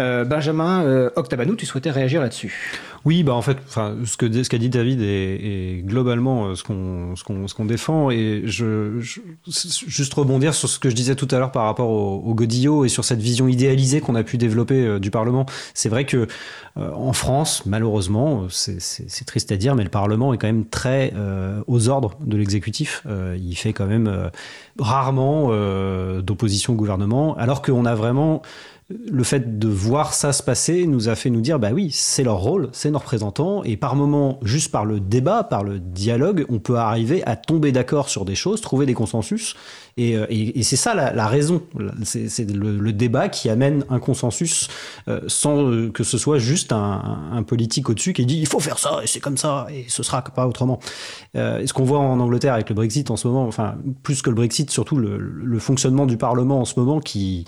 Euh, 0.00 0.24
Benjamin 0.24 1.10
Octabanou, 1.16 1.56
tu 1.56 1.66
souhaitais 1.66 1.90
réagir 1.90 2.22
là-dessus? 2.22 2.80
Oui, 3.04 3.22
bah 3.22 3.34
en 3.34 3.42
fait, 3.42 3.58
ce 3.68 4.16
que 4.16 4.42
ce 4.42 4.48
qu'a 4.48 4.58
dit 4.58 4.68
David 4.68 5.00
est, 5.02 5.82
globalement 5.84 6.54
ce 6.54 6.62
qu'on 6.62 7.14
ce 7.16 7.24
qu'on 7.24 7.48
ce 7.48 7.54
qu'on 7.54 7.64
défend 7.64 8.10
et 8.10 8.42
je, 8.44 9.00
juste 9.86 10.14
rebondir 10.14 10.54
sur 10.54 10.68
ce 10.68 10.78
que 10.78 10.90
je 10.90 10.94
disais 10.94 11.14
tout 11.14 11.28
à 11.30 11.38
l'heure 11.38 11.52
par 11.52 11.64
rapport 11.64 11.90
au, 11.90 12.22
au, 12.24 12.34
Godillot 12.34 12.84
et 12.84 12.88
sur 12.88 13.04
cette 13.04 13.20
vision 13.20 13.48
idéalisée 13.48 14.00
qu'on 14.00 14.14
a 14.14 14.22
pu 14.22 14.36
développer 14.36 14.98
du 15.00 15.10
Parlement. 15.10 15.46
C'est 15.74 15.88
vrai 15.88 16.04
que 16.04 16.26
en 16.76 17.12
France, 17.12 17.64
malheureusement, 17.66 18.46
c'est 18.48 19.24
triste 19.26 19.50
à 19.52 19.56
dire, 19.56 19.74
mais 19.74 19.84
le 19.84 19.90
Parlement 19.90 20.32
est 20.32 20.38
quand 20.38 20.46
même 20.46 20.66
très 20.66 21.12
aux 21.66 21.88
ordres 21.88 22.16
de 22.24 22.36
l'exécutif. 22.36 23.04
il 23.36 23.54
fait 23.56 23.72
quand 23.72 23.86
même 23.86 24.30
rarement 24.78 25.50
d'opposition 26.20 26.74
au 26.74 26.76
gouvernement, 26.76 27.36
alors 27.36 27.62
qu'on 27.62 27.84
a 27.84 27.94
vraiment 27.94 28.42
le 28.90 29.22
fait 29.22 29.58
de 29.58 29.68
voir 29.68 30.14
ça 30.14 30.32
se 30.32 30.42
passer 30.42 30.86
nous 30.86 31.10
a 31.10 31.14
fait 31.14 31.28
nous 31.28 31.42
dire 31.42 31.58
bah 31.58 31.70
oui, 31.72 31.90
c'est 31.92 32.22
leur 32.22 32.38
rôle, 32.38 32.70
c'est 32.72 32.90
nos 32.90 32.98
représentants, 32.98 33.62
et 33.64 33.76
par 33.76 33.96
moment, 33.96 34.38
juste 34.42 34.72
par 34.72 34.86
le 34.86 34.98
débat, 34.98 35.44
par 35.44 35.62
le 35.62 35.78
dialogue, 35.78 36.46
on 36.48 36.58
peut 36.58 36.76
arriver 36.76 37.22
à 37.26 37.36
tomber 37.36 37.70
d'accord 37.70 38.08
sur 38.08 38.24
des 38.24 38.34
choses, 38.34 38.62
trouver 38.62 38.86
des 38.86 38.94
consensus, 38.94 39.56
euh, 39.98 40.26
et, 40.28 40.62
c'est 40.62 40.76
ça 40.76 40.94
la, 40.94 41.26
raison. 41.26 41.62
C'est 42.04 42.50
le, 42.50 42.92
débat 42.92 43.28
qui 43.28 43.48
amène 43.48 43.84
un 43.90 43.98
consensus 43.98 44.68
euh, 45.08 45.20
sans 45.26 45.70
euh, 45.70 45.90
que 45.90 46.04
ce 46.04 46.18
soit 46.18 46.38
juste 46.38 46.72
un, 46.72 47.42
politique 47.46 47.88
au-dessus 47.88 48.12
qui 48.12 48.26
dit 48.26 48.38
il 48.38 48.46
faut 48.46 48.60
faire 48.60 48.78
ça 48.78 49.00
et 49.02 49.06
c'est 49.06 49.20
comme 49.20 49.36
ça 49.36 49.66
et 49.72 49.84
ce 49.88 50.02
sera 50.02 50.22
pas 50.22 50.46
autrement. 50.46 50.80
ce 51.34 51.72
qu'on 51.72 51.84
voit 51.84 52.00
en 52.00 52.18
Angleterre 52.20 52.54
avec 52.54 52.68
le 52.68 52.74
Brexit 52.74 53.10
en 53.10 53.16
ce 53.16 53.28
moment, 53.28 53.46
enfin 53.46 53.76
plus 54.02 54.22
que 54.22 54.30
le 54.30 54.36
Brexit, 54.36 54.70
surtout 54.70 54.96
le, 54.96 55.58
fonctionnement 55.58 56.06
du 56.06 56.16
Parlement 56.16 56.60
en 56.60 56.64
ce 56.64 56.78
moment 56.78 57.00
qui, 57.00 57.44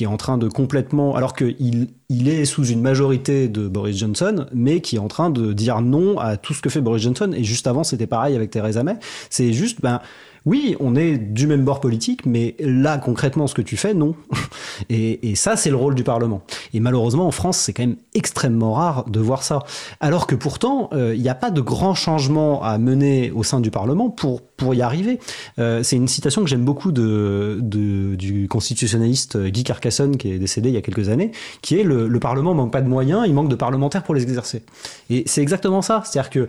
est 0.00 0.06
en 0.06 0.16
train 0.16 0.38
de 0.38 0.48
complètement, 0.48 1.14
alors 1.14 1.34
qu'il 1.34 1.88
il 2.08 2.28
est 2.28 2.44
sous 2.44 2.66
une 2.66 2.82
majorité 2.82 3.48
de 3.48 3.68
Boris 3.68 3.96
Johnson, 3.96 4.46
mais 4.52 4.80
qui 4.80 4.96
est 4.96 4.98
en 4.98 5.08
train 5.08 5.30
de 5.30 5.52
dire 5.52 5.80
non 5.80 6.18
à 6.18 6.36
tout 6.36 6.54
ce 6.54 6.60
que 6.60 6.68
fait 6.68 6.80
Boris 6.80 7.02
Johnson. 7.02 7.32
Et 7.34 7.44
juste 7.44 7.66
avant, 7.66 7.84
c'était 7.84 8.06
pareil 8.06 8.36
avec 8.36 8.50
Theresa 8.50 8.82
May. 8.82 8.96
C'est 9.30 9.52
juste, 9.52 9.80
ben, 9.80 10.00
oui, 10.44 10.76
on 10.80 10.96
est 10.96 11.18
du 11.18 11.46
même 11.46 11.64
bord 11.64 11.80
politique, 11.80 12.26
mais 12.26 12.56
là, 12.58 12.98
concrètement, 12.98 13.46
ce 13.46 13.54
que 13.54 13.62
tu 13.62 13.76
fais, 13.76 13.94
non. 13.94 14.14
Et, 14.90 15.34
ça, 15.36 15.56
c'est 15.56 15.70
le 15.70 15.76
rôle 15.76 15.94
du 15.94 16.04
Parlement. 16.04 16.42
Et 16.74 16.80
malheureusement, 16.80 17.26
en 17.26 17.30
France, 17.30 17.58
c'est 17.58 17.72
quand 17.72 17.84
même 17.84 17.96
extrêmement 18.14 18.74
rare 18.74 19.04
de 19.08 19.20
voir 19.20 19.42
ça. 19.42 19.60
Alors 20.00 20.26
que 20.26 20.34
pourtant, 20.34 20.90
euh, 20.92 21.14
il 21.14 21.22
n'y 21.22 21.28
a 21.28 21.34
pas 21.34 21.50
de 21.50 21.60
grands 21.60 21.94
changements 21.94 22.62
à 22.62 22.78
mener 22.78 23.30
au 23.30 23.42
sein 23.42 23.60
du 23.60 23.70
Parlement 23.70 24.10
pour, 24.10 24.42
pour 24.42 24.74
y 24.74 24.82
arriver. 24.82 25.18
Euh, 25.58 25.82
c'est 25.82 25.96
une 25.96 26.08
citation 26.08 26.42
que 26.42 26.48
j'aime 26.48 26.64
beaucoup 26.64 26.92
de, 26.92 27.58
du 27.62 28.48
constitutionnaliste 28.48 29.38
Guy 29.38 29.64
Carcassonne, 29.64 30.16
qui 30.16 30.32
est 30.32 30.38
décédé 30.38 30.68
il 30.68 30.74
y 30.74 30.78
a 30.78 30.82
quelques 30.82 31.08
années, 31.08 31.32
qui 31.62 31.78
est 31.78 31.84
le, 31.84 32.08
le 32.08 32.20
Parlement 32.20 32.54
manque 32.54 32.72
pas 32.72 32.82
de 32.82 32.88
moyens, 32.88 33.24
il 33.26 33.34
manque 33.34 33.48
de 33.48 33.56
parlementaires 33.56 34.02
pour 34.02 34.14
les 34.14 34.22
exercer. 34.22 34.62
Et 35.08 35.22
c'est 35.26 35.42
exactement 35.42 35.82
ça. 35.82 36.02
C'est-à-dire 36.04 36.30
que, 36.30 36.46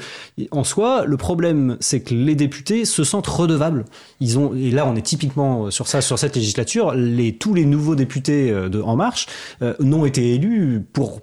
en 0.52 0.64
soi, 0.64 1.06
le 1.06 1.18
problème, 1.18 1.78
c'est 1.80 2.02
que 2.02 2.14
les 2.14 2.36
députés 2.36 2.86
se 2.86 3.04
sentent 3.04 3.28
redevables 3.28 3.83
ils 4.20 4.38
ont, 4.40 4.54
et 4.56 4.72
là, 4.72 4.86
on 4.88 4.96
est 4.96 5.02
typiquement 5.02 5.72
sur 5.72 5.88
ça, 5.88 6.02
sur 6.02 6.20
cette 6.20 6.36
législature. 6.36 6.94
Les, 6.94 7.34
tous 7.34 7.54
les 7.54 7.66
nouveaux 7.66 7.96
députés 7.96 8.52
euh, 8.52 8.70
de 8.70 8.82
En 8.82 8.96
Marche 8.96 9.28
euh, 9.62 9.74
n'ont 9.80 10.06
été 10.06 10.34
élus 10.34 10.82
pour, 10.94 11.22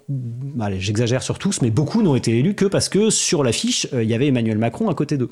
allez, 0.59 0.79
j'exagère 0.79 1.23
sur 1.23 1.39
tous, 1.39 1.61
mais 1.61 1.69
beaucoup 1.69 2.01
n'ont 2.01 2.15
été 2.15 2.37
élus 2.37 2.55
que 2.55 2.65
parce 2.65 2.89
que 2.89 3.09
sur 3.09 3.43
l'affiche, 3.43 3.87
euh, 3.93 4.03
il 4.03 4.09
y 4.09 4.13
avait 4.13 4.27
Emmanuel 4.27 4.57
Macron 4.57 4.89
à 4.89 4.93
côté 4.93 5.17
d'eux. 5.17 5.29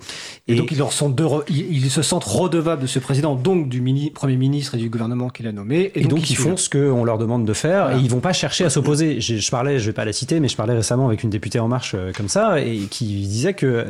Et, 0.48 0.56
donc, 0.56 0.72
ils, 0.72 0.78
sont 0.78 1.16
ils, 1.50 1.90
se 1.92 2.02
sentent 2.02 2.24
redevables 2.24 2.82
de 2.82 2.88
ce 2.88 3.00
président, 3.00 3.36
donc 3.36 3.70
du 3.70 3.82
mini, 3.82 4.12
Premier 4.12 4.38
ministre 4.38 4.76
et 4.76 4.78
du 4.78 4.90
gouvernement 4.90 5.30
qu'il 5.30 5.48
a 5.48 5.52
nommé. 5.52 5.92
Et, 5.96 6.06
donc, 6.06 6.30
ils, 6.30 6.36
font 6.36 6.58
ce 6.58 6.70
qu'on 6.70 7.04
leur 7.04 7.18
demande 7.18 7.46
de 7.46 7.54
faire 7.54 7.96
et 7.96 8.00
ils 8.00 8.10
vont 8.10 8.20
pas 8.20 8.34
chercher 8.34 8.66
à 8.66 8.70
s'opposer. 8.70 9.22
Je, 9.22 9.38
je, 9.38 9.52
parlais, 9.52 9.80
je 9.80 9.86
vais 9.88 9.94
pas 9.94 10.06
la 10.06 10.14
citer, 10.14 10.40
mais 10.40 10.48
je 10.48 10.56
parlais 10.56 10.74
récemment 10.74 11.08
avec 11.08 11.24
une 11.24 11.30
députée 11.30 11.60
En 11.60 11.68
Marche 11.68 11.96
comme 12.16 12.30
ça 12.30 12.60
et 12.60 12.80
qui 12.90 13.06
disait 13.06 13.54
que. 13.54 13.86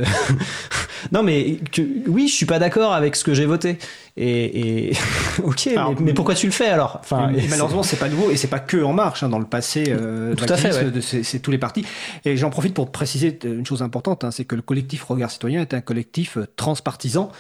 non, 1.12 1.23
mais 1.23 1.60
que, 1.71 1.82
oui, 2.08 2.28
je 2.28 2.34
suis 2.34 2.45
pas 2.45 2.60
d'accord 2.60 2.93
avec 2.93 3.15
ce 3.15 3.23
que 3.23 3.29
j'ai 3.34 3.46
voté. 3.46 3.78
Et, 4.18 4.92
ok, 5.44 5.70
mais, 6.00 6.13
pourquoi 6.13 6.36
tu 6.36 6.46
le 6.46 6.52
fais 6.52 6.68
alors? 6.68 6.98
Enfin, 7.02 7.32
Malheureusement, 7.50 7.84
c'est 7.84 7.98
pas 7.98 8.10
nouveau 8.10 8.32
et 8.32 8.38
c'est 8.38 8.48
pas 8.48 8.60
que 8.60 8.84
En 8.84 8.94
Marche. 8.94 9.24
Hein, 9.24 9.30
dans 9.30 9.39
le 9.39 9.46
passé, 9.46 9.86
euh, 9.89 10.36
tout 10.36 10.46
à 10.48 10.58
fait, 10.58 10.72
c'est 11.02 11.39
tous 11.39 11.52
les 11.52 11.58
partis. 11.58 11.86
Et 12.26 12.38
j'en 12.38 12.50
profite 12.50 12.74
pour 12.74 12.92
préciser 12.92 13.38
une 13.44 13.65
chose 13.65 13.82
importante, 13.82 14.24
hein, 14.24 14.32
c'est 14.32 14.46
que 14.46 14.56
le 14.56 14.62
collectif 14.62 15.04
Regard 15.04 15.32
Citoyen 15.32 15.62
est 15.62 15.74
un 15.74 15.82
collectif 15.82 16.38
euh, 16.38 16.48
transpartisan. 16.56 17.32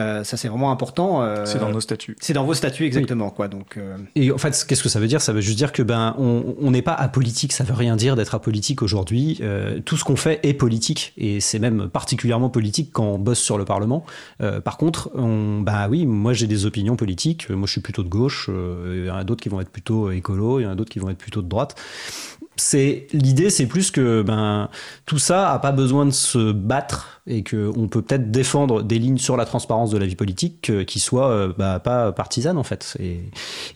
Euh, 0.00 0.24
ça, 0.24 0.38
c'est 0.38 0.48
vraiment 0.48 0.70
important. 0.70 1.22
Euh, 1.22 1.44
c'est 1.44 1.58
dans 1.58 1.70
nos 1.70 1.80
statuts. 1.80 2.16
C'est 2.20 2.32
dans 2.32 2.44
vos 2.44 2.54
statuts, 2.54 2.86
exactement. 2.86 3.30
Quoi, 3.30 3.48
donc, 3.48 3.76
euh, 3.76 3.98
Et 4.14 4.32
en 4.32 4.38
fait, 4.38 4.64
qu'est-ce 4.66 4.82
que 4.82 4.88
ça 4.88 4.98
veut 4.98 5.06
dire? 5.06 5.20
Ça 5.20 5.32
veut 5.32 5.42
juste 5.42 5.58
dire 5.58 5.72
que 5.72 5.82
ben, 5.82 6.14
on 6.18 6.70
n'est 6.70 6.82
pas 6.82 6.94
apolitique. 6.94 7.52
Ça 7.52 7.64
veut 7.64 7.74
rien 7.74 7.96
dire 7.96 8.16
d'être 8.16 8.34
apolitique 8.34 8.82
aujourd'hui. 8.82 9.40
tout 9.84 9.96
ce 9.96 10.04
qu'on 10.04 10.16
fait 10.16 10.40
est 10.42 10.54
politique. 10.54 11.12
Et 11.16 11.40
c'est 11.40 11.58
même 11.58 11.88
particulièrement 11.88 12.48
politique 12.48 12.90
quand 12.92 13.04
on 13.04 13.18
bosse 13.18 13.40
sur 13.40 13.58
le 13.58 13.64
Parlement. 13.64 14.04
par 14.64 14.78
contre, 14.78 15.10
on, 15.14 15.60
bah 15.60 15.88
oui, 15.88 16.06
moi 16.06 16.32
j'ai 16.32 16.46
des 16.46 16.64
opinions 16.64 16.96
politiques. 16.96 17.50
Moi, 17.50 17.66
je 17.66 17.72
suis 17.72 17.80
plutôt 17.80 18.02
de 18.02 18.08
gauche. 18.08 18.48
Il 18.48 19.06
y 19.06 19.10
en 19.10 19.16
a 19.16 19.24
d'autres 19.24 19.42
qui 19.42 19.48
vont 19.48 19.60
être 19.60 19.70
plutôt 19.70 20.10
écolo. 20.10 20.60
Il 20.60 20.62
y 20.62 20.66
en 20.66 20.70
a 20.70 20.74
d'autres 20.74 20.90
qui 20.90 20.98
vont 20.98 21.10
être 21.10 21.18
plutôt 21.18 21.42
de 21.42 21.48
droite 21.48 21.76
c'est 22.56 23.06
l'idée, 23.12 23.48
c'est 23.48 23.66
plus 23.66 23.90
que 23.90 24.22
ben 24.22 24.68
tout 25.06 25.18
ça 25.18 25.52
a 25.52 25.58
pas 25.58 25.72
besoin 25.72 26.04
de 26.04 26.10
se 26.10 26.52
battre 26.52 27.22
et 27.26 27.42
que 27.42 27.70
on 27.76 27.88
peut 27.88 28.02
peut-être 28.02 28.30
défendre 28.30 28.82
des 28.82 28.98
lignes 28.98 29.18
sur 29.18 29.36
la 29.36 29.44
transparence 29.44 29.90
de 29.90 29.98
la 29.98 30.06
vie 30.06 30.16
politique 30.16 30.70
euh, 30.70 30.84
qui 30.84 31.00
soient 31.00 31.30
euh, 31.30 31.52
bah, 31.56 31.78
pas 31.78 32.12
partisanes 32.12 32.58
en 32.58 32.62
fait. 32.62 32.96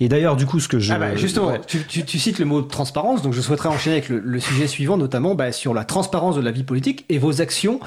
Et, 0.01 0.09
d'ailleurs, 0.09 0.37
du 0.37 0.47
coup, 0.47 0.61
ce 0.61 0.69
que 0.69 0.79
je 0.79 0.93
ah 0.93 0.99
bah, 0.99 1.17
justement, 1.17 1.53
tu, 1.67 2.19
cites 2.19 2.39
le 2.39 2.45
mot 2.45 2.63
transparence, 2.63 3.23
donc 3.23 3.33
je 3.33 3.41
souhaiterais 3.41 3.69
enchaîner 3.69 3.97
avec 3.97 4.09
le, 4.09 4.41
sujet 4.41 4.67
suivant, 4.67 4.97
notamment 4.97 5.35
bah, 5.35 5.53
sur 5.53 5.75
la 5.75 5.85
transparence 5.85 6.37
de 6.37 6.41
la 6.43 6.51
vie 6.51 6.65
politique 6.65 7.05
et 7.09 7.19
vos 7.19 7.41
actions 7.41 7.81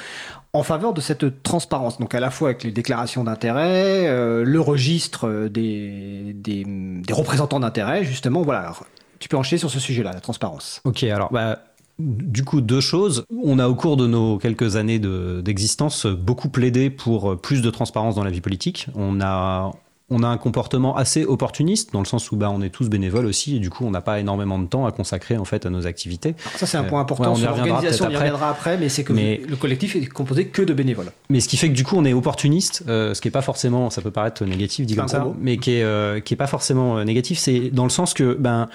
en 0.54 0.64
faveur 0.64 0.94
de 0.94 1.02
cette 1.02 1.44
transparence, 1.44 2.00
donc 2.00 2.16
à 2.16 2.20
la 2.20 2.32
fois 2.32 2.50
avec 2.50 2.64
les 2.64 2.72
déclarations 2.72 3.24
d'intérêt, 3.24 4.08
euh, 4.08 4.44
le 4.44 4.60
registre 4.60 5.48
des, 5.48 6.34
des, 6.34 6.64
des 6.66 7.14
représentants 7.14 7.60
d'intérêt, 7.60 8.04
justement, 8.04 8.42
voilà, 8.42 8.74
tu 9.20 9.30
peux 9.30 9.38
enchaîner 9.38 9.60
sur 9.60 9.70
ce 9.70 9.80
sujet-là, 9.80 10.14
la 10.14 10.22
transparence. 10.22 10.82
Ok, 10.84 11.04
alors 11.04 11.32
bah, 11.32 11.60
du 12.00 12.46
coup, 12.46 12.62
deux 12.62 12.82
choses. 12.82 13.26
On 13.44 13.60
a 13.60 13.68
au 13.68 13.76
cours 13.76 13.98
de 13.98 14.08
nos 14.08 14.38
quelques 14.38 14.76
années 14.78 15.00
d'existence 15.00 16.06
beaucoup 16.06 16.50
plaidé 16.50 16.90
pour 16.90 17.40
plus 17.40 17.62
de 17.62 17.70
transparence 17.70 18.16
dans 18.16 18.24
la 18.24 18.32
vie 18.32 18.42
politique. 18.42 18.88
On 18.96 19.20
a, 19.20 19.72
on 20.10 20.24
a 20.24 20.28
un 20.28 20.38
comportement 20.38 20.96
assez 20.96 21.26
opportuniste 21.26 21.94
dans 21.94 22.00
le 22.00 22.06
sens 22.06 22.32
où 22.32 22.36
bah, 22.36 22.50
on 22.52 22.62
est 22.62 22.70
tous 22.70 22.90
bénévoles 22.90 23.26
aussi 23.26 23.56
et 23.56 23.60
du 23.60 23.70
coup 23.70 23.86
on 23.86 23.92
n'a 23.92 24.02
pas 24.02 24.20
énormément 24.20 24.60
de 24.60 24.66
temps 24.66 24.86
à 24.86 24.92
consacrer 24.92 25.38
en 25.38 25.46
fait 25.46 25.66
à 25.66 25.70
nos 25.70 25.86
activités. 25.86 26.36
ça 26.56 26.66
c'est 26.66 26.78
un 26.78 26.84
point 26.84 27.02
important 27.02 27.36
sur 27.36 27.50
l'organisation, 27.50 28.06
on 28.08 28.12
y 28.12 28.16
reviendra 28.16 28.50
après, 28.50 28.78
mais 28.78 28.90
c'est 28.90 29.04
que 29.04 29.14
le 29.14 29.56
collectif 29.56 29.96
est 29.96 30.06
composé 30.08 30.48
que 30.48 30.62
de 30.62 30.74
bénévoles. 30.74 31.12
Mais 31.30 31.40
ce 31.40 31.48
qui 31.48 31.58
fait 31.58 31.70
que 31.70 31.76
du 31.76 31.84
coup 31.84 31.96
on 31.96 32.06
est 32.06 32.14
opportuniste, 32.14 32.84
euh, 32.88 33.14
ce 33.14 33.22
qui 33.22 33.28
est 33.28 33.32
pas 33.32 33.42
forcément, 33.42 33.90
ça 33.90 34.02
peut 34.02 34.12
paraître 34.12 34.44
négatif 34.46 34.86
dit 34.86 34.96
comme 34.96 35.08
ça, 35.08 35.28
mais 35.40 35.58
qui 35.58 35.76
est, 35.76 35.84
euh, 35.84 36.20
qui 36.20 36.34
est 36.34 36.38
pas 36.38 36.48
forcément 36.48 36.98
euh, 36.98 37.04
négatif, 37.04 37.40
c'est 37.40 37.70
dans 37.70 37.84
le 37.84 37.90
sens 37.90 38.14
que 38.14 38.34
ben 38.34 38.70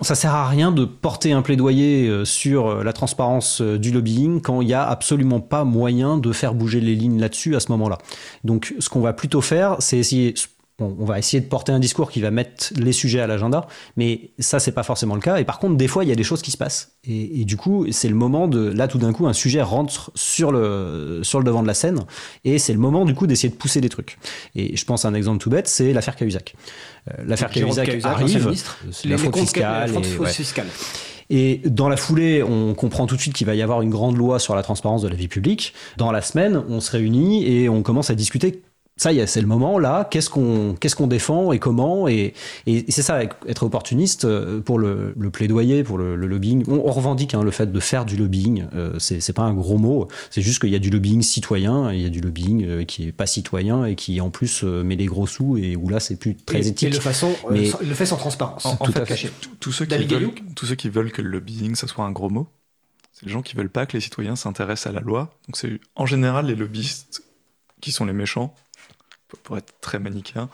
ça 0.00 0.14
sert 0.14 0.34
à 0.34 0.48
rien 0.48 0.72
de 0.72 0.84
porter 0.84 1.32
un 1.32 1.42
plaidoyer 1.42 2.08
euh, 2.08 2.24
sur 2.24 2.68
euh, 2.68 2.84
la 2.84 2.92
transparence 2.92 3.60
euh, 3.60 3.78
du 3.78 3.90
lobbying 3.90 4.40
quand 4.40 4.60
il 4.62 4.66
n'y 4.66 4.74
a 4.74 4.86
absolument 4.86 5.40
pas 5.40 5.64
moyen 5.64 6.16
de 6.16 6.32
faire 6.32 6.54
bouger 6.54 6.80
les 6.80 6.94
lignes 6.94 7.20
là-dessus 7.20 7.54
à 7.54 7.60
ce 7.60 7.70
moment-là. 7.72 7.98
Donc, 8.44 8.74
ce 8.78 8.88
qu'on 8.88 9.00
va 9.00 9.12
plutôt 9.12 9.42
faire, 9.42 9.76
c'est 9.80 9.98
essayer 9.98 10.34
on 10.80 11.04
va 11.04 11.20
essayer 11.20 11.40
de 11.40 11.46
porter 11.46 11.70
un 11.70 11.78
discours 11.78 12.10
qui 12.10 12.20
va 12.20 12.32
mettre 12.32 12.72
les 12.76 12.90
sujets 12.90 13.20
à 13.20 13.28
l'agenda, 13.28 13.68
mais 13.96 14.32
ça, 14.40 14.58
c'est 14.58 14.72
pas 14.72 14.82
forcément 14.82 15.14
le 15.14 15.20
cas. 15.20 15.36
Et 15.36 15.44
par 15.44 15.60
contre, 15.60 15.76
des 15.76 15.86
fois, 15.86 16.02
il 16.02 16.08
y 16.08 16.12
a 16.12 16.16
des 16.16 16.24
choses 16.24 16.42
qui 16.42 16.50
se 16.50 16.56
passent. 16.56 16.96
Et, 17.04 17.44
du 17.44 17.56
coup, 17.56 17.86
c'est 17.92 18.08
le 18.08 18.16
moment 18.16 18.48
de. 18.48 18.70
Là, 18.70 18.88
tout 18.88 18.98
d'un 18.98 19.12
coup, 19.12 19.26
un 19.26 19.32
sujet 19.32 19.62
rentre 19.62 20.10
sur 20.16 20.50
le, 20.50 21.20
sur 21.22 21.38
le 21.38 21.44
devant 21.44 21.62
de 21.62 21.68
la 21.68 21.74
scène, 21.74 22.04
et 22.44 22.58
c'est 22.58 22.72
le 22.72 22.80
moment, 22.80 23.04
du 23.04 23.14
coup, 23.14 23.28
d'essayer 23.28 23.50
de 23.50 23.54
pousser 23.54 23.80
des 23.80 23.88
trucs. 23.88 24.18
Et 24.56 24.76
je 24.76 24.84
pense 24.84 25.04
à 25.04 25.08
un 25.08 25.14
exemple 25.14 25.38
tout 25.38 25.50
bête, 25.50 25.68
c'est 25.68 25.92
l'affaire 25.92 26.16
Cahuzac. 26.16 26.56
Euh, 27.08 27.22
l'affaire 27.24 27.50
Cahuzac 27.50 27.88
arrive, 28.02 28.52
c'est 28.90 29.08
la 29.08 29.18
fraude 29.18 29.36
fiscale. 29.36 30.66
Et 31.30 31.62
dans 31.64 31.88
la 31.88 31.96
foulée, 31.96 32.42
on 32.42 32.74
comprend 32.74 33.06
tout 33.06 33.16
de 33.16 33.20
suite 33.20 33.34
qu'il 33.34 33.46
va 33.46 33.54
y 33.54 33.62
avoir 33.62 33.80
une 33.80 33.90
grande 33.90 34.16
loi 34.16 34.38
sur 34.38 34.54
la 34.54 34.62
transparence 34.62 35.02
de 35.02 35.08
la 35.08 35.14
vie 35.14 35.28
publique. 35.28 35.72
Dans 35.96 36.12
la 36.12 36.20
semaine, 36.20 36.62
on 36.68 36.80
se 36.80 36.90
réunit 36.90 37.46
et 37.50 37.68
on 37.68 37.82
commence 37.82 38.10
à 38.10 38.14
discuter 38.14 38.62
ça 38.96 39.12
y 39.12 39.18
est, 39.18 39.26
c'est 39.26 39.40
le 39.40 39.48
moment 39.48 39.80
là. 39.80 40.06
Qu'est-ce 40.08 40.30
qu'on 40.30 40.76
qu'est-ce 40.78 40.94
qu'on 40.94 41.08
défend 41.08 41.50
et 41.50 41.58
comment 41.58 42.06
et, 42.06 42.32
et, 42.66 42.84
c'est 42.92 43.02
ça, 43.02 43.22
être 43.22 43.64
opportuniste 43.64 44.24
euh, 44.24 44.60
pour 44.60 44.78
le, 44.78 45.14
le 45.18 45.30
plaidoyer, 45.30 45.82
pour 45.82 45.98
le, 45.98 46.14
lobbying. 46.14 46.64
On, 46.68 46.92
revendique 46.92 47.34
hein, 47.34 47.42
le 47.42 47.50
fait 47.50 47.72
de 47.72 47.80
faire 47.80 48.04
du 48.04 48.16
lobbying. 48.16 48.66
Euh, 48.72 48.96
c'est 49.00 49.32
pas 49.32 49.42
un 49.42 49.54
gros 49.54 49.78
mot. 49.78 50.06
C'est 50.30 50.42
juste 50.42 50.60
qu'il 50.60 50.70
y 50.70 50.76
a 50.76 50.78
du 50.78 50.90
lobbying 50.90 51.22
citoyen, 51.22 51.90
et 51.90 51.96
il 51.96 52.02
y 52.02 52.06
a 52.06 52.08
du 52.08 52.20
lobbying 52.20 52.64
euh, 52.64 52.84
qui 52.84 53.08
est 53.08 53.12
pas 53.12 53.26
citoyen 53.26 53.84
et 53.84 53.96
qui 53.96 54.20
en 54.20 54.30
plus 54.30 54.62
met 54.62 54.94
des 54.94 55.06
gros 55.06 55.26
sous 55.26 55.56
et 55.56 55.74
où 55.74 55.88
là 55.88 55.98
c'est 55.98 56.16
plus 56.16 56.36
très 56.36 56.68
éthique. 56.68 56.88
Et 56.88 56.90
de 56.92 57.00
façon, 57.00 57.34
mais 57.50 57.70
le 57.82 57.94
fait 57.94 58.06
sans 58.06 58.16
transparence. 58.16 58.64
En, 58.64 58.76
tout 58.76 58.92
fait, 58.92 59.00
à 59.00 59.06
fait. 59.06 59.32
Tous 59.58 59.72
ceux 59.72 59.86
qui 59.86 60.06
veulent, 60.06 60.30
tous 60.54 60.66
ceux 60.66 60.76
qui 60.76 60.88
veulent 60.88 61.10
que 61.10 61.22
le 61.22 61.30
lobbying 61.30 61.74
ça 61.74 61.88
soit 61.88 62.04
un 62.04 62.12
gros 62.12 62.30
mot, 62.30 62.46
c'est 63.12 63.26
les 63.26 63.32
gens 63.32 63.42
qui 63.42 63.56
veulent 63.56 63.70
pas 63.70 63.86
que 63.86 63.96
les 63.96 64.00
citoyens 64.00 64.36
s'intéressent 64.36 64.92
à 64.92 64.92
la 64.92 65.00
loi. 65.00 65.34
Donc 65.48 65.56
c'est 65.56 65.80
en 65.96 66.06
général 66.06 66.46
les 66.46 66.54
lobbyistes 66.54 67.24
qui 67.80 67.90
sont 67.90 68.04
les 68.04 68.12
méchants 68.12 68.54
pour 69.42 69.58
être 69.58 69.74
très 69.80 69.98
manichéen. 69.98 70.48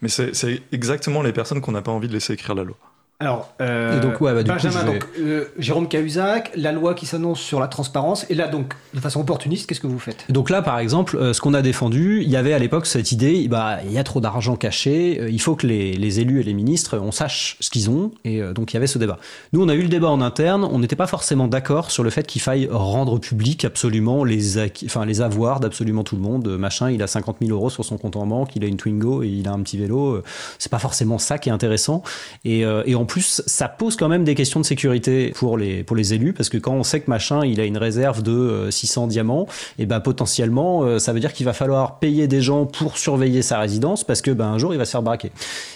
Mais 0.00 0.08
c'est 0.08 0.62
exactement 0.72 1.22
les 1.22 1.32
personnes 1.32 1.60
qu'on 1.60 1.72
n'a 1.72 1.82
pas 1.82 1.92
envie 1.92 2.08
de 2.08 2.12
laisser 2.12 2.32
écrire 2.34 2.54
la 2.54 2.64
loi. 2.64 2.76
Alors, 3.18 3.54
euh, 3.62 3.96
Et 3.96 4.00
donc, 4.02 4.20
ouais, 4.20 4.34
bah, 4.34 4.42
du 4.42 4.50
coup, 4.50 4.56
Benjamin, 4.56 4.84
vais- 4.84 4.92
donc, 4.92 5.08
euh, 5.18 5.44
Jérôme 5.58 5.88
Cahuzac, 5.88 6.50
la 6.54 6.70
loi 6.72 6.92
qui 6.92 7.06
s'annonce 7.06 7.40
sur 7.40 7.60
la 7.60 7.66
transparence, 7.66 8.26
et 8.28 8.34
là, 8.34 8.46
donc, 8.46 8.74
de 8.92 9.00
façon 9.00 9.20
opportuniste, 9.20 9.66
qu'est-ce 9.66 9.80
que 9.80 9.86
vous 9.86 9.98
faites? 9.98 10.26
Donc 10.28 10.50
là, 10.50 10.60
par 10.60 10.78
exemple, 10.78 11.16
euh, 11.16 11.32
ce 11.32 11.40
qu'on 11.40 11.54
a 11.54 11.62
défendu, 11.62 12.20
il 12.22 12.28
y 12.28 12.36
avait 12.36 12.52
à 12.52 12.58
l'époque 12.58 12.84
cette 12.84 13.12
idée, 13.12 13.48
bah, 13.48 13.78
il 13.86 13.92
y 13.92 13.96
a 13.96 14.04
trop 14.04 14.20
d'argent 14.20 14.56
caché, 14.56 15.18
il 15.30 15.40
faut 15.40 15.56
que 15.56 15.66
les, 15.66 15.94
les 15.94 16.20
élus 16.20 16.40
et 16.40 16.42
les 16.42 16.52
ministres, 16.52 16.98
on 16.98 17.10
sache 17.10 17.56
ce 17.60 17.70
qu'ils 17.70 17.88
ont, 17.88 18.10
et 18.26 18.42
donc 18.52 18.72
il 18.72 18.74
y 18.74 18.76
avait 18.76 18.86
ce 18.86 18.98
débat. 18.98 19.18
Nous, 19.54 19.62
on 19.64 19.68
a 19.70 19.74
eu 19.74 19.80
le 19.80 19.88
débat 19.88 20.08
en 20.10 20.20
interne, 20.20 20.64
on 20.70 20.78
n'était 20.78 20.94
pas 20.94 21.06
forcément 21.06 21.48
d'accord 21.48 21.90
sur 21.90 22.04
le 22.04 22.10
fait 22.10 22.26
qu'il 22.26 22.42
faille 22.42 22.68
rendre 22.70 23.18
public 23.18 23.64
absolument 23.64 24.24
les, 24.24 24.58
enfin, 24.84 25.06
les 25.06 25.22
avoirs 25.22 25.60
d'absolument 25.60 26.04
tout 26.04 26.16
le 26.16 26.22
monde. 26.22 26.46
Machin, 26.58 26.90
il 26.90 27.02
a 27.02 27.06
50 27.06 27.38
000 27.40 27.50
euros 27.56 27.70
sur 27.70 27.82
son 27.82 27.96
compte 27.96 28.16
en 28.16 28.26
banque, 28.26 28.54
il 28.56 28.62
a 28.64 28.66
une 28.66 28.76
Twingo 28.76 29.22
et 29.22 29.28
il 29.28 29.48
a 29.48 29.52
un 29.52 29.60
petit 29.62 29.78
vélo. 29.78 30.22
C'est 30.58 30.70
pas 30.70 30.78
forcément 30.78 31.16
ça 31.16 31.38
qui 31.38 31.48
est 31.48 31.52
intéressant. 31.52 32.02
Et, 32.44 32.60
et 32.60 32.94
en 32.94 33.05
plus, 33.06 33.42
ça 33.46 33.68
pose 33.68 33.96
quand 33.96 34.08
même 34.08 34.24
des 34.24 34.34
questions 34.34 34.60
de 34.60 34.66
sécurité 34.66 35.32
pour 35.34 35.56
les, 35.58 35.82
pour 35.82 35.96
les 35.96 36.14
élus, 36.14 36.32
parce 36.32 36.48
que 36.48 36.58
quand 36.58 36.74
on 36.74 36.82
sait 36.82 37.00
que 37.00 37.10
machin, 37.10 37.44
il 37.44 37.60
a 37.60 37.64
une 37.64 37.78
réserve 37.78 38.22
de 38.22 38.32
euh, 38.32 38.70
600 38.70 39.06
diamants, 39.06 39.46
et 39.78 39.86
ben 39.86 40.00
potentiellement, 40.00 40.82
euh, 40.82 40.98
ça 40.98 41.12
veut 41.12 41.20
dire 41.20 41.32
qu'il 41.32 41.46
va 41.46 41.52
falloir 41.52 41.98
payer 41.98 42.28
des 42.28 42.42
gens 42.42 42.66
pour 42.66 42.98
surveiller 42.98 43.42
sa 43.42 43.58
résidence, 43.58 44.04
parce 44.04 44.22
que 44.22 44.30
ben 44.30 44.46
un 44.46 44.58
jour, 44.58 44.74
il 44.74 44.78
va 44.78 44.84
se 44.84 44.90
faire 44.90 45.02
braquer. 45.02 45.32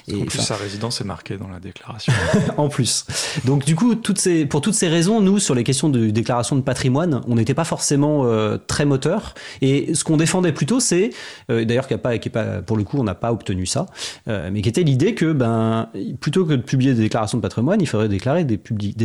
Et, 0.08 0.20
en 0.20 0.24
plus, 0.24 0.40
sa 0.40 0.56
résidence 0.56 1.00
est 1.00 1.04
marquée 1.04 1.36
dans 1.36 1.48
la 1.48 1.60
déclaration. 1.60 2.12
en 2.56 2.68
plus. 2.68 3.04
Donc 3.44 3.64
du 3.64 3.74
coup, 3.76 3.94
toutes 3.94 4.18
ces, 4.18 4.46
pour 4.46 4.60
toutes 4.60 4.74
ces 4.74 4.88
raisons, 4.88 5.20
nous, 5.20 5.38
sur 5.38 5.54
les 5.54 5.64
questions 5.64 5.88
de 5.88 6.10
déclaration 6.10 6.56
de 6.56 6.60
patrimoine, 6.60 7.20
on 7.28 7.34
n'était 7.36 7.54
pas 7.54 7.64
forcément 7.64 8.24
euh, 8.24 8.58
très 8.66 8.84
moteur. 8.84 9.34
Et 9.62 9.94
ce 9.94 10.04
qu'on 10.04 10.16
défendait 10.16 10.52
plutôt, 10.52 10.80
c'est, 10.80 11.10
euh, 11.50 11.64
d'ailleurs, 11.64 11.86
qui 11.86 11.94
a 11.94 11.98
pas, 11.98 12.14
est 12.14 12.28
pas, 12.28 12.62
pour 12.62 12.76
le 12.76 12.84
coup, 12.84 12.98
on 12.98 13.04
n'a 13.04 13.14
pas 13.14 13.32
obtenu 13.32 13.66
ça, 13.66 13.86
euh, 14.28 14.50
mais 14.52 14.62
qui 14.62 14.68
était 14.68 14.82
l'idée 14.82 15.14
que, 15.14 15.32
ben, 15.32 15.88
plutôt 16.20 16.44
que 16.44 16.52
de 16.52 16.62
publier 16.62 16.94
des 16.94 17.02
déclarations 17.02 17.19
de 17.36 17.40
patrimoine, 17.40 17.80
il 17.80 17.86
faudrait 17.86 18.08
déclarer 18.08 18.44
des, 18.44 18.58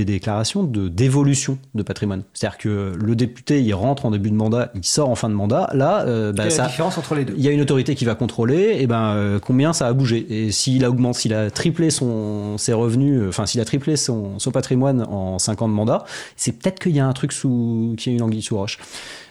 déclarations 0.05 0.63
de 0.63 0.87
d'évolution 0.87 1.57
de 1.73 1.83
patrimoine. 1.83 2.23
C'est-à-dire 2.33 2.57
que 2.57 2.93
le 2.97 3.15
député, 3.15 3.61
il 3.61 3.73
rentre 3.73 4.05
en 4.05 4.11
début 4.11 4.29
de 4.29 4.35
mandat, 4.35 4.71
il 4.75 4.85
sort 4.85 5.09
en 5.09 5.15
fin 5.15 5.29
de 5.29 5.35
mandat. 5.35 5.69
Là, 5.73 6.05
euh, 6.05 6.33
Quelle 6.33 6.47
est 6.47 6.49
ça, 6.49 6.63
la 6.63 6.69
différence 6.69 6.97
entre 6.97 7.15
les 7.15 7.25
deux? 7.25 7.33
Il 7.37 7.43
y 7.43 7.47
a 7.47 7.51
une 7.51 7.61
autorité 7.61 7.95
qui 7.95 8.05
va 8.05 8.15
contrôler, 8.15 8.77
et 8.79 8.87
ben 8.87 9.13
euh, 9.15 9.39
combien 9.39 9.73
ça 9.73 9.87
a 9.87 9.93
bougé. 9.93 10.25
Et 10.29 10.51
s'il 10.51 10.85
a 10.85 10.89
augmenté, 10.89 11.19
s'il 11.19 11.33
a 11.33 11.51
triplé 11.51 11.89
son, 11.89 12.57
ses 12.57 12.73
revenus, 12.73 13.21
euh, 13.21 13.29
enfin 13.29 13.45
s'il 13.45 13.61
a 13.61 13.65
triplé 13.65 13.95
son, 13.95 14.39
son 14.39 14.51
patrimoine 14.51 15.03
en 15.03 15.39
5 15.39 15.61
ans 15.61 15.67
de 15.67 15.73
mandat, 15.73 16.05
c'est 16.35 16.53
peut-être 16.53 16.79
qu'il 16.79 16.95
y 16.95 16.99
a 16.99 17.05
un 17.05 17.13
truc 17.13 17.31
sous, 17.31 17.95
qui 17.97 18.09
a 18.09 18.13
une 18.13 18.21
anguille 18.21 18.41
sous 18.41 18.57
roche. 18.57 18.79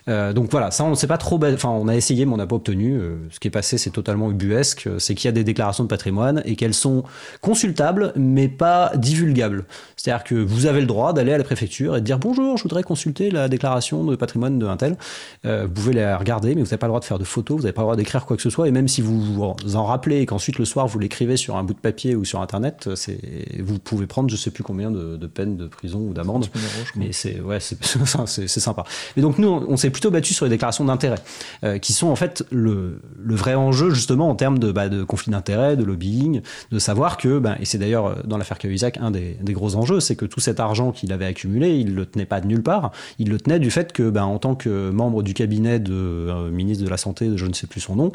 Euh, 0.09 0.32
donc 0.34 0.50
voilà, 0.50 0.70
ça 0.70 0.84
on 0.84 0.90
ne 0.90 0.94
sait 0.94 1.07
pas 1.07 1.16
trop. 1.18 1.38
ba- 1.38 1.52
Enfin, 1.52 1.70
on 1.70 1.88
a 1.88 1.94
essayé, 1.96 2.26
mais 2.26 2.32
on 2.34 2.36
n'a 2.36 2.46
pas 2.46 2.57
obtenu. 2.57 2.92
Euh, 2.98 3.16
ce 3.30 3.40
qui 3.40 3.48
est 3.48 3.50
passé, 3.50 3.78
c'est 3.78 3.90
totalement 3.90 4.30
ubuesque. 4.30 4.86
Euh, 4.86 4.98
C'est 4.98 5.14
qu'il 5.14 5.26
y 5.26 5.30
a 5.30 5.32
des 5.32 5.44
déclarations 5.44 5.84
de 5.84 5.88
patrimoine 5.88 6.42
et 6.44 6.57
qu'elles 6.57 6.74
sont 6.74 7.05
consultables, 7.40 8.12
mais 8.16 8.48
pas 8.48 8.92
divulgables. 8.96 9.64
C'est-à-dire 9.96 10.24
que 10.24 10.34
vous 10.34 10.66
avez 10.66 10.80
le 10.80 10.86
droit 10.86 11.12
d'aller 11.12 11.32
à 11.32 11.38
la 11.38 11.44
préfecture 11.44 11.96
et 11.96 12.00
de 12.00 12.05
dire 12.05 12.18
bonjour, 12.18 12.57
je 12.57 12.62
voudrais 12.62 12.82
consulter 12.82 13.30
la 13.30 13.48
déclaration 13.48 14.05
de 14.05 14.16
patrimoine 14.16 14.59
d'un 14.59 14.76
tel. 14.76 14.96
Vous 15.44 15.68
pouvez 15.68 15.92
la 15.94 16.16
regarder, 16.18 16.48
mais 16.55 16.61
vous 16.61 16.66
n'avez 16.66 16.76
pas 16.76 16.86
le 16.86 16.90
droit 16.90 17.00
de 17.00 17.05
faire 17.05 17.18
de 17.18 17.24
photos, 17.24 17.57
vous 17.57 17.62
n'avez 17.62 17.72
pas 17.72 17.82
le 17.82 17.86
droit 17.86 17.96
d'écrire 17.96 18.26
quoi 18.26 18.36
que 18.36 18.42
ce 18.42 18.50
soit. 18.50 18.68
Et 18.68 18.70
même 18.70 18.88
si 18.88 19.00
vous 19.00 19.20
vous 19.20 19.76
en 19.76 19.84
rappelez 19.84 20.20
et 20.20 20.26
qu'ensuite 20.26 20.59
le 20.59 20.64
soir 20.64 20.86
vous 20.86 20.98
l'écrivez 20.98 21.36
sur 21.36 21.57
un 21.57 21.64
bout 21.64 21.74
de 21.74 21.78
papier 21.78 22.14
ou 22.16 22.24
sur 22.24 22.40
internet, 22.42 22.90
c'est 22.94 23.18
vous 23.62 23.78
pouvez 23.78 24.07
prendre 24.07 24.28
je 24.30 24.36
sais 24.36 24.50
plus 24.50 24.62
combien 24.64 24.90
de, 24.90 25.16
de 25.16 25.26
peines 25.26 25.57
de 25.57 25.66
prison 25.66 26.00
ou 26.00 26.12
d'amende. 26.12 26.42
30 26.50 26.55
000 26.55 26.64
euros, 26.66 26.84
je 26.84 26.90
crois. 26.92 27.02
Mais 27.02 27.12
c'est 27.12 27.40
ouais, 27.40 27.59
c'est 27.61 28.48
sympa. 28.61 28.84
Et 29.16 29.20
donc 29.22 29.38
nous, 29.38 29.48
on, 29.48 29.64
on 29.70 29.76
s'est 29.76 29.90
plutôt 29.95 30.11
battu 30.11 30.34
sur 30.34 30.45
les 30.45 30.51
déclarations 30.51 30.84
d'intérêt, 30.84 31.18
euh, 31.62 31.78
qui 31.78 31.92
sont 31.92 32.09
en 32.09 32.16
fait 32.16 32.45
le, 32.51 33.01
vrai 33.24 33.55
enjeu 33.55 33.90
justement 33.90 34.28
en 34.28 34.34
termes 34.34 34.59
de, 34.59 34.72
bah, 34.72 34.88
conflit 35.07 35.30
d'intérêt, 35.30 35.76
de 35.76 35.84
lobbying, 35.84 36.42
de 36.72 36.78
savoir 36.80 37.16
que, 37.16 37.38
ben, 37.38 37.57
et 37.61 37.64
c'est 37.64 37.78
d'ailleurs 37.78 38.07
euh, 38.07 38.14
dans 38.24 38.36
l'affaire 38.36 38.59
Cahuzac 38.59 38.99
un 39.01 39.12
des, 39.12 39.38
gros 39.55 39.76
enjeux, 39.76 40.01
c'est 40.01 40.16
que 40.16 40.26
tout 40.26 40.40
cet 40.40 40.59
argent 40.59 40.90
qu'il 40.90 41.12
avait 41.12 41.26
accumulé, 41.26 41.78
il 41.78 41.95
le 41.95 42.07
tenait 42.07 42.26
pas 42.26 42.40
de 42.40 42.49
nulle 42.49 42.62
part, 42.62 42.90
il 43.20 43.30
le 43.30 43.38
tenait 43.38 43.61
du 43.61 43.70
fait 43.70 43.92
que, 43.92 44.11
ben, 44.11 44.24
en 44.24 44.38
tant 44.38 44.57
que 44.57 44.90
membre 44.90 45.22
du 45.22 45.32
cabinet 45.32 45.78
de 45.78 45.95
euh, 45.95 46.51
ministre 46.51 46.84
de 46.84 46.90
la 46.90 46.97
santé, 46.97 47.28
de 47.28 47.36
je 47.36 47.47
ne 47.47 47.55
sais 47.55 47.68
plus 47.68 47.80
son 47.80 47.95
nom, 47.95 48.12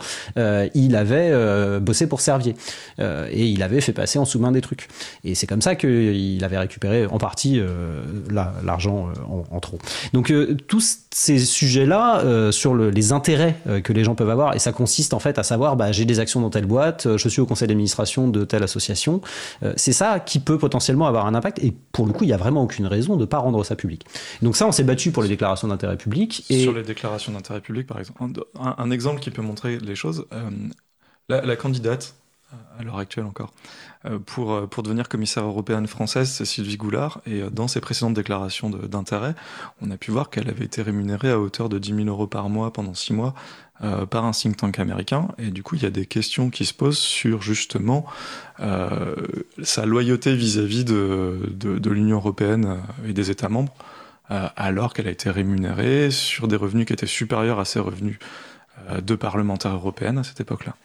il 0.75 0.95
avait 0.95 1.80
bossé 1.80 2.07
pour 2.07 2.19
Servier 2.19 2.55
et 2.99 3.47
il 3.47 3.63
avait 3.63 3.82
fait 3.82 3.93
passer 3.93 4.19
en 4.19 4.25
sous-main 4.25 4.51
des 4.51 4.61
trucs. 4.61 4.88
Et 5.23 5.36
c'est 5.36 5.47
comme 5.47 5.61
ça 5.61 5.75
qu'il 5.75 6.43
avait 6.43 6.57
récupéré 6.57 7.05
en 7.05 7.17
partie 7.17 7.61
la- 8.30 8.53
l'argent 8.63 9.09
en, 9.30 9.43
en 9.55 9.59
trop. 9.59 9.77
Donc 10.13 10.34
tous 10.67 10.99
ces 11.11 11.38
euh, 11.78 12.51
sur 12.51 12.74
le- 12.74 12.89
les 12.89 13.11
intérêts 13.11 13.55
euh, 13.67 13.82
que 13.82 13.93
les 13.93 14.03
gens 14.03 14.15
peuvent 14.15 14.30
avoir, 14.30 14.55
et 14.55 14.59
ça 14.59 14.72
consiste 14.72 15.13
en 15.13 15.20
fait 15.20 15.38
à 15.38 15.43
savoir, 15.43 15.76
bah, 15.76 15.91
j'ai 15.91 16.05
des 16.05 16.20
actions 16.20 16.41
dans 16.41 16.49
telle 16.49 16.65
boîte, 16.65 17.05
euh, 17.05 17.17
je 17.17 17.30
suis 17.30 17.41
au 17.41 17.45
conseil 17.45 17.67
d'administration 17.67 18.28
de 18.28 18.43
telle 18.45 18.63
association, 18.63 19.22
c'est 19.76 19.93
ça 19.93 20.20
qui 20.20 20.39
peut 20.39 20.57
potentiellement 20.57 21.07
avoir 21.07 21.26
un 21.26 21.36
impact. 21.36 21.59
Et 21.63 21.74
pour 21.91 22.05
le 22.05 22.13
coup, 22.13 22.24
il 22.24 22.28
n'y 22.28 22.34
a 22.34 22.38
vraiment 22.38 22.63
aucune 22.63 22.88
raison 22.88 23.15
de 23.15 23.22
ne 23.22 23.26
pas 23.26 23.38
rendre 23.38 23.63
ça 23.63 23.76
public. 23.76 24.05
Donc 24.41 24.55
ça, 24.55 24.67
on 24.67 24.72
s'est 24.72 24.84
battu 24.84 25.11
pour 25.11 25.24
les 25.24 25.30
déclarations 25.30 25.67
d'intérêt 25.67 25.97
public. 25.97 26.45
Sur 26.49 26.74
les 26.74 26.84
déclarations 26.84 27.32
d'intérêt 27.32 27.61
public, 27.61 27.88
par 27.88 27.99
exemple. 27.99 28.43
Un, 28.59 28.91
exemple 28.91 29.20
qui 29.20 29.32
peut 29.32 29.41
montrer 29.41 29.80
les 29.80 29.95
choses, 29.95 30.26
la, 31.30 31.55
candidate, 31.55 32.15
à 32.80 32.84
l'heure 32.84 32.97
actuelle 32.97 33.26
encore, 33.26 33.53
pour, 34.25 34.53
euh, 34.53 34.67
pour 34.67 34.83
devenir 34.83 35.09
commissaire 35.09 35.43
européenne 35.43 35.87
française, 35.87 36.29
c'est 36.29 36.45
Sylvie 36.45 36.77
Goulard. 36.77 37.21
Et 37.25 37.41
euh, 37.41 37.49
dans 37.49 37.67
ses 37.67 37.81
précédentes 37.81 38.13
déclarations 38.13 38.69
d'intérêt, 38.69 39.35
on 39.81 39.91
a 39.91 39.97
pu 39.97 40.11
voir 40.11 40.29
qu'elle 40.29 40.49
avait 40.49 40.65
été 40.65 40.81
rémunérée 40.81 41.31
à 41.31 41.39
hauteur 41.39 41.69
de 41.69 41.79
10 41.79 41.95
000 41.95 42.07
euros 42.07 42.27
par 42.27 42.49
mois 42.49 42.71
pendant 42.71 42.93
6 42.93 43.13
mois 43.13 43.33
euh, 43.83 44.05
par 44.05 44.25
un 44.25 44.31
think 44.31 44.57
tank 44.57 44.79
américain. 44.79 45.29
Et 45.37 45.51
du 45.51 45.63
coup, 45.63 45.75
il 45.75 45.83
y 45.83 45.85
a 45.85 45.91
des 45.91 46.05
questions 46.05 46.49
qui 46.49 46.65
se 46.65 46.73
posent 46.73 46.97
sur 46.97 47.41
justement 47.41 48.05
euh, 48.59 49.15
sa 49.63 49.85
loyauté 49.85 50.35
vis-à-vis 50.35 50.85
de, 50.85 51.89
l'Union 51.89 52.17
européenne 52.17 52.65
euh, 52.65 53.09
et 53.09 53.13
des 53.13 53.31
États 53.31 53.49
membres 53.49 53.73
euh, 54.31 54.47
alors 54.55 54.93
qu'elle 54.93 55.07
a 55.07 55.11
été 55.11 55.31
rémunérée 55.31 56.11
sur 56.11 56.47
des 56.47 56.55
revenus 56.55 56.85
qui 56.85 56.93
étaient 56.93 57.07
supérieurs 57.07 57.59
à 57.59 57.65
ses 57.65 57.79
revenus 57.79 58.19
euh, 58.89 59.01
de 59.01 59.15
parlementaire 59.15 59.73
européenne 59.73 60.19
à 60.19 60.23
cette 60.23 60.39
époque-là. 60.39 60.75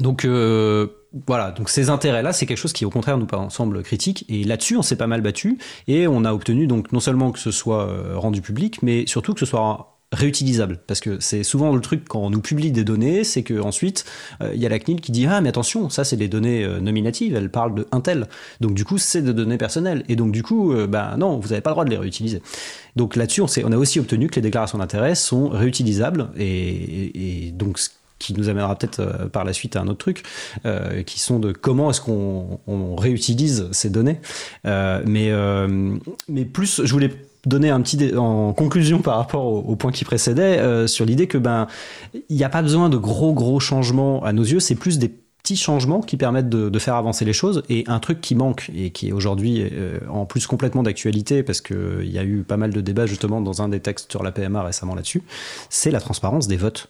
Donc 0.00 0.24
euh, 0.24 0.88
voilà, 1.26 1.52
donc 1.52 1.70
ces 1.70 1.88
intérêts-là, 1.90 2.32
c'est 2.32 2.44
quelque 2.44 2.58
chose 2.58 2.72
qui 2.72 2.84
au 2.84 2.90
contraire 2.90 3.16
nous 3.16 3.26
semble 3.50 3.82
critique. 3.82 4.24
Et 4.28 4.44
là-dessus, 4.44 4.76
on 4.76 4.82
s'est 4.82 4.96
pas 4.96 5.06
mal 5.06 5.22
battu 5.22 5.58
et 5.86 6.06
on 6.06 6.24
a 6.24 6.32
obtenu 6.32 6.66
donc 6.66 6.92
non 6.92 7.00
seulement 7.00 7.32
que 7.32 7.38
ce 7.38 7.50
soit 7.50 7.88
euh, 7.88 8.16
rendu 8.16 8.42
public, 8.42 8.82
mais 8.82 9.06
surtout 9.06 9.32
que 9.32 9.40
ce 9.40 9.46
soit 9.46 9.98
réutilisable. 10.12 10.80
Parce 10.86 11.00
que 11.00 11.20
c'est 11.20 11.42
souvent 11.42 11.74
le 11.74 11.80
truc 11.80 12.04
quand 12.08 12.20
on 12.20 12.30
nous 12.30 12.40
publie 12.40 12.72
des 12.72 12.84
données 12.84 13.24
c'est 13.24 13.42
que 13.42 13.60
ensuite 13.60 14.04
euh, 14.42 14.52
il 14.54 14.60
y 14.60 14.66
a 14.66 14.68
la 14.68 14.78
CNIL 14.78 15.00
qui 15.00 15.12
dit 15.12 15.26
ah 15.26 15.40
mais 15.40 15.50
attention 15.50 15.90
ça 15.90 16.04
c'est 16.04 16.16
des 16.16 16.28
données 16.28 16.64
euh, 16.64 16.80
nominatives 16.80 17.34
elles 17.34 17.50
parlent 17.50 17.74
de 17.74 17.86
un 17.92 18.00
tel. 18.00 18.26
Donc 18.60 18.74
du 18.74 18.84
coup 18.84 18.98
c'est 18.98 19.22
des 19.22 19.34
données 19.34 19.58
personnelles. 19.58 20.04
Et 20.08 20.16
donc 20.16 20.32
du 20.32 20.42
coup 20.42 20.72
euh, 20.72 20.86
ben 20.86 21.16
non 21.18 21.38
vous 21.38 21.48
n'avez 21.48 21.60
pas 21.60 21.70
le 21.70 21.74
droit 21.74 21.84
de 21.84 21.90
les 21.90 21.98
réutiliser. 21.98 22.42
Donc 22.96 23.16
là-dessus 23.16 23.42
on, 23.42 23.46
on 23.64 23.72
a 23.72 23.76
aussi 23.76 24.00
obtenu 24.00 24.28
que 24.28 24.36
les 24.36 24.42
déclarations 24.42 24.78
d'intérêt 24.78 25.14
sont 25.14 25.48
réutilisables. 25.48 26.30
Et 26.38 27.52
donc 27.54 27.78
ce 27.78 27.90
qui 28.18 28.34
nous 28.34 28.48
amènera 28.48 28.74
peut-être 28.76 29.00
euh, 29.00 29.26
par 29.28 29.44
la 29.44 29.52
suite 29.52 29.76
à 29.76 29.80
un 29.80 29.88
autre 29.88 29.98
truc, 29.98 30.22
euh, 30.66 31.02
qui 31.02 31.20
sont 31.20 31.38
de 31.38 31.52
comment 31.52 31.90
est-ce 31.90 32.00
qu'on 32.00 32.60
on 32.66 32.96
réutilise 32.96 33.68
ces 33.72 33.90
données. 33.90 34.20
Euh, 34.66 35.02
mais, 35.06 35.30
mais 36.28 36.44
plus, 36.44 36.82
je 36.84 36.92
voulais 36.92 37.10
donner 37.46 37.70
un 37.70 37.80
petit 37.80 37.96
dé- 37.96 38.16
en 38.16 38.52
conclusion 38.52 39.00
par 39.00 39.16
rapport 39.16 39.44
au, 39.44 39.58
au 39.60 39.76
point 39.76 39.92
qui 39.92 40.04
précédait 40.04 40.86
sur 40.88 41.04
l'idée 41.06 41.26
que 41.28 41.38
ben 41.38 41.66
il 42.28 42.36
n'y 42.36 42.44
a 42.44 42.48
pas 42.48 42.62
besoin 42.62 42.88
de 42.88 42.96
gros 42.96 43.32
gros 43.32 43.60
changements 43.60 44.22
à 44.24 44.32
nos 44.32 44.42
yeux, 44.42 44.60
c'est 44.60 44.74
plus 44.74 44.98
des 44.98 45.10
petits 45.42 45.56
changements 45.56 46.00
qui 46.00 46.16
permettent 46.16 46.48
de, 46.48 46.68
de 46.68 46.78
faire 46.78 46.94
avancer 46.96 47.24
les 47.24 47.32
choses 47.32 47.62
et 47.68 47.84
un 47.86 48.00
truc 48.00 48.20
qui 48.20 48.34
manque 48.34 48.70
et 48.74 48.90
qui 48.90 49.08
est 49.08 49.12
aujourd'hui 49.12 49.62
euh, 49.72 49.98
en 50.10 50.26
plus 50.26 50.46
complètement 50.46 50.82
d'actualité 50.82 51.42
parce 51.42 51.60
que 51.60 52.00
il 52.02 52.10
y 52.10 52.18
a 52.18 52.24
eu 52.24 52.42
pas 52.42 52.56
mal 52.56 52.72
de 52.72 52.80
débats 52.80 53.06
justement 53.06 53.40
dans 53.40 53.62
un 53.62 53.68
des 53.68 53.80
textes 53.80 54.10
sur 54.10 54.22
la 54.22 54.32
PMA 54.32 54.62
récemment 54.62 54.94
là-dessus, 54.94 55.22
c'est 55.70 55.90
la 55.90 56.00
transparence 56.00 56.48
des 56.48 56.56
votes. 56.56 56.88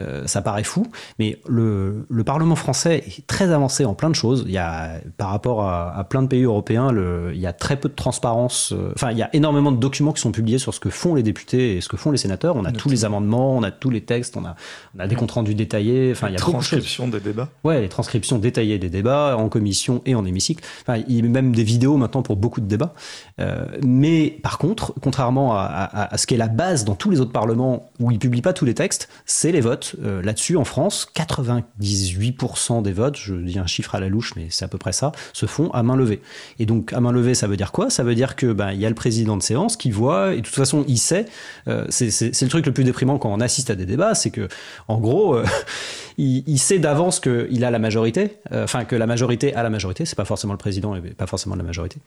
Euh, 0.00 0.26
ça 0.26 0.42
paraît 0.42 0.64
fou, 0.64 0.86
mais 1.18 1.38
le, 1.48 2.06
le 2.08 2.24
Parlement 2.24 2.56
français 2.56 3.04
est 3.06 3.26
très 3.26 3.50
avancé 3.52 3.84
en 3.84 3.94
plein 3.94 4.10
de 4.10 4.14
choses. 4.14 4.44
Il 4.46 4.52
y 4.52 4.58
a, 4.58 4.94
par 5.16 5.28
rapport 5.30 5.62
à, 5.62 5.96
à 5.96 6.04
plein 6.04 6.22
de 6.22 6.28
pays 6.28 6.42
européens, 6.44 6.90
le, 6.92 7.32
il 7.34 7.40
y 7.40 7.46
a 7.46 7.52
très 7.52 7.76
peu 7.78 7.88
de 7.88 7.94
transparence. 7.94 8.72
euh, 8.72 8.92
Enfin, 8.94 9.10
il 9.12 9.18
y 9.18 9.22
a 9.22 9.30
énormément 9.34 9.72
de 9.72 9.76
documents 9.78 10.12
qui 10.12 10.20
sont 10.22 10.32
publiés 10.32 10.58
sur 10.58 10.72
ce 10.74 10.80
que 10.80 10.90
font 10.90 11.14
les 11.14 11.22
députés 11.22 11.76
et 11.76 11.80
ce 11.80 11.88
que 11.88 11.96
font 11.96 12.10
les 12.10 12.18
sénateurs. 12.18 12.56
On 12.56 12.64
a 12.64 12.72
tous 12.72 12.88
les 12.88 13.04
amendements, 13.04 13.56
on 13.56 13.62
a 13.62 13.70
tous 13.70 13.90
les 13.90 14.00
textes, 14.00 14.36
on 14.36 14.44
a, 14.44 14.56
on 14.96 15.00
a 15.00 15.06
des 15.06 15.16
comptes 15.16 15.32
rendus 15.32 15.54
détaillés. 15.54 16.10
Enfin, 16.12 16.28
il 16.28 16.32
y 16.32 16.36
a 16.36 16.38
beaucoup 16.40 16.52
de 16.52 16.62
choses. 16.62 16.68
Transcription 16.70 17.08
des 17.08 17.20
débats. 17.20 17.48
Ouais, 17.64 17.88
transcriptions 17.90 18.38
détaillées 18.38 18.78
des 18.78 18.88
débats 18.88 19.36
en 19.36 19.48
commission 19.48 20.02
et 20.06 20.14
en 20.14 20.24
hémicycle. 20.24 20.64
Enfin, 20.82 21.02
il 21.08 21.16
y 21.16 21.20
a 21.20 21.28
même 21.28 21.54
des 21.54 21.64
vidéos 21.64 21.96
maintenant 21.96 22.22
pour 22.22 22.36
beaucoup 22.36 22.60
de 22.60 22.66
débats. 22.66 22.94
Euh, 23.40 23.66
mais 23.82 24.38
par 24.42 24.58
contre, 24.58 24.94
contrairement 25.00 25.54
à, 25.54 26.10
ce 26.16 26.26
qui 26.26 26.34
est 26.34 26.38
la 26.38 26.48
base 26.48 26.84
dans 26.84 26.94
tous 26.94 27.10
les 27.10 27.20
autres 27.20 27.32
parlements 27.32 27.90
où 27.98 28.10
ils 28.10 28.18
publient 28.18 28.42
pas 28.42 28.52
tous 28.52 28.64
les 28.64 28.74
textes, 28.74 29.08
c'est 29.26 29.52
les 29.52 29.60
votes. 29.60 29.96
Euh, 30.04 30.22
Là-dessus, 30.22 30.56
en 30.56 30.64
France, 30.64 31.08
98% 31.14 32.82
des 32.82 32.92
votes, 32.92 33.16
je 33.16 33.34
dis 33.34 33.58
un 33.58 33.66
chiffre 33.66 33.94
à 33.94 34.00
la 34.00 34.08
louche, 34.08 34.34
mais 34.36 34.46
c'est 34.50 34.64
à 34.64 34.68
peu 34.68 34.78
près 34.78 34.92
ça, 34.92 35.12
se 35.32 35.46
font 35.46 35.70
à 35.70 35.82
main 35.82 35.96
levée. 35.96 36.20
Et 36.58 36.66
donc 36.66 36.92
à 36.92 37.00
main 37.00 37.12
levée, 37.12 37.34
ça 37.34 37.46
veut 37.46 37.56
dire 37.56 37.72
quoi? 37.72 37.90
Ça 37.90 38.04
veut 38.04 38.14
dire 38.14 38.36
que 38.36 38.52
ben 38.52 38.72
y 38.72 38.86
a 38.86 38.88
le 38.88 38.94
président 38.94 39.36
de 39.36 39.42
séance 39.42 39.76
qui 39.76 39.90
voit 39.90 40.34
et 40.34 40.36
de 40.36 40.42
toute 40.42 40.54
façon 40.54 40.84
il 40.88 40.98
sait. 40.98 41.26
euh, 41.68 41.86
c'est 41.90 42.42
le 42.42 42.48
truc 42.48 42.66
le 42.66 42.72
plus 42.72 42.84
déprimant 42.84 43.18
quand 43.18 43.32
on 43.32 43.40
assiste 43.40 43.70
à 43.70 43.74
des 43.74 43.86
débats, 43.86 44.14
c'est 44.14 44.30
que 44.30 44.48
en 44.88 44.98
gros, 44.98 45.38
il, 46.18 46.44
il 46.46 46.58
sait 46.58 46.78
d'avance 46.78 47.20
qu'il 47.20 47.64
a 47.64 47.70
la 47.70 47.78
majorité, 47.80 48.36
enfin 48.52 48.84
que 48.84 48.96
la 48.96 49.06
majorité 49.06 49.54
a 49.54 49.62
la 49.62 49.70
majorité, 49.70 50.04
c'est 50.04 50.16
pas 50.16 50.24
forcément 50.24 50.52
le 50.52 50.58
président 50.58 50.94
et 50.94 51.00
pas 51.00 51.26
forcément 51.26 51.56
la 51.56 51.62
majorité. 51.62 51.98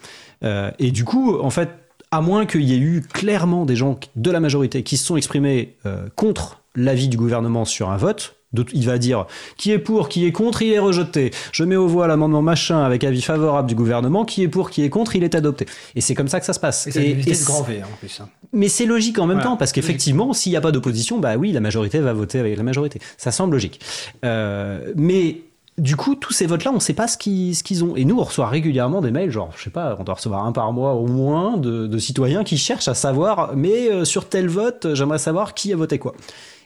et 0.43 0.91
du 0.91 1.03
coup, 1.03 1.37
en 1.39 1.49
fait, 1.49 1.69
à 2.11 2.21
moins 2.21 2.45
qu'il 2.45 2.63
y 2.63 2.73
ait 2.73 2.79
eu 2.79 3.01
clairement 3.01 3.65
des 3.65 3.75
gens 3.75 3.99
de 4.15 4.31
la 4.31 4.39
majorité 4.39 4.83
qui 4.83 4.97
se 4.97 5.05
sont 5.05 5.17
exprimés 5.17 5.75
contre 6.15 6.61
l'avis 6.75 7.07
du 7.07 7.17
gouvernement 7.17 7.65
sur 7.65 7.89
un 7.89 7.97
vote, 7.97 8.35
il 8.73 8.85
va 8.85 8.97
dire 8.97 9.25
qui 9.57 9.71
est 9.71 9.79
pour, 9.79 10.09
qui 10.09 10.25
est 10.25 10.31
contre, 10.31 10.61
il 10.61 10.73
est 10.73 10.79
rejeté. 10.79 11.31
Je 11.51 11.63
mets 11.63 11.75
au 11.75 11.87
voix 11.87 12.07
l'amendement 12.07 12.41
machin 12.41 12.83
avec 12.83 13.03
avis 13.03 13.21
favorable 13.21 13.67
du 13.67 13.75
gouvernement, 13.75 14.25
qui 14.25 14.43
est 14.43 14.47
pour, 14.47 14.69
qui 14.69 14.83
est 14.83 14.89
contre, 14.89 15.15
il 15.15 15.23
est 15.23 15.35
adopté. 15.35 15.65
Et 15.95 16.01
c'est 16.01 16.13
comme 16.13 16.27
ça 16.27 16.39
que 16.39 16.45
ça 16.45 16.53
se 16.53 16.59
passe. 16.59 16.87
Et, 16.87 16.91
c'est 17.33 17.45
grand 17.45 17.63
V 17.63 17.81
en 17.83 17.97
plus. 17.97 18.19
Hein. 18.21 18.29
Mais 18.51 18.67
c'est 18.67 18.85
logique 18.85 19.17
en 19.19 19.25
même 19.25 19.41
temps, 19.41 19.57
parce 19.57 19.71
qu'effectivement, 19.71 20.33
s'il 20.33 20.51
n'y 20.51 20.57
a 20.57 20.61
pas 20.61 20.71
d'opposition, 20.71 21.19
bah 21.19 21.35
oui, 21.37 21.51
la 21.51 21.61
majorité 21.61 21.99
va 21.99 22.13
voter 22.13 22.39
avec 22.39 22.55
la 22.55 22.63
majorité. 22.63 22.99
Ça 23.17 23.31
semble 23.31 23.53
logique. 23.53 23.79
Euh, 24.23 24.91
mais 24.95 25.37
du 25.77 25.95
coup, 25.95 26.15
tous 26.15 26.33
ces 26.33 26.45
votes-là, 26.45 26.71
on 26.71 26.75
ne 26.75 26.79
sait 26.79 26.93
pas 26.93 27.07
ce 27.07 27.17
qu'ils 27.17 27.83
ont. 27.83 27.95
Et 27.95 28.05
nous, 28.05 28.19
on 28.19 28.23
reçoit 28.23 28.47
régulièrement 28.47 29.01
des 29.01 29.11
mails, 29.11 29.31
genre, 29.31 29.51
je 29.57 29.63
sais 29.63 29.69
pas, 29.69 29.95
on 29.99 30.03
doit 30.03 30.15
recevoir 30.15 30.45
un 30.45 30.51
par 30.51 30.71
mois 30.71 30.93
au 30.93 31.07
moins 31.07 31.57
de, 31.57 31.97
citoyens 31.97 32.43
qui 32.43 32.57
cherchent 32.57 32.87
à 32.87 32.93
savoir, 32.93 33.55
mais 33.55 33.89
euh, 33.89 34.05
sur 34.05 34.29
tel 34.29 34.47
vote, 34.49 34.93
j'aimerais 34.93 35.19
savoir 35.19 35.53
qui 35.53 35.73
a 35.73 35.75
voté 35.75 35.99
quoi. 35.99 36.13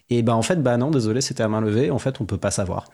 Et 0.10 0.22
ben 0.22 0.34
en 0.34 0.42
fait, 0.42 0.64
bah 0.64 0.78
non, 0.78 0.90
désolé, 0.90 1.20
c'était 1.20 1.44
à 1.44 1.50
main 1.50 1.60
levée. 1.60 1.92
En 1.92 2.00
fait, 2.00 2.22
on 2.22 2.26
peut 2.26 2.38
pas 2.38 2.52
savoir. 2.52 2.86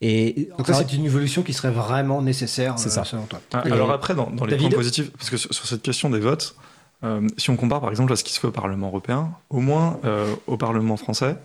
Et 0.00 0.50
donc 0.56 0.68
ça, 0.68 0.74
c'est 0.74 0.92
une 0.92 1.04
évolution 1.04 1.42
qui 1.42 1.52
serait 1.52 1.72
vraiment 1.72 2.22
nécessaire. 2.22 2.78
C'est 2.78 2.90
ça. 2.90 3.04
Selon 3.04 3.24
toi. 3.24 3.40
Ah, 3.52 3.62
alors 3.64 3.90
après, 3.90 4.14
dans, 4.14 4.30
les 4.46 4.56
points 4.56 4.70
positifs, 4.70 5.10
parce 5.10 5.30
que 5.30 5.36
sur, 5.36 5.66
cette 5.66 5.82
question 5.82 6.10
des 6.10 6.20
votes, 6.20 6.54
euh, 7.02 7.26
si 7.38 7.50
on 7.50 7.56
compare 7.56 7.80
par 7.80 7.90
exemple 7.90 8.12
à 8.12 8.16
ce 8.16 8.22
qui 8.22 8.32
se 8.32 8.38
fait 8.38 8.46
au 8.46 8.52
Parlement 8.52 8.86
européen, 8.86 9.30
au 9.48 9.58
moins 9.58 9.98
euh, 10.04 10.32
au 10.46 10.56
Parlement 10.56 10.96
français, 10.96 11.36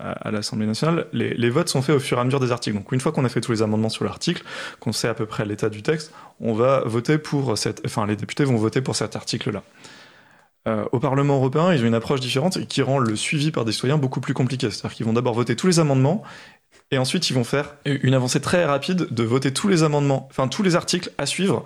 à, 0.00 0.30
l'Assemblée 0.30 0.66
nationale, 0.66 1.06
les, 1.12 1.50
votes 1.50 1.68
sont 1.68 1.82
faits 1.82 1.94
au 1.94 2.00
fur 2.00 2.18
et 2.18 2.20
à 2.20 2.24
mesure 2.24 2.40
des 2.40 2.52
articles. 2.52 2.76
Donc 2.76 2.90
une 2.92 3.00
fois 3.00 3.12
qu'on 3.12 3.24
a 3.24 3.28
fait 3.28 3.40
tous 3.40 3.52
les 3.52 3.62
amendements 3.62 3.88
sur 3.88 4.04
l'article, 4.04 4.42
qu'on 4.80 4.92
sait 4.92 5.08
à 5.08 5.14
peu 5.14 5.26
près 5.26 5.44
l'état 5.44 5.68
du 5.68 5.82
texte, 5.82 6.12
on 6.40 6.52
va 6.52 6.80
voter 6.84 7.18
pour 7.18 7.56
cette, 7.56 7.82
enfin 7.86 8.06
les 8.06 8.16
députés 8.16 8.44
vont 8.44 8.56
voter 8.56 8.80
pour 8.80 8.96
cet 8.96 9.14
article-là. 9.14 9.62
Euh, 10.68 10.84
au 10.92 11.00
Parlement 11.00 11.36
européen, 11.36 11.72
ils 11.72 11.82
ont 11.82 11.86
une 11.86 11.94
approche 11.94 12.20
différente 12.20 12.66
qui 12.66 12.82
rend 12.82 12.98
le 12.98 13.16
suivi 13.16 13.50
par 13.50 13.64
des 13.64 13.72
citoyens 13.72 13.98
beaucoup 13.98 14.20
plus 14.20 14.34
compliqué. 14.34 14.70
C'est-à-dire 14.70 14.96
qu'ils 14.96 15.06
vont 15.06 15.12
d'abord 15.12 15.34
voter 15.34 15.56
tous 15.56 15.66
les 15.66 15.80
amendements 15.80 16.22
et 16.90 16.98
ensuite 16.98 17.30
ils 17.30 17.34
vont 17.34 17.44
faire 17.44 17.74
une 17.84 18.14
avancée 18.14 18.40
très 18.40 18.64
rapide 18.64 19.08
de 19.10 19.22
voter 19.22 19.52
tous 19.52 19.68
les 19.68 19.82
amendements, 19.82 20.28
enfin 20.30 20.48
tous 20.48 20.62
les 20.62 20.76
articles 20.76 21.10
à 21.18 21.26
suivre 21.26 21.64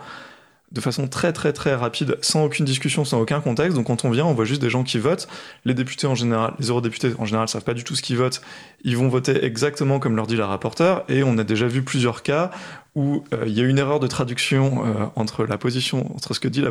de 0.72 0.80
façon 0.80 1.06
très 1.06 1.32
très 1.32 1.52
très 1.52 1.74
rapide, 1.74 2.18
sans 2.22 2.44
aucune 2.44 2.64
discussion, 2.64 3.04
sans 3.04 3.20
aucun 3.20 3.40
contexte. 3.40 3.76
Donc 3.76 3.86
quand 3.86 4.04
on 4.04 4.10
vient, 4.10 4.24
on 4.24 4.34
voit 4.34 4.44
juste 4.44 4.60
des 4.60 4.70
gens 4.70 4.82
qui 4.82 4.98
votent. 4.98 5.28
Les 5.64 5.74
députés 5.74 6.06
en 6.06 6.16
général, 6.16 6.54
les 6.58 6.68
eurodéputés 6.68 7.12
en 7.18 7.24
général 7.24 7.48
savent 7.48 7.64
pas 7.64 7.74
du 7.74 7.84
tout 7.84 7.94
ce 7.94 8.02
qu'ils 8.02 8.16
votent. 8.16 8.42
Ils 8.82 8.96
vont 8.96 9.08
voter 9.08 9.44
exactement 9.44 10.00
comme 10.00 10.16
leur 10.16 10.26
dit 10.26 10.36
la 10.36 10.46
rapporteure. 10.46 11.04
Et 11.08 11.22
on 11.22 11.38
a 11.38 11.44
déjà 11.44 11.68
vu 11.68 11.82
plusieurs 11.82 12.22
cas 12.22 12.50
où 12.96 13.24
euh, 13.32 13.44
il 13.46 13.52
y 13.52 13.60
a 13.60 13.64
une 13.64 13.78
erreur 13.78 14.00
de 14.00 14.08
traduction 14.08 14.84
euh, 14.84 15.06
entre 15.14 15.44
la 15.44 15.56
position, 15.56 16.12
entre 16.16 16.34
ce 16.34 16.40
que 16.40 16.48
dit 16.48 16.64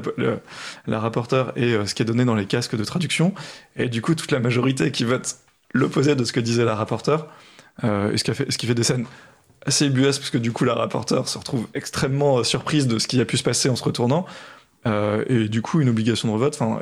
la, 0.87 0.99
rapporteure 0.99 1.53
et 1.55 1.73
euh, 1.73 1.85
ce 1.85 1.95
qui 1.95 2.01
est 2.01 2.05
donné 2.05 2.25
dans 2.25 2.35
les 2.35 2.47
casques 2.47 2.75
de 2.75 2.83
traduction. 2.83 3.33
Et 3.77 3.87
du 3.87 4.01
coup, 4.01 4.13
toute 4.13 4.31
la 4.31 4.39
majorité 4.39 4.91
qui 4.91 5.05
vote 5.05 5.37
l'opposé 5.73 6.15
de 6.15 6.23
ce 6.25 6.33
que 6.33 6.39
disait 6.41 6.65
la 6.65 6.75
rapporteure, 6.75 7.27
ce, 7.81 8.23
qui 8.23 8.33
fait, 8.33 8.51
ce 8.51 8.57
qui 8.57 8.65
fait 8.65 8.75
des 8.75 8.83
scènes 8.83 9.05
assez 9.65 9.87
ubuesque 9.87 10.21
parce 10.21 10.29
que 10.29 10.37
du 10.37 10.51
coup 10.51 10.63
la 10.63 10.75
rapporteure 10.75 11.27
se 11.27 11.37
retrouve 11.37 11.67
extrêmement 11.73 12.37
euh, 12.37 12.43
surprise 12.43 12.87
de 12.87 12.99
ce 12.99 13.07
qui 13.07 13.19
a 13.19 13.25
pu 13.25 13.37
se 13.37 13.43
passer 13.43 13.69
en 13.69 13.75
se 13.75 13.83
retournant 13.83 14.25
euh, 14.85 15.25
et 15.27 15.49
du 15.49 15.61
coup 15.61 15.81
une 15.81 15.89
obligation 15.89 16.31
de 16.31 16.39
vote. 16.39 16.57
Enfin, 16.59 16.79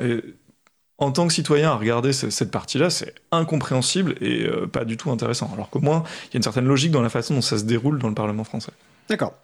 en 0.98 1.10
tant 1.10 1.26
que 1.26 1.32
citoyen 1.32 1.70
à 1.70 1.74
regarder 1.74 2.12
cette 2.12 2.50
partie-là, 2.50 2.88
c'est 2.88 3.14
incompréhensible 3.32 4.14
et 4.20 4.46
euh, 4.46 4.66
pas 4.66 4.84
du 4.84 4.96
tout 4.96 5.10
intéressant. 5.10 5.50
Alors 5.54 5.70
qu'au 5.70 5.80
moins 5.80 6.04
il 6.24 6.34
y 6.34 6.36
a 6.36 6.38
une 6.38 6.42
certaine 6.42 6.66
logique 6.66 6.92
dans 6.92 7.02
la 7.02 7.08
façon 7.08 7.34
dont 7.34 7.42
ça 7.42 7.58
se 7.58 7.64
déroule 7.64 7.98
dans 7.98 8.08
le 8.08 8.14
Parlement 8.14 8.44
français. 8.44 8.72
D'accord. 9.08 9.34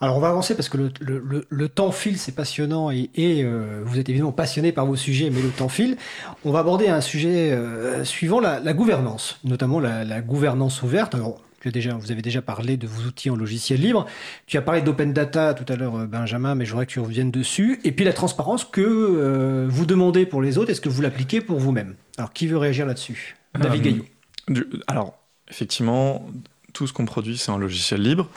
Alors 0.00 0.16
on 0.16 0.20
va 0.20 0.28
avancer 0.28 0.54
parce 0.54 0.68
que 0.68 0.78
le, 1.00 1.68
temps 1.68 1.90
file, 1.90 2.18
c'est 2.18 2.34
passionnant 2.34 2.90
et, 2.90 3.44
vous 3.84 3.98
êtes 3.98 4.08
évidemment 4.08 4.32
passionné 4.32 4.70
par 4.70 4.86
vos 4.86 4.94
sujets, 4.94 5.28
mais 5.30 5.42
le 5.42 5.48
temps 5.48 5.68
file. 5.68 5.96
On 6.44 6.52
va 6.52 6.60
aborder 6.60 6.88
un 6.88 7.00
sujet 7.00 7.58
suivant, 8.04 8.38
la, 8.38 8.72
gouvernance, 8.74 9.40
notamment 9.42 9.80
la, 9.80 10.04
la, 10.04 10.20
gouvernance 10.20 10.82
ouverte. 10.82 11.16
Alors 11.16 11.40
déjà, 11.66 11.94
vous 11.94 12.12
avez 12.12 12.22
déjà 12.22 12.42
parlé 12.42 12.76
de 12.76 12.86
vos 12.86 13.02
outils 13.06 13.30
en 13.30 13.36
logiciel 13.36 13.80
libre. 13.80 14.06
Tu 14.46 14.56
as 14.56 14.62
parlé 14.62 14.80
d'open 14.80 15.12
data 15.12 15.54
tout 15.54 15.70
à 15.72 15.76
l'heure, 15.76 15.96
euh, 15.96 16.06
Benjamin, 16.06 16.54
mais 16.54 16.64
je 16.64 16.70
voudrais 16.70 16.86
que 16.86 16.92
tu 16.92 17.00
reviennes 17.00 17.30
dessus. 17.30 17.80
Et 17.84 17.92
puis 17.92 18.04
la 18.04 18.12
transparence 18.12 18.64
que 18.64 18.80
euh, 18.80 19.66
vous 19.68 19.86
demandez 19.86 20.26
pour 20.26 20.42
les 20.42 20.58
autres, 20.58 20.70
est-ce 20.70 20.80
que 20.80 20.88
vous 20.88 21.02
l'appliquez 21.02 21.40
pour 21.40 21.58
vous-même? 21.58 21.94
Alors, 22.16 22.32
qui 22.32 22.46
veut 22.46 22.58
réagir 22.58 22.86
là-dessus? 22.86 23.36
David 23.58 23.86
euh, 23.86 24.02
Gaillot. 24.48 24.64
alors, 24.86 25.18
effectivement, 25.48 26.28
tout 26.72 26.86
ce 26.86 26.92
qu'on 26.92 27.06
produit, 27.06 27.36
c'est 27.36 27.50
un 27.50 27.58
logiciel 27.58 28.02
libre. 28.02 28.28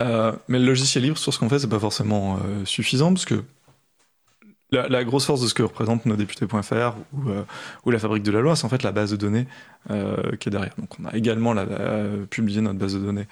mais 0.00 0.58
le 0.58 0.64
logiciel 0.66 1.04
libre, 1.04 1.18
sur 1.18 1.34
ce 1.34 1.38
qu'on 1.38 1.48
fait, 1.48 1.58
c'est 1.58 1.68
pas 1.68 1.78
forcément 1.78 2.38
suffisant, 2.64 3.12
parce 3.12 3.24
que 3.24 3.42
la, 4.72 5.04
grosse 5.04 5.26
force 5.26 5.40
de 5.40 5.46
ce 5.46 5.54
que 5.54 5.62
représentent 5.62 6.06
nos 6.06 6.16
députés.fr 6.16 6.94
ou, 7.12 7.30
euh, 7.30 7.42
ou, 7.84 7.90
la 7.90 7.98
fabrique 7.98 8.22
de 8.22 8.30
la 8.30 8.40
loi, 8.40 8.56
c'est 8.56 8.64
en 8.64 8.68
fait 8.68 8.82
la 8.82 8.92
base 8.92 9.10
de 9.10 9.16
données 9.16 9.46
euh, 9.90 10.36
qui 10.38 10.48
est 10.48 10.52
derrière. 10.52 10.74
Donc 10.78 10.98
on 11.00 11.06
a 11.06 11.16
également 11.16 11.54
euh, 11.56 12.24
publié 12.26 12.60
notre 12.60 12.78
base 12.78 12.94
de 12.94 13.00
données 13.00 13.26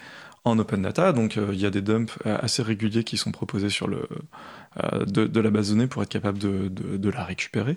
en 0.45 0.59
open 0.59 0.82
data, 0.82 1.12
donc 1.12 1.36
il 1.36 1.61
y 1.61 1.66
a 1.66 1.70
des 1.70 1.82
dumps 1.82 2.16
assez 2.24 2.62
réguliers 2.62 3.05
qui 3.05 3.18
sont 3.18 3.32
proposés 3.32 3.68
sur 3.68 3.86
le, 3.86 4.09
de, 5.07 5.41
la 5.41 5.51
base 5.51 5.68
de 5.68 5.74
données 5.74 5.89
pour 5.89 6.03
être 6.03 6.09
capable 6.09 6.39
de, 6.39 6.68
de, 6.68 7.11
la 7.11 7.22
récupérer. 7.24 7.76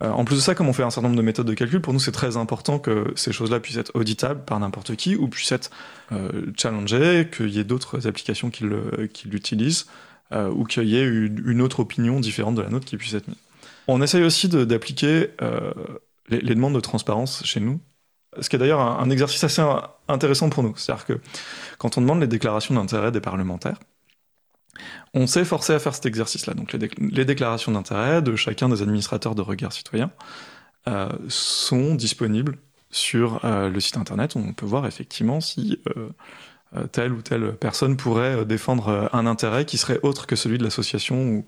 en 0.00 0.24
plus 0.24 0.36
de 0.36 0.40
ça, 0.40 0.54
comme 0.54 0.68
on 0.68 0.72
fait 0.72 0.84
un 0.84 0.90
certain 0.90 1.08
nombre 1.08 1.20
de 1.20 1.26
méthodes 1.26 1.46
de 1.46 1.52
calcul, 1.52 1.82
pour 1.82 1.92
nous 1.92 1.98
c'est 1.98 2.12
très 2.12 2.38
important 2.38 2.78
que 2.78 3.12
ces 3.14 3.32
choses-là 3.32 3.60
puissent 3.60 3.76
être 3.76 3.90
auditables 3.94 4.42
par 4.42 4.58
n'importe 4.58 4.96
qui 4.96 5.16
ou 5.16 5.28
puissent 5.28 5.52
être 5.52 5.70
challengées, 6.56 7.28
qu'il 7.30 7.50
y 7.50 7.58
ait 7.58 7.64
d'autres 7.64 8.06
applications 8.06 8.48
qui 8.48 8.64
l'utilisent. 9.26 9.86
Euh, 10.32 10.50
ou 10.50 10.64
qu'il 10.64 10.88
y 10.88 10.96
ait 10.96 11.04
une, 11.04 11.60
autre 11.60 11.80
opinion 11.80 12.18
différente 12.18 12.54
de 12.54 12.62
la 12.62 12.70
nôtre 12.70 12.86
qui 12.86 12.96
puisse 12.96 13.12
être 13.12 13.28
mise. 13.28 13.36
On 13.86 14.00
essaye 14.00 14.22
aussi 14.22 14.48
d'appliquer 14.48 15.30
euh, 15.42 15.72
les, 16.28 16.54
demandes 16.54 16.74
de 16.74 16.80
transparence 16.80 17.44
chez 17.44 17.60
nous, 17.60 17.80
ce 18.40 18.48
qui 18.48 18.56
est 18.56 18.58
d'ailleurs 18.58 18.80
un, 18.80 19.10
exercice 19.10 19.44
assez 19.44 19.62
intéressant 20.08 20.48
pour 20.48 20.62
nous. 20.62 20.74
C'est-à-dire 20.76 21.04
que 21.04 21.20
quand 21.76 21.98
on 21.98 22.00
demande 22.00 22.20
les 22.20 22.26
déclarations 22.26 22.74
d'intérêt 22.74 23.12
des 23.12 23.20
parlementaires, 23.20 23.78
on 25.12 25.26
s'est 25.26 25.44
forcé 25.44 25.74
à 25.74 25.78
faire 25.78 25.94
cet 25.94 26.06
exercice-là. 26.06 26.54
Donc 26.54 26.72
les, 26.72 27.24
déclarations 27.26 27.72
d'intérêt 27.72 28.22
de 28.22 28.34
chacun 28.34 28.70
des 28.70 28.80
administrateurs 28.80 29.34
de 29.34 29.42
regard 29.42 29.72
citoyen 29.74 30.10
euh, 30.88 31.10
sont 31.28 31.94
disponibles 31.94 32.56
sur 32.90 33.40
le 33.44 33.80
site 33.80 33.96
internet. 33.96 34.36
On 34.36 34.52
peut 34.52 34.66
voir 34.66 34.86
effectivement 34.86 35.40
si 35.40 35.78
telle 36.90 37.12
ou 37.12 37.22
telle 37.22 37.54
personne 37.54 37.96
pourrait 37.96 38.36
euh, 38.36 38.44
défendre 38.44 38.88
euh, 38.88 39.06
un 39.12 39.26
intérêt 39.26 39.64
qui 39.64 39.78
serait 39.78 40.00
autre 40.02 40.26
que 40.26 40.36
celui 40.36 40.58
de 40.58 40.64
l'association 40.64 41.44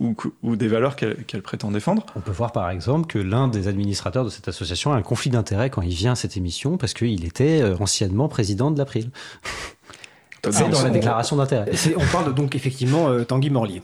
ou, 0.00 0.16
ou, 0.42 0.56
des 0.56 0.68
valeurs 0.68 0.96
qu'elle 0.96 1.42
prétend 1.42 1.70
défendre. 1.70 2.04
On 2.16 2.20
peut 2.20 2.32
voir 2.32 2.52
par 2.52 2.70
exemple 2.70 3.06
que 3.06 3.18
l'un 3.18 3.48
des 3.48 3.68
administrateurs 3.68 4.24
de 4.24 4.30
cette 4.30 4.48
association 4.48 4.92
a 4.92 4.96
un 4.96 5.02
conflit 5.02 5.30
d'intérêt 5.30 5.70
quand 5.70 5.82
il 5.82 5.94
vient 5.94 6.12
à 6.12 6.16
cette 6.16 6.36
émission 6.36 6.78
parce 6.78 6.94
qu'il 6.94 7.24
était 7.24 7.62
anciennement 7.78 8.28
président 8.28 8.70
de 8.72 8.78
l'April. 8.78 9.10
C'est 10.50 10.68
dans 10.68 10.82
la 10.82 10.90
déclaration 10.90 11.36
d'intérêt. 11.36 11.70
On 11.96 12.06
parle 12.06 12.34
donc 12.34 12.54
effectivement 12.54 13.22
Tanguy 13.24 13.50
Morlier. 13.50 13.82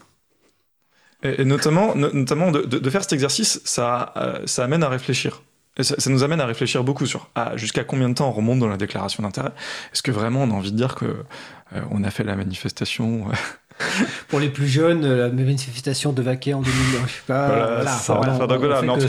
Et, 1.22 1.44
notamment, 1.44 1.94
notamment 1.94 2.50
de, 2.50 2.90
faire 2.90 3.02
cet 3.02 3.12
exercice, 3.12 3.60
ça, 3.64 4.14
ça 4.46 4.64
amène 4.64 4.82
à 4.82 4.88
réfléchir. 4.88 5.42
Ça, 5.80 6.10
nous 6.10 6.22
amène 6.22 6.40
à 6.40 6.46
réfléchir 6.46 6.84
beaucoup 6.84 7.04
sur 7.04 7.30
ah, 7.34 7.56
jusqu'à 7.56 7.82
combien 7.82 8.08
de 8.08 8.14
temps 8.14 8.28
on 8.28 8.32
remonte 8.32 8.60
dans 8.60 8.68
la 8.68 8.76
déclaration 8.76 9.22
d'intérêt? 9.24 9.50
Est-ce 9.92 10.02
que 10.02 10.12
vraiment 10.12 10.44
on 10.44 10.50
a 10.50 10.54
envie 10.54 10.70
de 10.70 10.76
dire 10.76 10.94
que 10.94 11.04
euh, 11.04 11.80
on 11.90 12.04
a 12.04 12.10
fait 12.10 12.22
la 12.22 12.36
manifestation 12.36 13.26
euh, 13.28 13.84
Pour 14.28 14.38
les 14.38 14.50
plus 14.50 14.68
jeunes, 14.68 15.04
la 15.04 15.28
manifestation 15.30 16.12
de 16.12 16.22
Vaquet 16.22 16.54
en 16.54 16.60
2000, 16.62 16.76
je 17.06 17.12
sais 17.12 17.20
pas. 17.26 17.48
Voilà, 17.48 17.98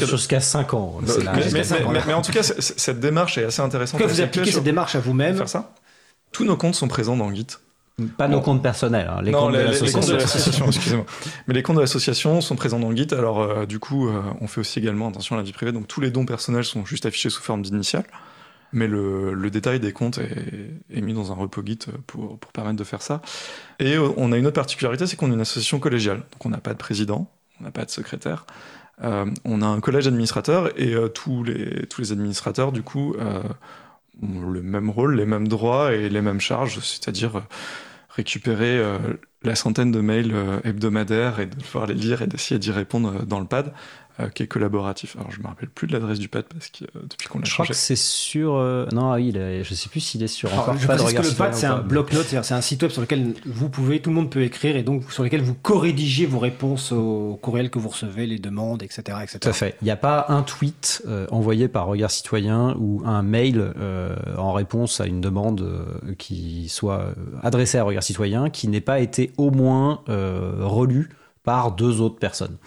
jusqu'à 0.07 0.39
5 0.39 0.73
ans. 0.73 1.01
Mais, 1.53 2.13
en 2.13 2.21
tout 2.23 2.31
cas, 2.31 2.41
cette 2.41 2.99
démarche 2.99 3.37
est 3.37 3.45
assez 3.45 3.61
intéressante. 3.61 4.01
Quand 4.01 4.07
vous 4.07 4.21
appliquez 4.21 4.51
cette 4.51 4.63
démarche 4.63 4.95
à 4.95 4.99
vous-même, 4.99 5.45
ça. 5.45 5.73
Tous 6.31 6.43
nos 6.43 6.57
comptes 6.57 6.75
sont 6.75 6.87
présents 6.87 7.15
dans 7.15 7.33
Git. 7.33 7.47
Pas 8.17 8.27
nos 8.27 8.41
comptes 8.41 8.61
personnels, 8.61 9.09
hein, 9.09 9.21
les, 9.21 9.31
comptes 9.31 9.53
de 9.53 9.57
l'association. 10.17 10.65
excusez-moi. 10.67 11.05
Mais 11.47 11.53
les 11.53 11.63
comptes 11.63 11.77
de 11.77 11.81
l'association 11.81 12.41
sont 12.41 12.57
présents 12.57 12.79
dans 12.79 12.89
le 12.89 12.95
Git. 12.95 13.07
Alors, 13.13 13.39
euh, 13.39 13.65
du 13.65 13.79
coup, 13.79 14.09
euh, 14.09 14.21
on 14.41 14.47
fait 14.47 14.59
aussi 14.59 14.79
également 14.79 15.07
attention 15.07 15.35
à 15.35 15.37
la 15.37 15.43
vie 15.43 15.53
privée. 15.53 15.71
Donc, 15.71 15.87
tous 15.87 16.01
les 16.01 16.11
dons 16.11 16.25
personnels 16.25 16.65
sont 16.65 16.85
juste 16.85 17.05
affichés 17.05 17.29
sous 17.29 17.41
forme 17.41 17.61
d'initiales. 17.61 18.03
Mais 18.73 18.87
le, 18.87 19.49
détail 19.49 19.79
des 19.79 19.93
comptes 19.93 20.19
est, 20.19 21.01
mis 21.01 21.13
dans 21.13 21.31
un 21.31 21.35
repo 21.35 21.61
Git 21.65 21.79
pour, 22.05 22.37
pour, 22.37 22.51
permettre 22.51 22.75
de 22.75 22.83
faire 22.83 23.01
ça. 23.01 23.21
Et 23.79 23.95
euh, 23.95 24.09
on 24.17 24.33
a 24.33 24.37
une 24.37 24.45
autre 24.45 24.55
particularité, 24.55 25.07
c'est 25.07 25.15
qu'on 25.15 25.31
est 25.31 25.35
une 25.35 25.39
association 25.39 25.79
collégiale. 25.79 26.17
Donc, 26.17 26.45
on 26.45 26.49
n'a 26.49 26.57
pas 26.57 26.73
de 26.73 26.77
président, 26.77 27.31
on 27.61 27.63
n'a 27.63 27.71
pas 27.71 27.85
de 27.85 27.91
secrétaire. 27.91 28.45
on 29.01 29.61
a 29.61 29.65
un 29.65 29.79
collège 29.79 30.03
d'administrateurs 30.03 30.77
et 30.77 30.95
tous, 31.13 31.45
les, 31.45 31.85
tous 31.87 32.01
les 32.01 32.11
administrateurs, 32.11 32.73
du 32.73 32.81
coup, 32.81 33.15
le 34.21 34.61
même 34.61 34.89
rôle, 34.89 35.15
les 35.15 35.25
mêmes 35.25 35.47
droits 35.47 35.93
et 35.93 36.09
les 36.09 36.21
mêmes 36.21 36.39
charges, 36.39 36.79
c'est-à-dire 36.79 37.43
récupérer 38.15 38.77
euh, 38.77 38.97
la 39.43 39.55
centaine 39.55 39.91
de 39.91 39.99
mails 39.99 40.31
euh, 40.33 40.59
hebdomadaires 40.63 41.39
et 41.39 41.47
de 41.47 41.55
pouvoir 41.55 41.87
les 41.87 41.93
lire 41.93 42.21
et 42.21 42.27
d'essayer 42.27 42.59
d'y 42.59 42.71
répondre 42.71 43.13
euh, 43.13 43.25
dans 43.25 43.39
le 43.39 43.45
pad. 43.45 43.73
Euh, 44.19 44.29
qui 44.29 44.43
est 44.43 44.47
collaboratif. 44.47 45.15
Alors 45.17 45.31
je 45.31 45.39
me 45.41 45.47
rappelle 45.47 45.69
plus 45.69 45.87
de 45.87 45.93
l'adresse 45.93 46.19
du 46.19 46.27
pad 46.29 46.45
parce 46.45 46.69
que 46.69 46.85
euh, 46.85 47.01
depuis 47.09 47.27
qu'on 47.27 47.39
l'a 47.39 47.45
Je 47.45 47.51
crois 47.53 47.65
changé. 47.65 47.73
que 47.73 47.79
c'est 47.79 47.95
sur. 47.95 48.55
euh, 48.55 48.85
Non, 48.93 49.11
ah 49.11 49.15
oui, 49.15 49.29
il 49.29 49.37
est- 49.37 49.63
je 49.63 49.73
sais 49.73 49.89
plus 49.89 49.99
s'il 49.99 50.23
est 50.23 50.27
sur 50.27 50.49
Alors, 50.51 50.63
encore 50.63 50.77
je 50.77 50.87
pas 50.87 50.95
précise 50.95 51.13
que 51.19 51.25
le 51.27 51.33
pad, 51.33 51.53
c'est 51.53 51.65
un 51.65 51.79
bloc-notes, 51.79 52.23
c'est-à-dire 52.25 52.45
c'est 52.45 52.53
un 52.53 52.61
site 52.61 52.81
web 52.83 52.91
sur 52.91 53.01
lequel 53.01 53.33
vous 53.45 53.69
pouvez, 53.69 53.99
tout 54.01 54.09
le 54.09 54.15
monde 54.15 54.29
peut 54.29 54.43
écrire 54.43 54.75
et 54.77 54.83
donc 54.83 55.11
sur 55.11 55.23
lequel 55.23 55.41
vous 55.41 55.53
co-rédigez 55.55 56.25
vos 56.25 56.39
réponses 56.39 56.91
aux 56.91 57.37
courriels 57.41 57.69
que 57.69 57.79
vous 57.79 57.89
recevez, 57.89 58.25
les 58.25 58.39
demandes, 58.39 58.83
etc. 58.83 59.01
etc. 59.23 59.39
Tout 59.41 59.49
à 59.49 59.53
fait. 59.53 59.75
Il 59.81 59.85
n'y 59.85 59.91
a 59.91 59.97
pas 59.97 60.25
un 60.29 60.43
tweet 60.43 61.01
euh, 61.07 61.27
envoyé 61.31 61.67
par 61.67 61.87
Regard 61.87 62.11
Citoyen 62.11 62.75
ou 62.79 63.01
un 63.05 63.21
mail 63.21 63.73
euh, 63.77 64.15
en 64.37 64.53
réponse 64.53 65.01
à 65.01 65.07
une 65.07 65.21
demande 65.21 65.61
euh, 65.61 66.13
qui 66.17 66.69
soit 66.69 67.13
adressée 67.43 67.77
à 67.77 67.83
Regard 67.83 68.03
Citoyen 68.03 68.49
qui 68.49 68.67
n'ait 68.67 68.81
pas 68.81 68.99
été 68.99 69.31
au 69.37 69.51
moins 69.51 70.01
euh, 70.09 70.53
relu 70.59 71.09
par 71.45 71.71
deux 71.71 72.01
autres 72.01 72.17
personnes. 72.17 72.57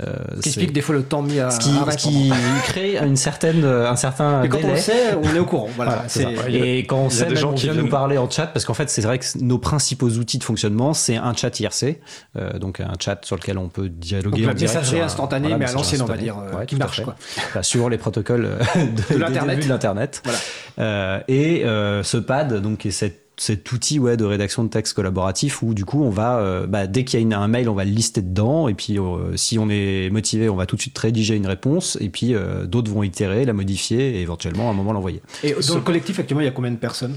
Euh, 0.00 0.12
Ce 0.36 0.40
qui 0.40 0.48
explique 0.50 0.72
des 0.72 0.82
fois 0.82 0.94
le 0.94 1.02
temps 1.02 1.22
mis 1.22 1.40
à, 1.40 1.50
ce 1.50 1.58
qui, 1.58 1.70
à 1.70 1.90
ce 1.90 1.96
qui 1.96 2.30
crée 2.64 2.98
une 2.98 3.16
certaine, 3.16 3.64
un 3.64 3.96
certain 3.96 4.42
Mais 4.42 4.48
quand 4.48 4.58
on 4.58 4.60
délai. 4.60 4.74
le 4.74 4.80
sait, 4.80 5.14
on 5.14 5.34
est 5.34 5.38
au 5.38 5.46
courant. 5.46 5.68
Voilà, 5.74 5.92
Voilà, 5.92 6.08
c'est 6.08 6.22
ça. 6.22 6.50
Et 6.50 6.80
quand 6.80 6.98
on 6.98 7.10
sait, 7.10 7.26
des 7.26 7.36
gens 7.36 7.52
on 7.52 7.54
qui 7.54 7.64
vient 7.64 7.74
nous 7.74 7.88
parler 7.88 8.18
en 8.18 8.28
chat, 8.28 8.46
parce 8.46 8.66
qu'en 8.66 8.74
fait, 8.74 8.90
c'est 8.90 9.00
vrai 9.00 9.18
que 9.18 9.24
nos 9.40 9.58
principaux 9.58 10.10
outils 10.10 10.38
de 10.38 10.44
fonctionnement, 10.44 10.92
c'est 10.92 11.16
un 11.16 11.34
chat 11.34 11.58
IRC, 11.58 11.98
euh, 12.36 12.58
donc 12.58 12.80
un 12.80 12.92
chat 13.00 13.24
sur 13.24 13.36
lequel 13.36 13.56
on 13.58 13.68
peut 13.68 13.88
dialoguer. 13.88 14.42
Donc 14.42 14.46
la 14.46 14.52
en 14.52 14.54
direct 14.54 14.74
messagerie 14.76 15.00
instantanée, 15.00 15.48
voilà, 15.48 15.58
mais 15.58 15.70
à 15.70 15.72
l'ancienne, 15.72 16.02
on 16.02 16.06
va 16.06 16.16
dire, 16.16 16.36
euh, 16.38 16.58
Ouais, 16.58 16.66
qui 16.66 16.76
marche, 16.76 17.02
quoi. 17.02 17.16
Enfin, 17.38 17.62
suivant 17.62 17.88
les 17.88 17.98
protocoles 17.98 18.44
euh, 18.46 18.84
de, 19.10 19.18
l'Internet. 19.18 19.64
de 19.64 19.68
l'Internet. 19.68 20.22
Voilà. 20.24 20.38
Euh, 20.78 21.20
et 21.28 21.64
euh, 21.64 22.02
ce 22.02 22.16
pad, 22.16 22.60
donc, 22.60 22.86
est 22.86 22.90
cette 22.90 23.25
cet 23.38 23.70
outil 23.72 23.98
ouais, 23.98 24.16
de 24.16 24.24
rédaction 24.24 24.64
de 24.64 24.68
texte 24.68 24.94
collaboratif 24.94 25.62
où 25.62 25.74
du 25.74 25.84
coup 25.84 26.02
on 26.02 26.08
va 26.10 26.38
euh, 26.38 26.66
bah, 26.66 26.86
dès 26.86 27.04
qu'il 27.04 27.18
y 27.18 27.22
a 27.22 27.22
une- 27.22 27.34
un 27.34 27.48
mail 27.48 27.68
on 27.68 27.74
va 27.74 27.84
le 27.84 27.90
lister 27.90 28.22
dedans 28.22 28.66
et 28.68 28.74
puis 28.74 28.98
euh, 28.98 29.36
si 29.36 29.58
on 29.58 29.68
est 29.68 30.08
motivé 30.10 30.48
on 30.48 30.56
va 30.56 30.64
tout 30.66 30.76
de 30.76 30.80
suite 30.80 30.96
rédiger 30.96 31.36
une 31.36 31.46
réponse 31.46 31.98
et 32.00 32.08
puis 32.08 32.34
euh, 32.34 32.64
d'autres 32.64 32.90
vont 32.90 33.02
itérer 33.02 33.44
la 33.44 33.52
modifier 33.52 34.16
et 34.16 34.22
éventuellement 34.22 34.68
à 34.68 34.70
un 34.72 34.74
moment 34.74 34.92
l'envoyer. 34.94 35.20
Et 35.42 35.54
dans 35.68 35.74
le 35.74 35.80
collectif, 35.82 36.18
actuellement, 36.18 36.40
il 36.40 36.46
y 36.46 36.48
a 36.48 36.52
combien 36.52 36.70
de 36.70 36.76
personnes? 36.76 37.16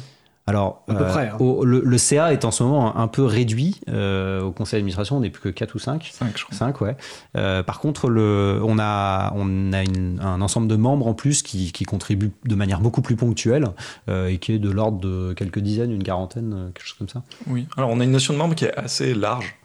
Alors, 0.49 0.83
À 0.87 0.93
peu 0.95 1.05
près, 1.05 1.27
hein. 1.29 1.37
au- 1.39 1.63
le, 1.65 1.81
le 1.85 1.97
CA 1.97 2.33
est 2.33 2.43
en 2.45 2.51
ce 2.51 2.63
moment 2.63 2.95
un, 2.97 3.03
un 3.03 3.07
peu 3.07 3.23
réduit. 3.23 3.79
euh, 3.89 4.41
au 4.41 4.51
conseil 4.51 4.79
d'administration, 4.79 5.17
on 5.17 5.19
n'est 5.21 5.29
plus 5.29 5.41
que 5.41 5.49
4 5.49 5.75
ou 5.75 5.79
5. 5.79 6.09
Cinq, 6.13 6.37
je 6.37 6.43
crois. 6.43 6.55
5, 6.57 6.81
ouais. 6.81 6.95
Euh, 7.37 7.63
par 7.63 7.79
contre, 7.79 8.09
le, 8.09 8.59
on 8.63 8.77
a, 8.79 9.31
on 9.35 9.71
a 9.73 9.83
une- 9.83 10.19
un 10.21 10.41
ensemble 10.41 10.67
de 10.67 10.75
membres 10.75 11.07
en 11.07 11.13
plus 11.13 11.41
qui, 11.43 11.71
qui 11.71 11.83
contribuent 11.85 12.31
de 12.45 12.55
manière 12.55 12.79
beaucoup 12.81 13.01
plus 13.01 13.15
ponctuelle 13.15 13.67
euh, 14.09 14.27
et 14.27 14.37
qui 14.37 14.53
est 14.53 14.59
de 14.59 14.69
l'ordre 14.69 14.99
de 14.99 15.33
quelques 15.33 15.59
dizaines, 15.59 15.91
une 15.91 16.03
quarantaine, 16.03 16.53
euh, 16.53 16.69
quelque 16.71 16.85
chose 16.87 16.97
comme 16.97 17.09
ça. 17.09 17.23
Oui. 17.47 17.67
Alors 17.77 17.89
on 17.91 17.99
a 17.99 18.03
une 18.03 18.11
notion 18.11 18.33
de 18.33 18.39
membre 18.39 18.55
qui 18.55 18.65
est 18.65 18.75
assez 18.77 19.13
large. 19.13 19.55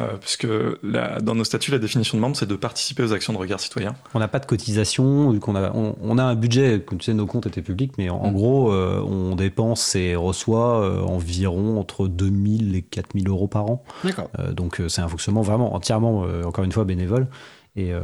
Euh, 0.00 0.16
puisque 0.20 0.46
la- 0.82 1.20
dans 1.20 1.34
nos 1.34 1.44
statuts, 1.44 1.70
la 1.70 1.78
définition 1.78 2.16
de 2.18 2.20
membre, 2.22 2.36
c'est 2.36 2.46
de 2.46 2.56
participer 2.56 3.02
aux 3.02 3.12
actions 3.12 3.32
de 3.32 3.38
regard 3.38 3.60
citoyen. 3.60 3.94
On 4.14 4.18
n'a 4.18 4.28
pas 4.28 4.38
de 4.38 4.46
cotisation, 4.46 5.30
vu 5.30 5.40
qu'on 5.40 5.54
a, 5.56 5.70
on, 5.74 5.96
on 6.02 6.18
a 6.18 6.22
un 6.24 6.34
budget, 6.34 6.82
comme 6.84 6.98
tu 6.98 7.06
sais, 7.06 7.14
nos 7.14 7.26
comptes 7.26 7.46
étaient 7.46 7.62
publics, 7.62 7.92
mais 7.98 8.10
en, 8.10 8.16
en 8.16 8.30
Mm. 8.30 8.34
gros, 8.34 8.72
euh, 8.72 9.00
on 9.00 9.34
dépense 9.36 9.94
et 9.94 10.14
reçoit 10.16 10.82
euh, 10.82 11.00
environ 11.02 11.78
entre 11.80 12.08
2000 12.08 12.74
et 12.76 12.82
4000 12.82 13.28
euros 13.28 13.46
par 13.48 13.66
an. 13.70 13.84
D'accord. 14.04 14.28
Euh, 14.38 14.52
donc 14.52 14.80
euh, 14.80 14.88
c'est 14.88 15.00
un 15.02 15.08
fonctionnement 15.08 15.42
vraiment 15.42 15.74
entièrement, 15.74 16.24
euh, 16.26 16.44
encore 16.44 16.64
une 16.64 16.72
fois, 16.72 16.84
bénévole. 16.84 17.26
Et, 17.76 17.92
euh, 17.92 18.00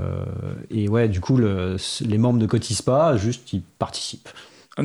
et 0.71 0.89
ouais, 0.89 1.09
du 1.09 1.21
coup, 1.21 1.37
le- 1.37 1.77
les 2.05 2.19
membres 2.19 2.39
ne 2.39 2.47
cotisent 2.47 2.83
pas, 2.83 3.17
juste 3.17 3.53
ils 3.53 3.63
participent. 3.63 4.29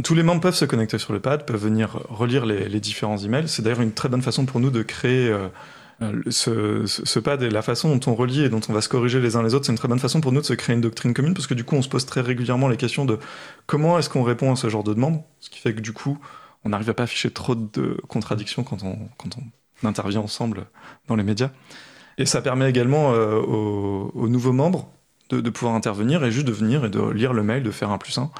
Tous 0.03 0.15
les 0.15 0.23
membres 0.23 0.41
peuvent 0.41 0.55
se 0.55 0.65
connecter 0.65 0.97
sur 0.97 1.13
le 1.13 1.19
pad, 1.21 1.45
peuvent 1.45 1.61
venir 1.63 1.99
relire 2.09 2.45
les, 2.45 2.67
les 2.67 2.79
différents 2.81 3.17
emails. 3.17 3.47
C'est 3.47 3.61
d'ailleurs 3.61 3.79
une 3.81 3.93
très 3.93 4.09
bonne 4.09 4.21
façon 4.21 4.45
pour 4.45 4.59
nous 4.59 4.69
de 4.69 4.81
créer 4.83 5.33
ce, 6.29 6.85
ce- 6.85 7.19
pad 7.19 7.41
et 7.41 7.49
la 7.49 7.61
façon 7.61 7.95
dont 7.95 8.11
on 8.11 8.15
relie 8.15 8.43
et 8.43 8.49
dont 8.49 8.61
on 8.69 8.73
va 8.73 8.81
se 8.81 8.89
corriger 8.89 9.19
les 9.19 9.35
uns 9.35 9.43
les 9.43 9.53
autres. 9.55 9.65
C'est 9.65 9.71
une 9.71 9.77
très 9.77 9.87
bonne 9.87 9.99
façon 9.99 10.21
pour 10.21 10.31
nous 10.31 10.41
de 10.41 10.45
se 10.45 10.53
créer 10.53 10.75
une 10.75 10.81
doctrine 10.81 11.13
commune 11.13 11.33
parce 11.33 11.47
que 11.47 11.53
du 11.53 11.63
coup, 11.63 11.75
on 11.75 11.81
se 11.81 11.89
pose 11.89 12.05
très 12.05 12.21
régulièrement 12.21 12.67
les 12.67 12.77
questions 12.77 13.05
de 13.05 13.17
comment 13.65 13.97
est-ce 13.97 14.09
qu'on 14.09 14.23
répond 14.23 14.51
à 14.51 14.55
ce 14.55 14.69
genre 14.69 14.83
de 14.83 14.93
demande. 14.93 15.21
Ce 15.39 15.49
qui 15.49 15.59
fait 15.59 15.73
que 15.73 15.81
du 15.81 15.93
coup, 15.93 16.19
on 16.63 16.69
n'arrive 16.69 16.89
à 16.89 16.93
pas 16.93 17.03
afficher 17.03 17.31
trop 17.31 17.55
de 17.55 17.99
contradictions 18.07 18.63
quand 18.63 18.83
on, 18.83 18.97
intervient 19.83 20.21
ensemble 20.21 20.65
dans 21.07 21.15
les 21.15 21.23
médias. 21.23 21.51
Et 22.17 22.25
ça 22.25 22.41
permet 22.41 22.67
également 22.69 23.13
euh, 23.13 23.39
aux, 23.39 24.11
aux 24.15 24.27
nouveaux 24.27 24.53
membres 24.53 24.89
de, 25.29 25.39
de 25.39 25.49
pouvoir 25.49 25.75
intervenir 25.75 26.23
et 26.23 26.31
juste 26.31 26.47
de 26.47 26.51
venir 26.51 26.85
et 26.85 26.89
de 26.89 26.99
lire 27.11 27.33
le 27.33 27.43
mail, 27.43 27.61
de 27.63 27.71
faire 27.71 27.91
un 27.91 27.97
plus 27.97 28.17
un. 28.17 28.31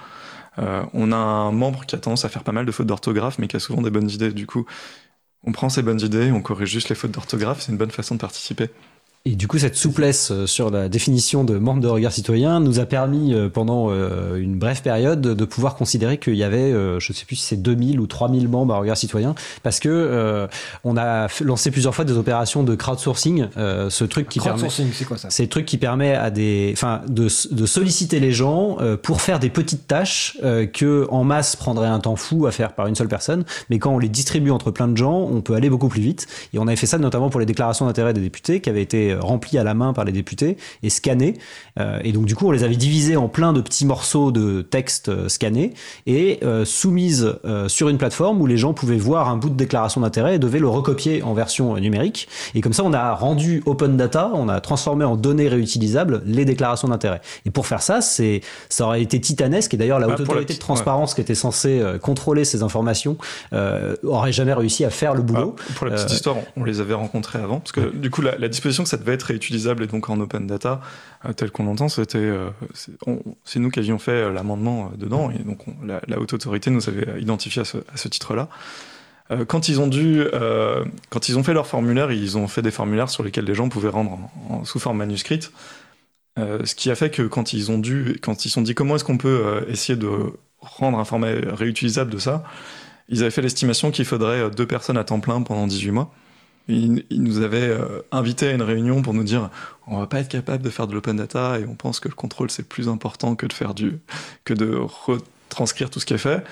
Euh, 0.60 0.84
on 0.94 1.12
a 1.12 1.16
un 1.16 1.52
membre 1.52 1.86
qui 1.86 1.96
a 1.96 2.00
tendance 2.00 2.26
à 2.26 2.30
faire 2.30 2.44
pas 2.44 2.52
mal 2.52 2.66
de 2.66 2.72
fautes 2.72 2.88
d'orthographe, 2.88 3.38
mais 3.40 3.48
qui 3.48 3.56
a 3.56 3.60
souvent 3.60 3.82
des 3.82 3.92
bonnes 3.92 4.10
idées. 4.10 4.32
Du 4.32 4.48
coup, 4.48 4.66
on 5.48 5.54
prend 5.54 5.70
ces 5.70 5.82
bonnes 5.82 6.02
idées, 6.02 6.32
on 6.32 6.42
corrige 6.42 6.70
juste 6.70 6.90
les 6.90 6.96
fautes 6.96 7.12
d'orthographe, 7.12 7.62
c'est 7.62 7.72
une 7.72 7.78
bonne 7.78 7.90
façon 7.90 8.16
de 8.16 8.20
participer. 8.20 8.70
Et 9.28 9.36
du 9.36 9.50
coup, 9.50 9.58
cette 9.58 9.76
souplesse 9.76 10.32
euh, 10.32 10.48
sur 10.48 10.72
la 10.72 10.88
définition 10.88 11.44
de 11.44 11.58
membre 11.58 11.82
de 11.82 11.88
regard 11.90 12.14
citoyen 12.14 12.62
nous 12.62 12.80
a 12.80 12.86
permis, 12.86 13.34
euh, 13.34 13.50
pendant 13.50 13.88
euh, 13.90 14.38
une 14.38 14.58
brève 14.58 14.82
période, 14.82 15.20
de 15.20 15.46
pouvoir 15.46 15.76
considérer 15.76 16.18
qu'il 16.18 16.36
y 16.36 16.46
avait, 16.46 16.72
je 16.72 16.96
ne 16.96 17.14
sais 17.14 17.26
plus 17.26 17.36
si 17.36 17.44
c'est 17.44 17.62
2000 17.62 18.00
ou 18.00 18.08
3000 18.08 18.48
membres 18.48 18.74
à 18.74 18.80
regard 18.80 18.96
citoyen, 18.96 19.36
parce 19.64 19.82
que 19.82 19.90
euh, 19.90 20.48
on 20.86 20.96
a 20.96 21.28
lancé 21.42 21.72
plusieurs 21.72 21.94
fois 21.94 22.06
des 22.06 22.14
opérations 22.14 22.64
de 22.64 22.74
crowdsourcing, 22.74 23.48
euh, 23.58 23.90
ce 23.90 24.06
truc 24.06 24.30
qui 24.30 24.40
permet... 24.40 24.60
Crowdsourcing, 24.60 24.94
c'est 24.94 25.04
quoi 25.04 25.18
ça? 25.18 25.30
C'est 25.30 25.44
le 25.44 25.50
truc 25.50 25.66
qui 25.66 25.78
permet 25.78 26.16
à 26.16 26.30
des, 26.30 26.70
enfin, 26.72 27.02
de, 27.10 27.28
de 27.52 27.66
solliciter 27.66 28.22
les 28.22 28.32
gens 28.32 28.78
pour 29.04 29.22
faire 29.22 29.40
des 29.40 29.50
petites 29.50 29.88
tâches 29.88 30.38
que 30.74 31.06
en 31.10 31.26
masse 31.26 31.58
prendrait 31.58 31.88
un 31.88 32.00
temps 32.00 32.16
fou 32.16 32.46
à 32.46 32.52
faire 32.52 32.74
par 32.74 32.88
une 32.88 32.96
seule 32.96 33.10
personne, 33.10 33.44
mais 33.70 33.80
quand 33.80 33.94
on 33.94 34.00
les 34.00 34.10
distribue 34.10 34.52
entre 34.52 34.72
plein 34.72 34.88
de 34.88 34.96
gens, 34.96 35.28
on 35.30 35.42
peut 35.42 35.56
aller 35.56 35.70
beaucoup 35.70 35.90
plus 35.90 36.02
vite. 36.02 36.28
Et 36.54 36.60
on 36.60 36.68
avait 36.68 36.78
fait 36.78 36.88
ça 36.88 36.98
notamment 36.98 37.30
pour 37.30 37.42
les 37.42 37.46
déclarations 37.46 37.86
d'intérêt 37.86 38.14
des 38.14 38.22
députés, 38.22 38.62
qui 38.62 38.70
avaient 38.70 38.82
été 38.82 39.17
remplies 39.20 39.58
à 39.58 39.64
la 39.64 39.74
main 39.74 39.94
par 39.94 40.06
les 40.06 40.12
députés 40.12 40.58
et 40.84 40.90
scannées. 40.90 41.34
Euh, 41.80 42.00
et 42.04 42.12
donc 42.12 42.26
du 42.26 42.36
coup, 42.36 42.48
on 42.48 42.52
les 42.52 42.64
avait 42.64 42.76
divisées 42.76 43.18
en 43.18 43.28
plein 43.28 43.54
de 43.54 43.62
petits 43.62 43.86
morceaux 43.86 44.32
de 44.32 44.62
texte 44.62 45.10
euh, 45.10 45.30
scannés 45.30 45.74
et 46.06 46.40
euh, 46.44 46.66
soumises 46.66 47.36
euh, 47.46 47.68
sur 47.68 47.90
une 47.90 47.98
plateforme 47.98 48.42
où 48.42 48.46
les 48.48 48.58
gens 48.58 48.74
pouvaient 48.74 48.98
voir 48.98 49.30
un 49.30 49.38
bout 49.38 49.50
de 49.50 49.56
déclaration 49.56 50.02
d'intérêt 50.02 50.36
et 50.36 50.40
devaient 50.40 50.60
le 50.60 50.68
recopier 50.68 51.24
en 51.24 51.34
version 51.34 51.76
numérique. 51.78 52.28
Et 52.56 52.62
comme 52.62 52.74
ça, 52.74 52.84
on 52.84 52.94
a 52.94 53.14
rendu 53.14 53.62
open 53.66 53.98
data, 53.98 54.32
on 54.34 54.50
a 54.50 54.60
transformé 54.62 55.06
en 55.06 55.16
données 55.16 55.48
réutilisables 55.48 56.22
les 56.26 56.46
déclarations 56.46 56.88
d'intérêt. 56.88 57.22
Et 57.46 57.52
pour 57.52 57.68
faire 57.68 57.82
ça, 57.82 58.02
c'est, 58.02 58.42
ça 58.70 58.86
aurait 58.86 59.02
été 59.02 59.20
titanesque. 59.20 59.74
Et 59.74 59.78
d'ailleurs, 59.78 60.00
la 60.00 60.08
Ah, 60.08 60.14
haute 60.14 60.22
autorité 60.22 60.54
de 60.54 60.60
transparence 60.60 61.14
qui 61.14 61.22
était 61.22 61.36
censée 61.36 61.82
contrôler 62.02 62.46
ces 62.46 62.64
informations 62.64 63.18
euh, 63.54 63.96
aurait 64.04 64.32
jamais 64.32 64.54
réussi 64.54 64.86
à 64.86 64.90
faire 64.90 65.14
le 65.14 65.22
boulot. 65.22 65.56
Ah, 65.60 65.74
pour 65.76 65.88
la 65.88 65.94
petite 65.94 66.12
Euh, 66.12 66.14
histoire, 66.14 66.38
on, 66.38 66.62
on 66.62 66.64
les 66.64 66.80
avait 66.80 66.94
rencontrés 66.94 67.40
avant, 67.40 67.60
parce 67.60 67.72
que 67.72 67.96
du 67.96 68.10
coup, 68.10 68.22
la, 68.22 68.38
la 68.38 68.48
disposition 68.48 68.84
que 68.84 68.90
ça 68.90 68.98
devait 69.08 69.16
être 69.16 69.24
réutilisable 69.24 69.84
et 69.84 69.88
donc 69.88 70.10
en 70.10 70.20
open 70.20 70.46
data, 70.48 70.82
euh, 71.26 71.34
tel 71.34 71.50
qu'on 71.52 71.64
l'entend, 71.66 71.88
c'était, 71.90 72.18
euh, 72.18 72.50
c'est 73.46 73.60
nous 73.60 73.70
qui 73.72 73.80
avions 73.80 73.98
fait 74.00 74.12
euh, 74.12 74.32
l'amendement 74.34 74.92
dedans, 74.98 75.32
et 75.32 75.40
donc 75.40 75.68
on- 75.68 75.86
la, 75.86 76.20
haute 76.20 76.34
autorité 76.34 76.70
nous 76.70 76.88
avait 76.90 77.22
identifié 77.22 77.62
à 77.62 77.66
ce, 77.66 78.08
titre-là. 78.08 78.50
Quand 79.48 79.68
ils 79.68 79.82
ont 79.82 79.88
dû, 79.88 80.24
quand 81.10 81.28
ils 81.28 81.38
ont 81.38 81.44
fait 81.44 81.54
leur 81.54 81.68
formulaire, 81.68 82.14
ils 82.14 82.38
ont 82.38 82.48
fait 82.48 82.62
des 82.62 82.72
formulaires 82.72 83.10
sur 83.10 83.24
lesquels 83.24 83.44
les 83.44 83.56
gens 83.56 83.68
pouvaient 83.68 83.90
rendre 83.90 84.12
en- 84.12 84.54
en- 84.54 84.64
sous 84.64 84.80
forme 84.80 85.00
manuscrite. 85.00 85.52
Ce 86.38 86.74
qui 86.76 86.90
a 86.90 86.96
fait 86.96 87.10
que 87.10 87.24
quand 87.24 87.52
ils 87.52 87.70
ont 87.70 87.78
dû, 87.78 88.20
quand 88.22 88.46
ils 88.46 88.50
sont 88.50 88.62
dit 88.62 88.74
comment 88.74 88.96
est-ce 88.96 89.04
qu'on 89.04 89.18
peut 89.18 89.66
essayer 89.68 89.98
de 90.00 90.10
rendre 90.62 90.98
un 90.98 91.04
format 91.04 91.28
réutilisable 91.52 92.10
de 92.10 92.20
ça, 92.20 92.46
ils 93.10 93.20
avaient 93.22 93.32
fait 93.32 93.42
l'estimation 93.42 93.92
qu'il 93.92 94.06
faudrait 94.06 94.50
deux 94.50 94.66
personnes 94.68 94.98
à 94.98 95.04
temps 95.04 95.20
plein 95.20 95.42
pendant 95.42 95.68
18 95.68 95.92
mois. 95.92 96.14
Ils 96.70 97.06
nous 97.12 97.42
avaient 97.42 97.70
euh, 97.70 98.02
invités 98.12 98.48
à 98.48 98.52
une 98.52 98.62
réunion 98.62 99.02
pour 99.02 99.14
nous 99.14 99.24
dire 99.24 99.50
on 99.88 100.00
va 100.00 100.08
pas 100.08 100.20
être 100.20 100.28
capable 100.28 100.64
de 100.64 100.70
faire 100.70 100.88
de 100.88 100.94
l'open 100.94 101.16
data 101.16 101.60
et 101.60 101.66
on 101.66 101.76
pense 101.76 102.00
que 102.00 102.10
le 102.10 102.14
contrôle 102.14 102.52
c'est 102.52 102.68
plus 102.68 102.90
important 102.90 103.36
que 103.36 103.46
de 103.46 103.54
faire 103.54 103.74
du 103.74 104.00
que 104.44 104.54
de 104.54 104.76
retranscrire 104.76 105.90
tout 105.90 106.00
ce 106.00 106.06
qui 106.06 106.14
est 106.14 106.18
fait. 106.18 106.44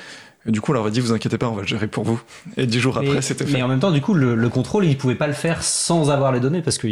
Et 0.48 0.52
du 0.52 0.62
coup, 0.62 0.72
on 0.72 0.74
leur 0.76 0.86
a 0.86 0.90
dit 0.92 1.00
vous 1.00 1.12
inquiétez 1.12 1.38
pas, 1.40 1.48
on 1.50 1.56
va 1.56 1.62
le 1.62 1.68
gérer 1.68 1.88
pour 1.88 2.04
vous. 2.04 2.22
Et 2.56 2.68
dix 2.68 2.80
jours 2.80 3.00
Mais- 3.02 3.08
après, 3.08 3.22
c'était 3.24 3.46
Mais 3.46 3.52
fait. 3.52 3.62
en 3.64 3.68
même 3.68 3.80
temps, 3.80 3.92
du 3.92 4.02
coup, 4.02 4.14
le, 4.14 4.36
le 4.36 4.50
contrôle, 4.50 4.86
ils 4.86 4.96
pouvaient 4.98 5.16
pas 5.16 5.26
le 5.28 5.34
faire 5.34 5.64
sans 5.64 6.12
avoir 6.12 6.32
les 6.32 6.40
données 6.40 6.62
parce 6.62 6.78
qu'ils 6.78 6.92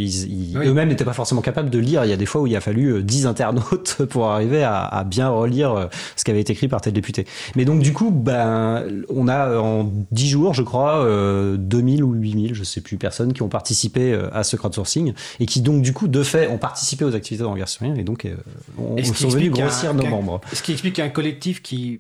ils- 0.52 0.58
Oui. 0.58 0.68
eux-mêmes 0.68 0.90
n'étaient 0.90 1.06
pas 1.06 1.14
forcément 1.14 1.42
capables 1.42 1.70
de 1.70 1.78
lire. 1.80 2.04
Il 2.06 2.10
y 2.10 2.14
a 2.14 2.18
des 2.18 2.26
fois 2.26 2.42
où 2.42 2.48
il 2.48 2.56
a 2.56 2.62
fallu 2.62 2.88
euh, 2.96 3.02
10 3.04 3.28
internautes 3.28 4.04
pour 4.10 4.28
arriver 4.30 4.64
à, 4.64 4.80
à 4.84 5.04
bien 5.04 5.30
relire 5.30 5.72
euh, 5.74 5.86
ce 6.16 6.24
qui 6.24 6.32
avait 6.32 6.42
été 6.42 6.54
écrit 6.54 6.68
par 6.68 6.82
tel 6.82 6.94
député. 6.94 7.26
Mais 7.56 7.64
donc, 7.66 7.82
du 7.82 7.94
coup, 7.94 8.10
ben, 8.10 8.84
on 9.10 9.28
a 9.28 9.50
euh, 9.50 9.60
en 9.60 9.92
10 10.12 10.30
jours, 10.30 10.54
je 10.56 10.64
crois, 10.64 11.06
euh, 11.06 11.56
2000 11.58 12.04
ou 12.04 12.14
8000, 12.14 12.56
je 12.56 12.64
sais 12.64 12.82
plus, 12.82 12.98
personnes 12.98 13.34
qui 13.34 13.44
ont 13.44 13.50
participé 13.50 14.20
à 14.32 14.44
ce 14.44 14.56
crowdsourcing 14.56 15.14
et 15.40 15.46
qui 15.46 15.62
donc, 15.62 15.82
du 15.84 15.94
coup, 15.94 16.08
de 16.08 16.24
fait, 16.24 16.48
ont 16.48 16.58
participé 16.58 17.06
aux 17.06 17.14
activités 17.16 17.44
de 17.44 17.48
regard 17.48 17.70
citoyen 17.70 17.94
et 17.96 18.04
donc, 18.04 18.26
euh, 18.26 18.36
on, 18.80 18.98
Et 18.98 19.04
ce 19.04 19.12
on 19.12 19.14
qui 19.14 19.22
sont 19.24 19.30
venus 19.30 19.52
grossir 19.52 19.94
nos 19.94 20.06
membres. 20.08 20.42
Ce 20.54 20.62
qui 20.64 20.72
explique 20.72 20.96
qu'un 20.96 21.10
collectif 21.10 21.62
qui, 21.62 22.00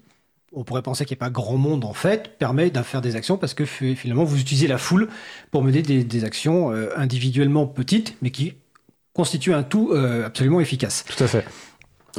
on 0.55 0.63
pourrait 0.63 0.81
penser 0.81 1.05
qu'il 1.05 1.15
n'y 1.15 1.19
a 1.19 1.25
pas 1.25 1.29
grand 1.29 1.57
monde 1.57 1.85
en 1.85 1.93
fait, 1.93 2.37
permet 2.37 2.69
de 2.69 2.81
faire 2.81 3.01
des 3.01 3.15
actions 3.15 3.37
parce 3.37 3.53
que 3.53 3.65
fi- 3.65 3.95
finalement 3.95 4.23
vous 4.23 4.39
utilisez 4.39 4.67
la 4.67 4.77
foule 4.77 5.07
pour 5.51 5.63
mener 5.63 5.81
des, 5.81 6.03
des 6.03 6.23
actions 6.23 6.71
euh, 6.71 6.89
individuellement 6.95 7.65
petites 7.65 8.15
mais 8.21 8.29
qui 8.29 8.53
constituent 9.13 9.53
un 9.53 9.63
tout 9.63 9.91
euh, 9.93 10.25
absolument 10.25 10.59
efficace. 10.59 11.05
Tout 11.15 11.23
à 11.23 11.27
fait. 11.27 11.45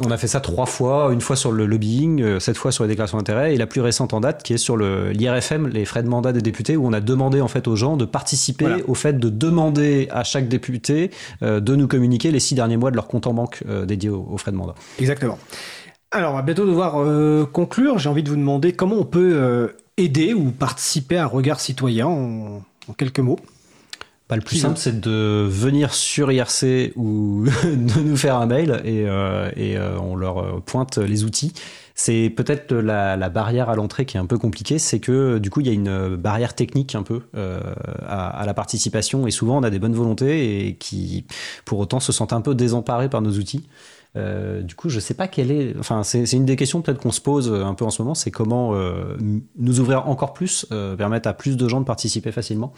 On 0.05 0.11
a 0.11 0.17
fait 0.17 0.27
ça 0.27 0.41
trois 0.41 0.65
fois, 0.65 1.13
une 1.13 1.21
fois 1.21 1.37
sur 1.37 1.53
le 1.53 1.65
lobbying, 1.65 2.21
euh, 2.21 2.39
cette 2.41 2.57
fois 2.57 2.73
sur 2.73 2.83
les 2.83 2.89
déclarations 2.89 3.17
d'intérêt, 3.17 3.55
et 3.55 3.57
la 3.57 3.65
plus 3.65 3.79
récente 3.79 4.13
en 4.13 4.19
date 4.19 4.43
qui 4.43 4.51
est 4.51 4.57
sur 4.57 4.75
l'IRFM, 4.75 5.69
les 5.69 5.85
frais 5.85 6.03
de 6.03 6.09
mandat 6.09 6.33
des 6.33 6.41
députés, 6.41 6.75
où 6.75 6.85
on 6.85 6.91
a 6.91 6.99
demandé 6.99 7.39
en 7.39 7.47
fait 7.47 7.65
aux 7.69 7.77
gens 7.77 7.95
de 7.95 8.03
participer 8.03 8.83
au 8.87 8.93
fait 8.93 9.17
de 9.17 9.29
demander 9.29 10.09
à 10.11 10.25
chaque 10.25 10.49
député 10.49 11.11
euh, 11.43 11.61
de 11.61 11.75
nous 11.77 11.87
communiquer 11.87 12.31
les 12.31 12.41
six 12.41 12.55
derniers 12.55 12.75
mois 12.75 12.91
de 12.91 12.97
leur 12.97 13.07
compte 13.07 13.25
en 13.25 13.33
banque 13.33 13.63
euh, 13.69 13.85
dédié 13.85 14.09
aux, 14.09 14.37
frais 14.37 14.51
de 14.51 14.57
mandat. 14.57 14.75
Exactement. 14.99 15.37
Alors, 16.15 16.31
on 16.31 16.35
va 16.35 16.43
bientôt 16.43 16.65
devoir 16.65 16.93
conclure. 17.51 17.99
J'ai 17.99 18.07
envie 18.07 18.23
de 18.23 18.29
vous 18.29 18.37
demander 18.37 18.71
comment 18.71 18.95
on 18.95 19.03
peut 19.03 19.75
aider 19.97 20.33
ou 20.33 20.51
participer 20.51 21.17
à 21.17 21.23
un 21.23 21.27
regard 21.27 21.59
citoyen 21.59 22.07
en 22.07 22.93
quelques 22.97 23.19
mots. 23.19 23.39
Bah, 24.27 24.35
le 24.35 24.41
plus 24.41 24.57
simple, 24.57 24.77
c'est 24.77 24.99
de 24.99 25.45
venir 25.47 25.93
sur 25.93 26.31
IRC 26.31 26.93
ou 26.95 27.45
de 27.63 27.99
nous 28.01 28.17
faire 28.17 28.37
un 28.37 28.47
mail 28.47 28.81
et, 28.83 29.05
euh, 29.07 29.51
et 29.55 29.77
euh, 29.77 29.99
on 29.99 30.15
leur 30.15 30.39
euh, 30.39 30.63
pointe 30.65 30.97
les 30.97 31.23
outils. 31.23 31.53
C'est 31.93 32.33
peut-être 32.35 32.73
la, 32.73 33.17
la, 33.17 33.29
barrière 33.29 33.69
à 33.69 33.75
l'entrée 33.75 34.05
qui 34.05 34.17
est 34.17 34.19
un 34.19 34.25
peu 34.25 34.39
compliquée, 34.39 34.79
c'est 34.79 34.99
que 34.99 35.37
du 35.37 35.51
coup 35.51 35.61
il 35.61 35.67
y 35.67 35.69
a 35.69 35.73
une 35.73 36.15
barrière 36.15 36.55
technique 36.55 36.95
un 36.95 37.03
peu 37.03 37.21
euh, 37.37 37.59
à, 38.05 38.27
à, 38.29 38.45
la 38.45 38.53
participation 38.55 39.27
et 39.27 39.31
souvent 39.31 39.59
on 39.59 39.63
a 39.63 39.69
des 39.69 39.79
bonnes 39.79 39.93
volontés 39.93 40.67
et 40.67 40.75
qui 40.75 41.25
pour 41.63 41.79
autant 41.79 41.99
se 42.01 42.11
sentent 42.11 42.33
un 42.33 42.41
peu 42.41 42.55
désemparés 42.55 43.09
par 43.09 43.21
nos 43.21 43.31
outils. 43.31 43.65
Euh, 44.15 44.61
du 44.61 44.75
coup, 44.75 44.89
je 44.89 44.99
sais 44.99 45.13
pas 45.13 45.27
quelle 45.27 45.51
est. 45.51 45.75
Enfin, 45.77 46.03
c'est 46.03 46.31
une 46.31 46.45
des 46.45 46.55
questions 46.55 46.81
peut-être 46.81 47.01
qu'on 47.01 47.11
se 47.11 47.21
pose 47.21 47.51
un 47.51 47.73
peu 47.73 47.83
en 47.83 47.89
ce 47.89 48.01
moment, 48.01 48.15
c'est 48.15 48.31
comment 48.31 48.73
euh, 48.73 49.17
nous 49.57 49.79
ouvrir 49.79 50.07
encore 50.07 50.33
plus, 50.33 50.65
euh, 50.71 50.95
permettre 50.95 51.27
à 51.27 51.33
plus 51.33 51.57
de 51.57 51.67
gens 51.67 51.81
de 51.81 51.85
participer 51.85 52.31
facilement. 52.31 52.73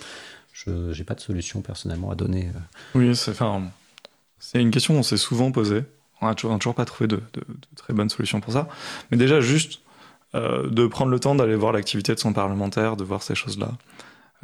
Je 0.65 0.97
n'ai 0.97 1.03
pas 1.03 1.13
de 1.13 1.19
solution 1.19 1.61
personnellement 1.61 2.09
à 2.09 2.15
donner. 2.15 2.49
Euh. 2.55 2.59
Oui, 2.95 3.15
c'est 4.39 4.61
une 4.61 4.71
question 4.71 4.95
qu'on 4.95 5.03
s'est 5.03 5.17
souvent 5.17 5.51
posée. 5.51 5.83
On 6.21 6.27
n'a 6.27 6.33
toujours, 6.33 6.73
pas 6.73 6.85
trouvé 6.85 7.07
de, 7.07 7.21
très 7.75 7.93
bonnes 7.93 8.09
solutions 8.09 8.41
pour 8.41 8.53
ça. 8.53 8.67
Mais 9.11 9.17
déjà, 9.17 9.39
juste 9.39 9.81
euh, 10.33 10.67
de 10.67 10.87
prendre 10.87 11.11
le 11.11 11.19
temps 11.19 11.35
d'aller 11.35 11.55
voir 11.55 11.73
l'activité 11.73 12.15
de 12.15 12.19
son 12.19 12.33
parlementaire, 12.33 12.97
de 12.97 13.03
voir 13.03 13.21
ces 13.21 13.35
choses-là, 13.35 13.71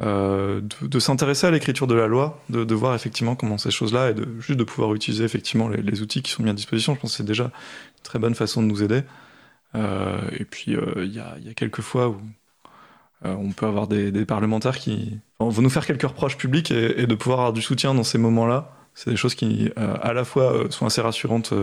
euh, 0.00 0.60
de, 0.82 0.98
s'intéresser 0.98 1.46
à 1.46 1.50
l'écriture 1.50 1.86
de 1.86 1.94
la 1.94 2.06
loi, 2.06 2.42
de, 2.50 2.74
voir 2.74 2.94
effectivement 2.94 3.36
comment 3.36 3.58
ces 3.58 3.70
choses-là, 3.70 4.10
et 4.10 4.14
juste 4.40 4.58
de 4.58 4.64
pouvoir 4.64 4.94
utiliser 4.94 5.24
effectivement 5.24 5.68
les, 5.68 6.02
outils 6.02 6.22
qui 6.22 6.32
sont 6.32 6.42
mis 6.42 6.50
à 6.50 6.54
disposition. 6.54 6.94
Je 6.94 7.00
pense 7.00 7.12
que 7.12 7.16
c'est 7.16 7.24
déjà 7.24 7.44
une 7.44 8.02
très 8.02 8.18
bonne 8.18 8.34
façon 8.34 8.62
de 8.62 8.66
nous 8.66 8.82
aider. 8.82 9.02
et 9.74 10.44
puis, 10.44 10.76
il 10.96 11.12
y, 11.12 11.20
a, 11.20 11.54
quelques 11.54 11.80
fois 11.82 12.08
où 12.08 12.20
euh, 13.24 13.34
on 13.38 13.52
peut 13.52 13.66
avoir 13.66 13.86
des, 13.86 14.24
parlementaires 14.24 14.78
qui 14.78 15.18
vont 15.38 15.62
nous 15.62 15.70
faire 15.70 15.86
quelques 15.86 16.02
reproches 16.02 16.36
publics 16.36 16.70
et, 16.70 17.06
de 17.06 17.14
pouvoir 17.14 17.40
avoir 17.40 17.52
du 17.52 17.62
soutien 17.62 17.94
dans 17.94 18.04
ces 18.04 18.18
moments-là. 18.18 18.72
C'est 18.94 19.10
des 19.10 19.16
choses 19.16 19.34
qui, 19.34 19.70
euh, 19.78 19.96
à 20.02 20.12
la 20.12 20.24
fois, 20.24 20.52
euh, 20.52 20.70
sont 20.70 20.86
assez 20.86 21.00
rassurantes 21.00 21.54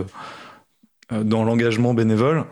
dans 1.10 1.44
l'engagement 1.44 1.92
bénévole 1.92 2.46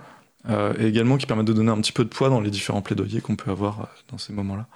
et 0.79 0.87
également 0.87 1.17
qui 1.17 1.25
permettent 1.27 1.47
de 1.47 1.53
donner 1.55 1.71
un 1.71 1.81
petit 1.81 1.93
peu 1.93 2.05
de 2.05 2.11
poids 2.11 2.29
dans 2.29 2.41
les 2.41 2.51
différents 2.51 2.83
plaidoyers 2.83 3.23
qu'on 3.23 3.37
peut 3.37 3.51
avoir 3.51 3.89
dans 4.09 4.19
ces 4.19 4.35
moments-là. 4.35 4.67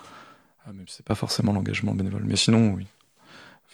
Si 0.87 0.97
c'est 0.97 1.07
pas 1.07 1.15
forcément 1.15 1.53
l'engagement 1.53 1.95
bénévole. 1.95 2.25
Mais 2.25 2.37
sinon, 2.37 2.75
oui. 2.75 2.87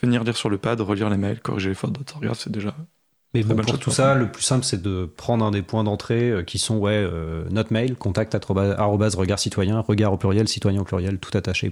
Venir 0.01 0.23
lire 0.23 0.35
sur 0.35 0.49
le 0.49 0.57
pad, 0.57 0.81
relire 0.81 1.09
les 1.09 1.17
mails, 1.17 1.41
corriger 1.41 1.69
les 1.69 1.75
fautes 1.75 1.93
d'orthographe, 1.93 2.39
c'est 2.39 2.51
déjà 2.51 2.75
mais 3.33 3.43
bon, 3.43 3.55
pour 3.55 3.79
tout 3.79 3.91
ça, 3.91 4.13
le 4.13 4.27
plus 4.27 4.43
simple, 4.43 4.65
c'est 4.65 4.81
de 4.81 5.05
prendre 5.05 5.45
un 5.45 5.51
des 5.51 5.61
points 5.61 5.85
d'entrée 5.85 6.29
euh, 6.29 6.43
qui 6.43 6.59
sont 6.59 6.77
ouais, 6.77 6.91
euh, 6.91 7.45
notre 7.49 7.71
mail, 7.71 7.95
contact 7.95 8.35
regard 8.43 9.39
citoyen, 9.39 9.79
regard 9.79 10.11
au 10.11 10.17
pluriel, 10.17 10.49
citoyen 10.49 10.81
au 10.81 10.83
pluriel, 10.83 11.17
tout 11.17 11.37
attaché, 11.37 11.71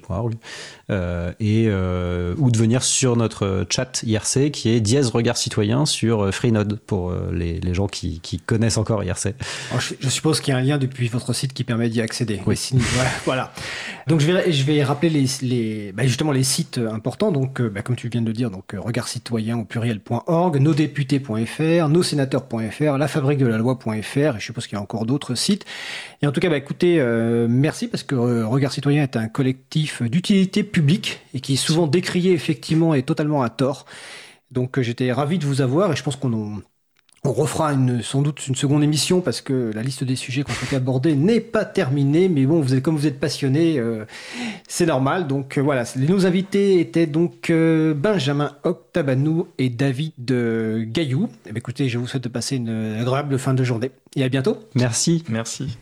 euh, 0.90 1.34
et, 1.42 1.66
euh, 1.68 2.34
ou 2.38 2.50
de 2.50 2.58
venir 2.58 2.82
sur 2.82 3.18
notre 3.18 3.66
chat 3.70 4.02
IRC 4.04 4.52
qui 4.52 4.70
est 4.70 4.80
dièse 4.80 5.10
regard 5.10 5.36
citoyen 5.36 5.86
sur 5.86 6.34
Freenode 6.34 6.80
pour 6.80 7.14
les, 7.34 7.60
les, 7.60 7.74
gens 7.74 7.88
qui, 7.88 8.22
qui, 8.22 8.40
connaissent 8.40 8.78
encore 8.78 9.04
IRC. 9.04 9.36
je, 9.78 10.10
suppose 10.10 10.40
qu'il 10.40 10.54
y 10.54 10.58
a 10.58 10.60
un 10.60 10.64
lien 10.64 10.78
depuis 10.78 11.10
votre 11.10 11.34
site 11.34 11.54
qui 11.54 11.66
permet 11.66 11.90
d'y 11.90 12.00
accéder. 12.00 12.42
Oui. 12.46 12.58
voilà, 13.26 13.52
Donc 14.08 14.22
je 14.22 14.32
vais, 14.32 14.52
je 14.52 14.64
vais 14.64 14.82
rappeler 14.82 15.10
les, 15.10 15.26
les 15.42 15.92
bah, 15.92 16.04
justement 16.06 16.32
les 16.32 16.44
sites 16.44 16.78
importants. 16.78 17.34
Donc, 17.34 17.62
bah, 17.62 17.82
comme 17.82 17.98
tu 17.98 18.08
viens 18.08 18.22
de 18.22 18.28
le 18.28 18.34
dire, 18.34 18.50
donc 18.50 18.76
regard 18.78 19.10
citoyen 19.10 19.58
au 19.58 19.66
pluriel.org, 19.66 20.58
nosdéputés.fr 20.58 21.49
nossénateurs.fr, 21.90 22.98
lafabriquedelaloi.fr, 22.98 24.18
et 24.18 24.40
je 24.40 24.46
suppose 24.46 24.68
qu'il 24.68 24.76
y 24.76 24.80
a 24.80 24.82
encore 24.82 25.06
d'autres 25.06 25.36
sites. 25.36 25.66
Et 26.22 26.28
en 26.28 26.32
tout 26.32 26.40
cas, 26.40 26.50
bah, 26.50 26.58
écoutez, 26.58 27.00
euh, 27.00 27.48
merci 27.50 27.88
parce 27.88 28.04
que 28.04 28.16
euh, 28.16 28.48
Regard 28.48 28.72
Citoyen 28.72 29.04
est 29.04 29.16
un 29.16 29.28
collectif 29.28 30.02
d'utilité 30.04 30.64
publique 30.64 31.22
et 31.34 31.40
qui 31.40 31.54
est 31.54 31.58
souvent 31.58 31.88
décrié 31.88 32.34
effectivement 32.34 32.94
et 32.94 33.04
totalement 33.04 33.44
à 33.44 33.50
tort. 33.50 33.86
Donc 34.52 34.78
euh, 34.78 34.82
j'étais 34.82 35.12
ravi 35.12 35.38
de 35.38 35.46
vous 35.46 35.62
avoir 35.62 35.92
et 35.92 35.96
je 35.96 36.04
pense 36.04 36.16
qu'on 36.16 36.62
on 37.26 37.34
refera 37.34 37.74
une, 37.74 38.02
sans 38.02 38.22
doute 38.22 38.48
une 38.48 38.56
seconde 38.56 38.84
émission 38.84 39.20
parce 39.20 39.42
que 39.42 39.72
la 39.74 39.84
liste 39.84 40.04
des 40.04 40.16
sujets 40.16 40.44
qu'on 40.44 40.54
souhaitait 40.54 40.78
aborder 40.78 41.16
n'est 41.16 41.42
pas 41.42 41.66
terminée. 41.66 42.30
Mais 42.30 42.46
bon, 42.46 42.62
vous 42.62 42.74
êtes, 42.74 42.82
comme 42.82 42.96
vous 42.96 43.08
êtes 43.08 43.20
passionné, 43.20 43.78
euh, 43.78 44.06
c'est 44.68 44.86
normal. 44.86 45.28
Donc 45.28 45.58
euh, 45.58 45.62
voilà, 45.62 45.84
nos 45.98 46.26
invités 46.26 46.80
étaient 46.80 47.08
donc 47.08 47.50
euh, 47.50 47.94
Benjamin 47.94 48.56
Octabanou 48.64 49.48
et 49.58 49.70
David 49.70 50.14
Gaillou. 50.92 51.30
Eh 51.46 51.58
écoutez, 51.58 51.90
je 51.90 51.98
vous 51.98 52.08
souhaite 52.08 52.24
de 52.24 52.30
passer 52.30 52.56
une 52.56 52.98
agréable 53.00 53.38
fin 53.38 53.54
de 53.54 53.64
journée 53.64 53.92
et 54.16 54.24
à 54.24 54.30
bientôt. 54.30 54.58
Merci. 54.76 55.24
Merci. 55.30 55.78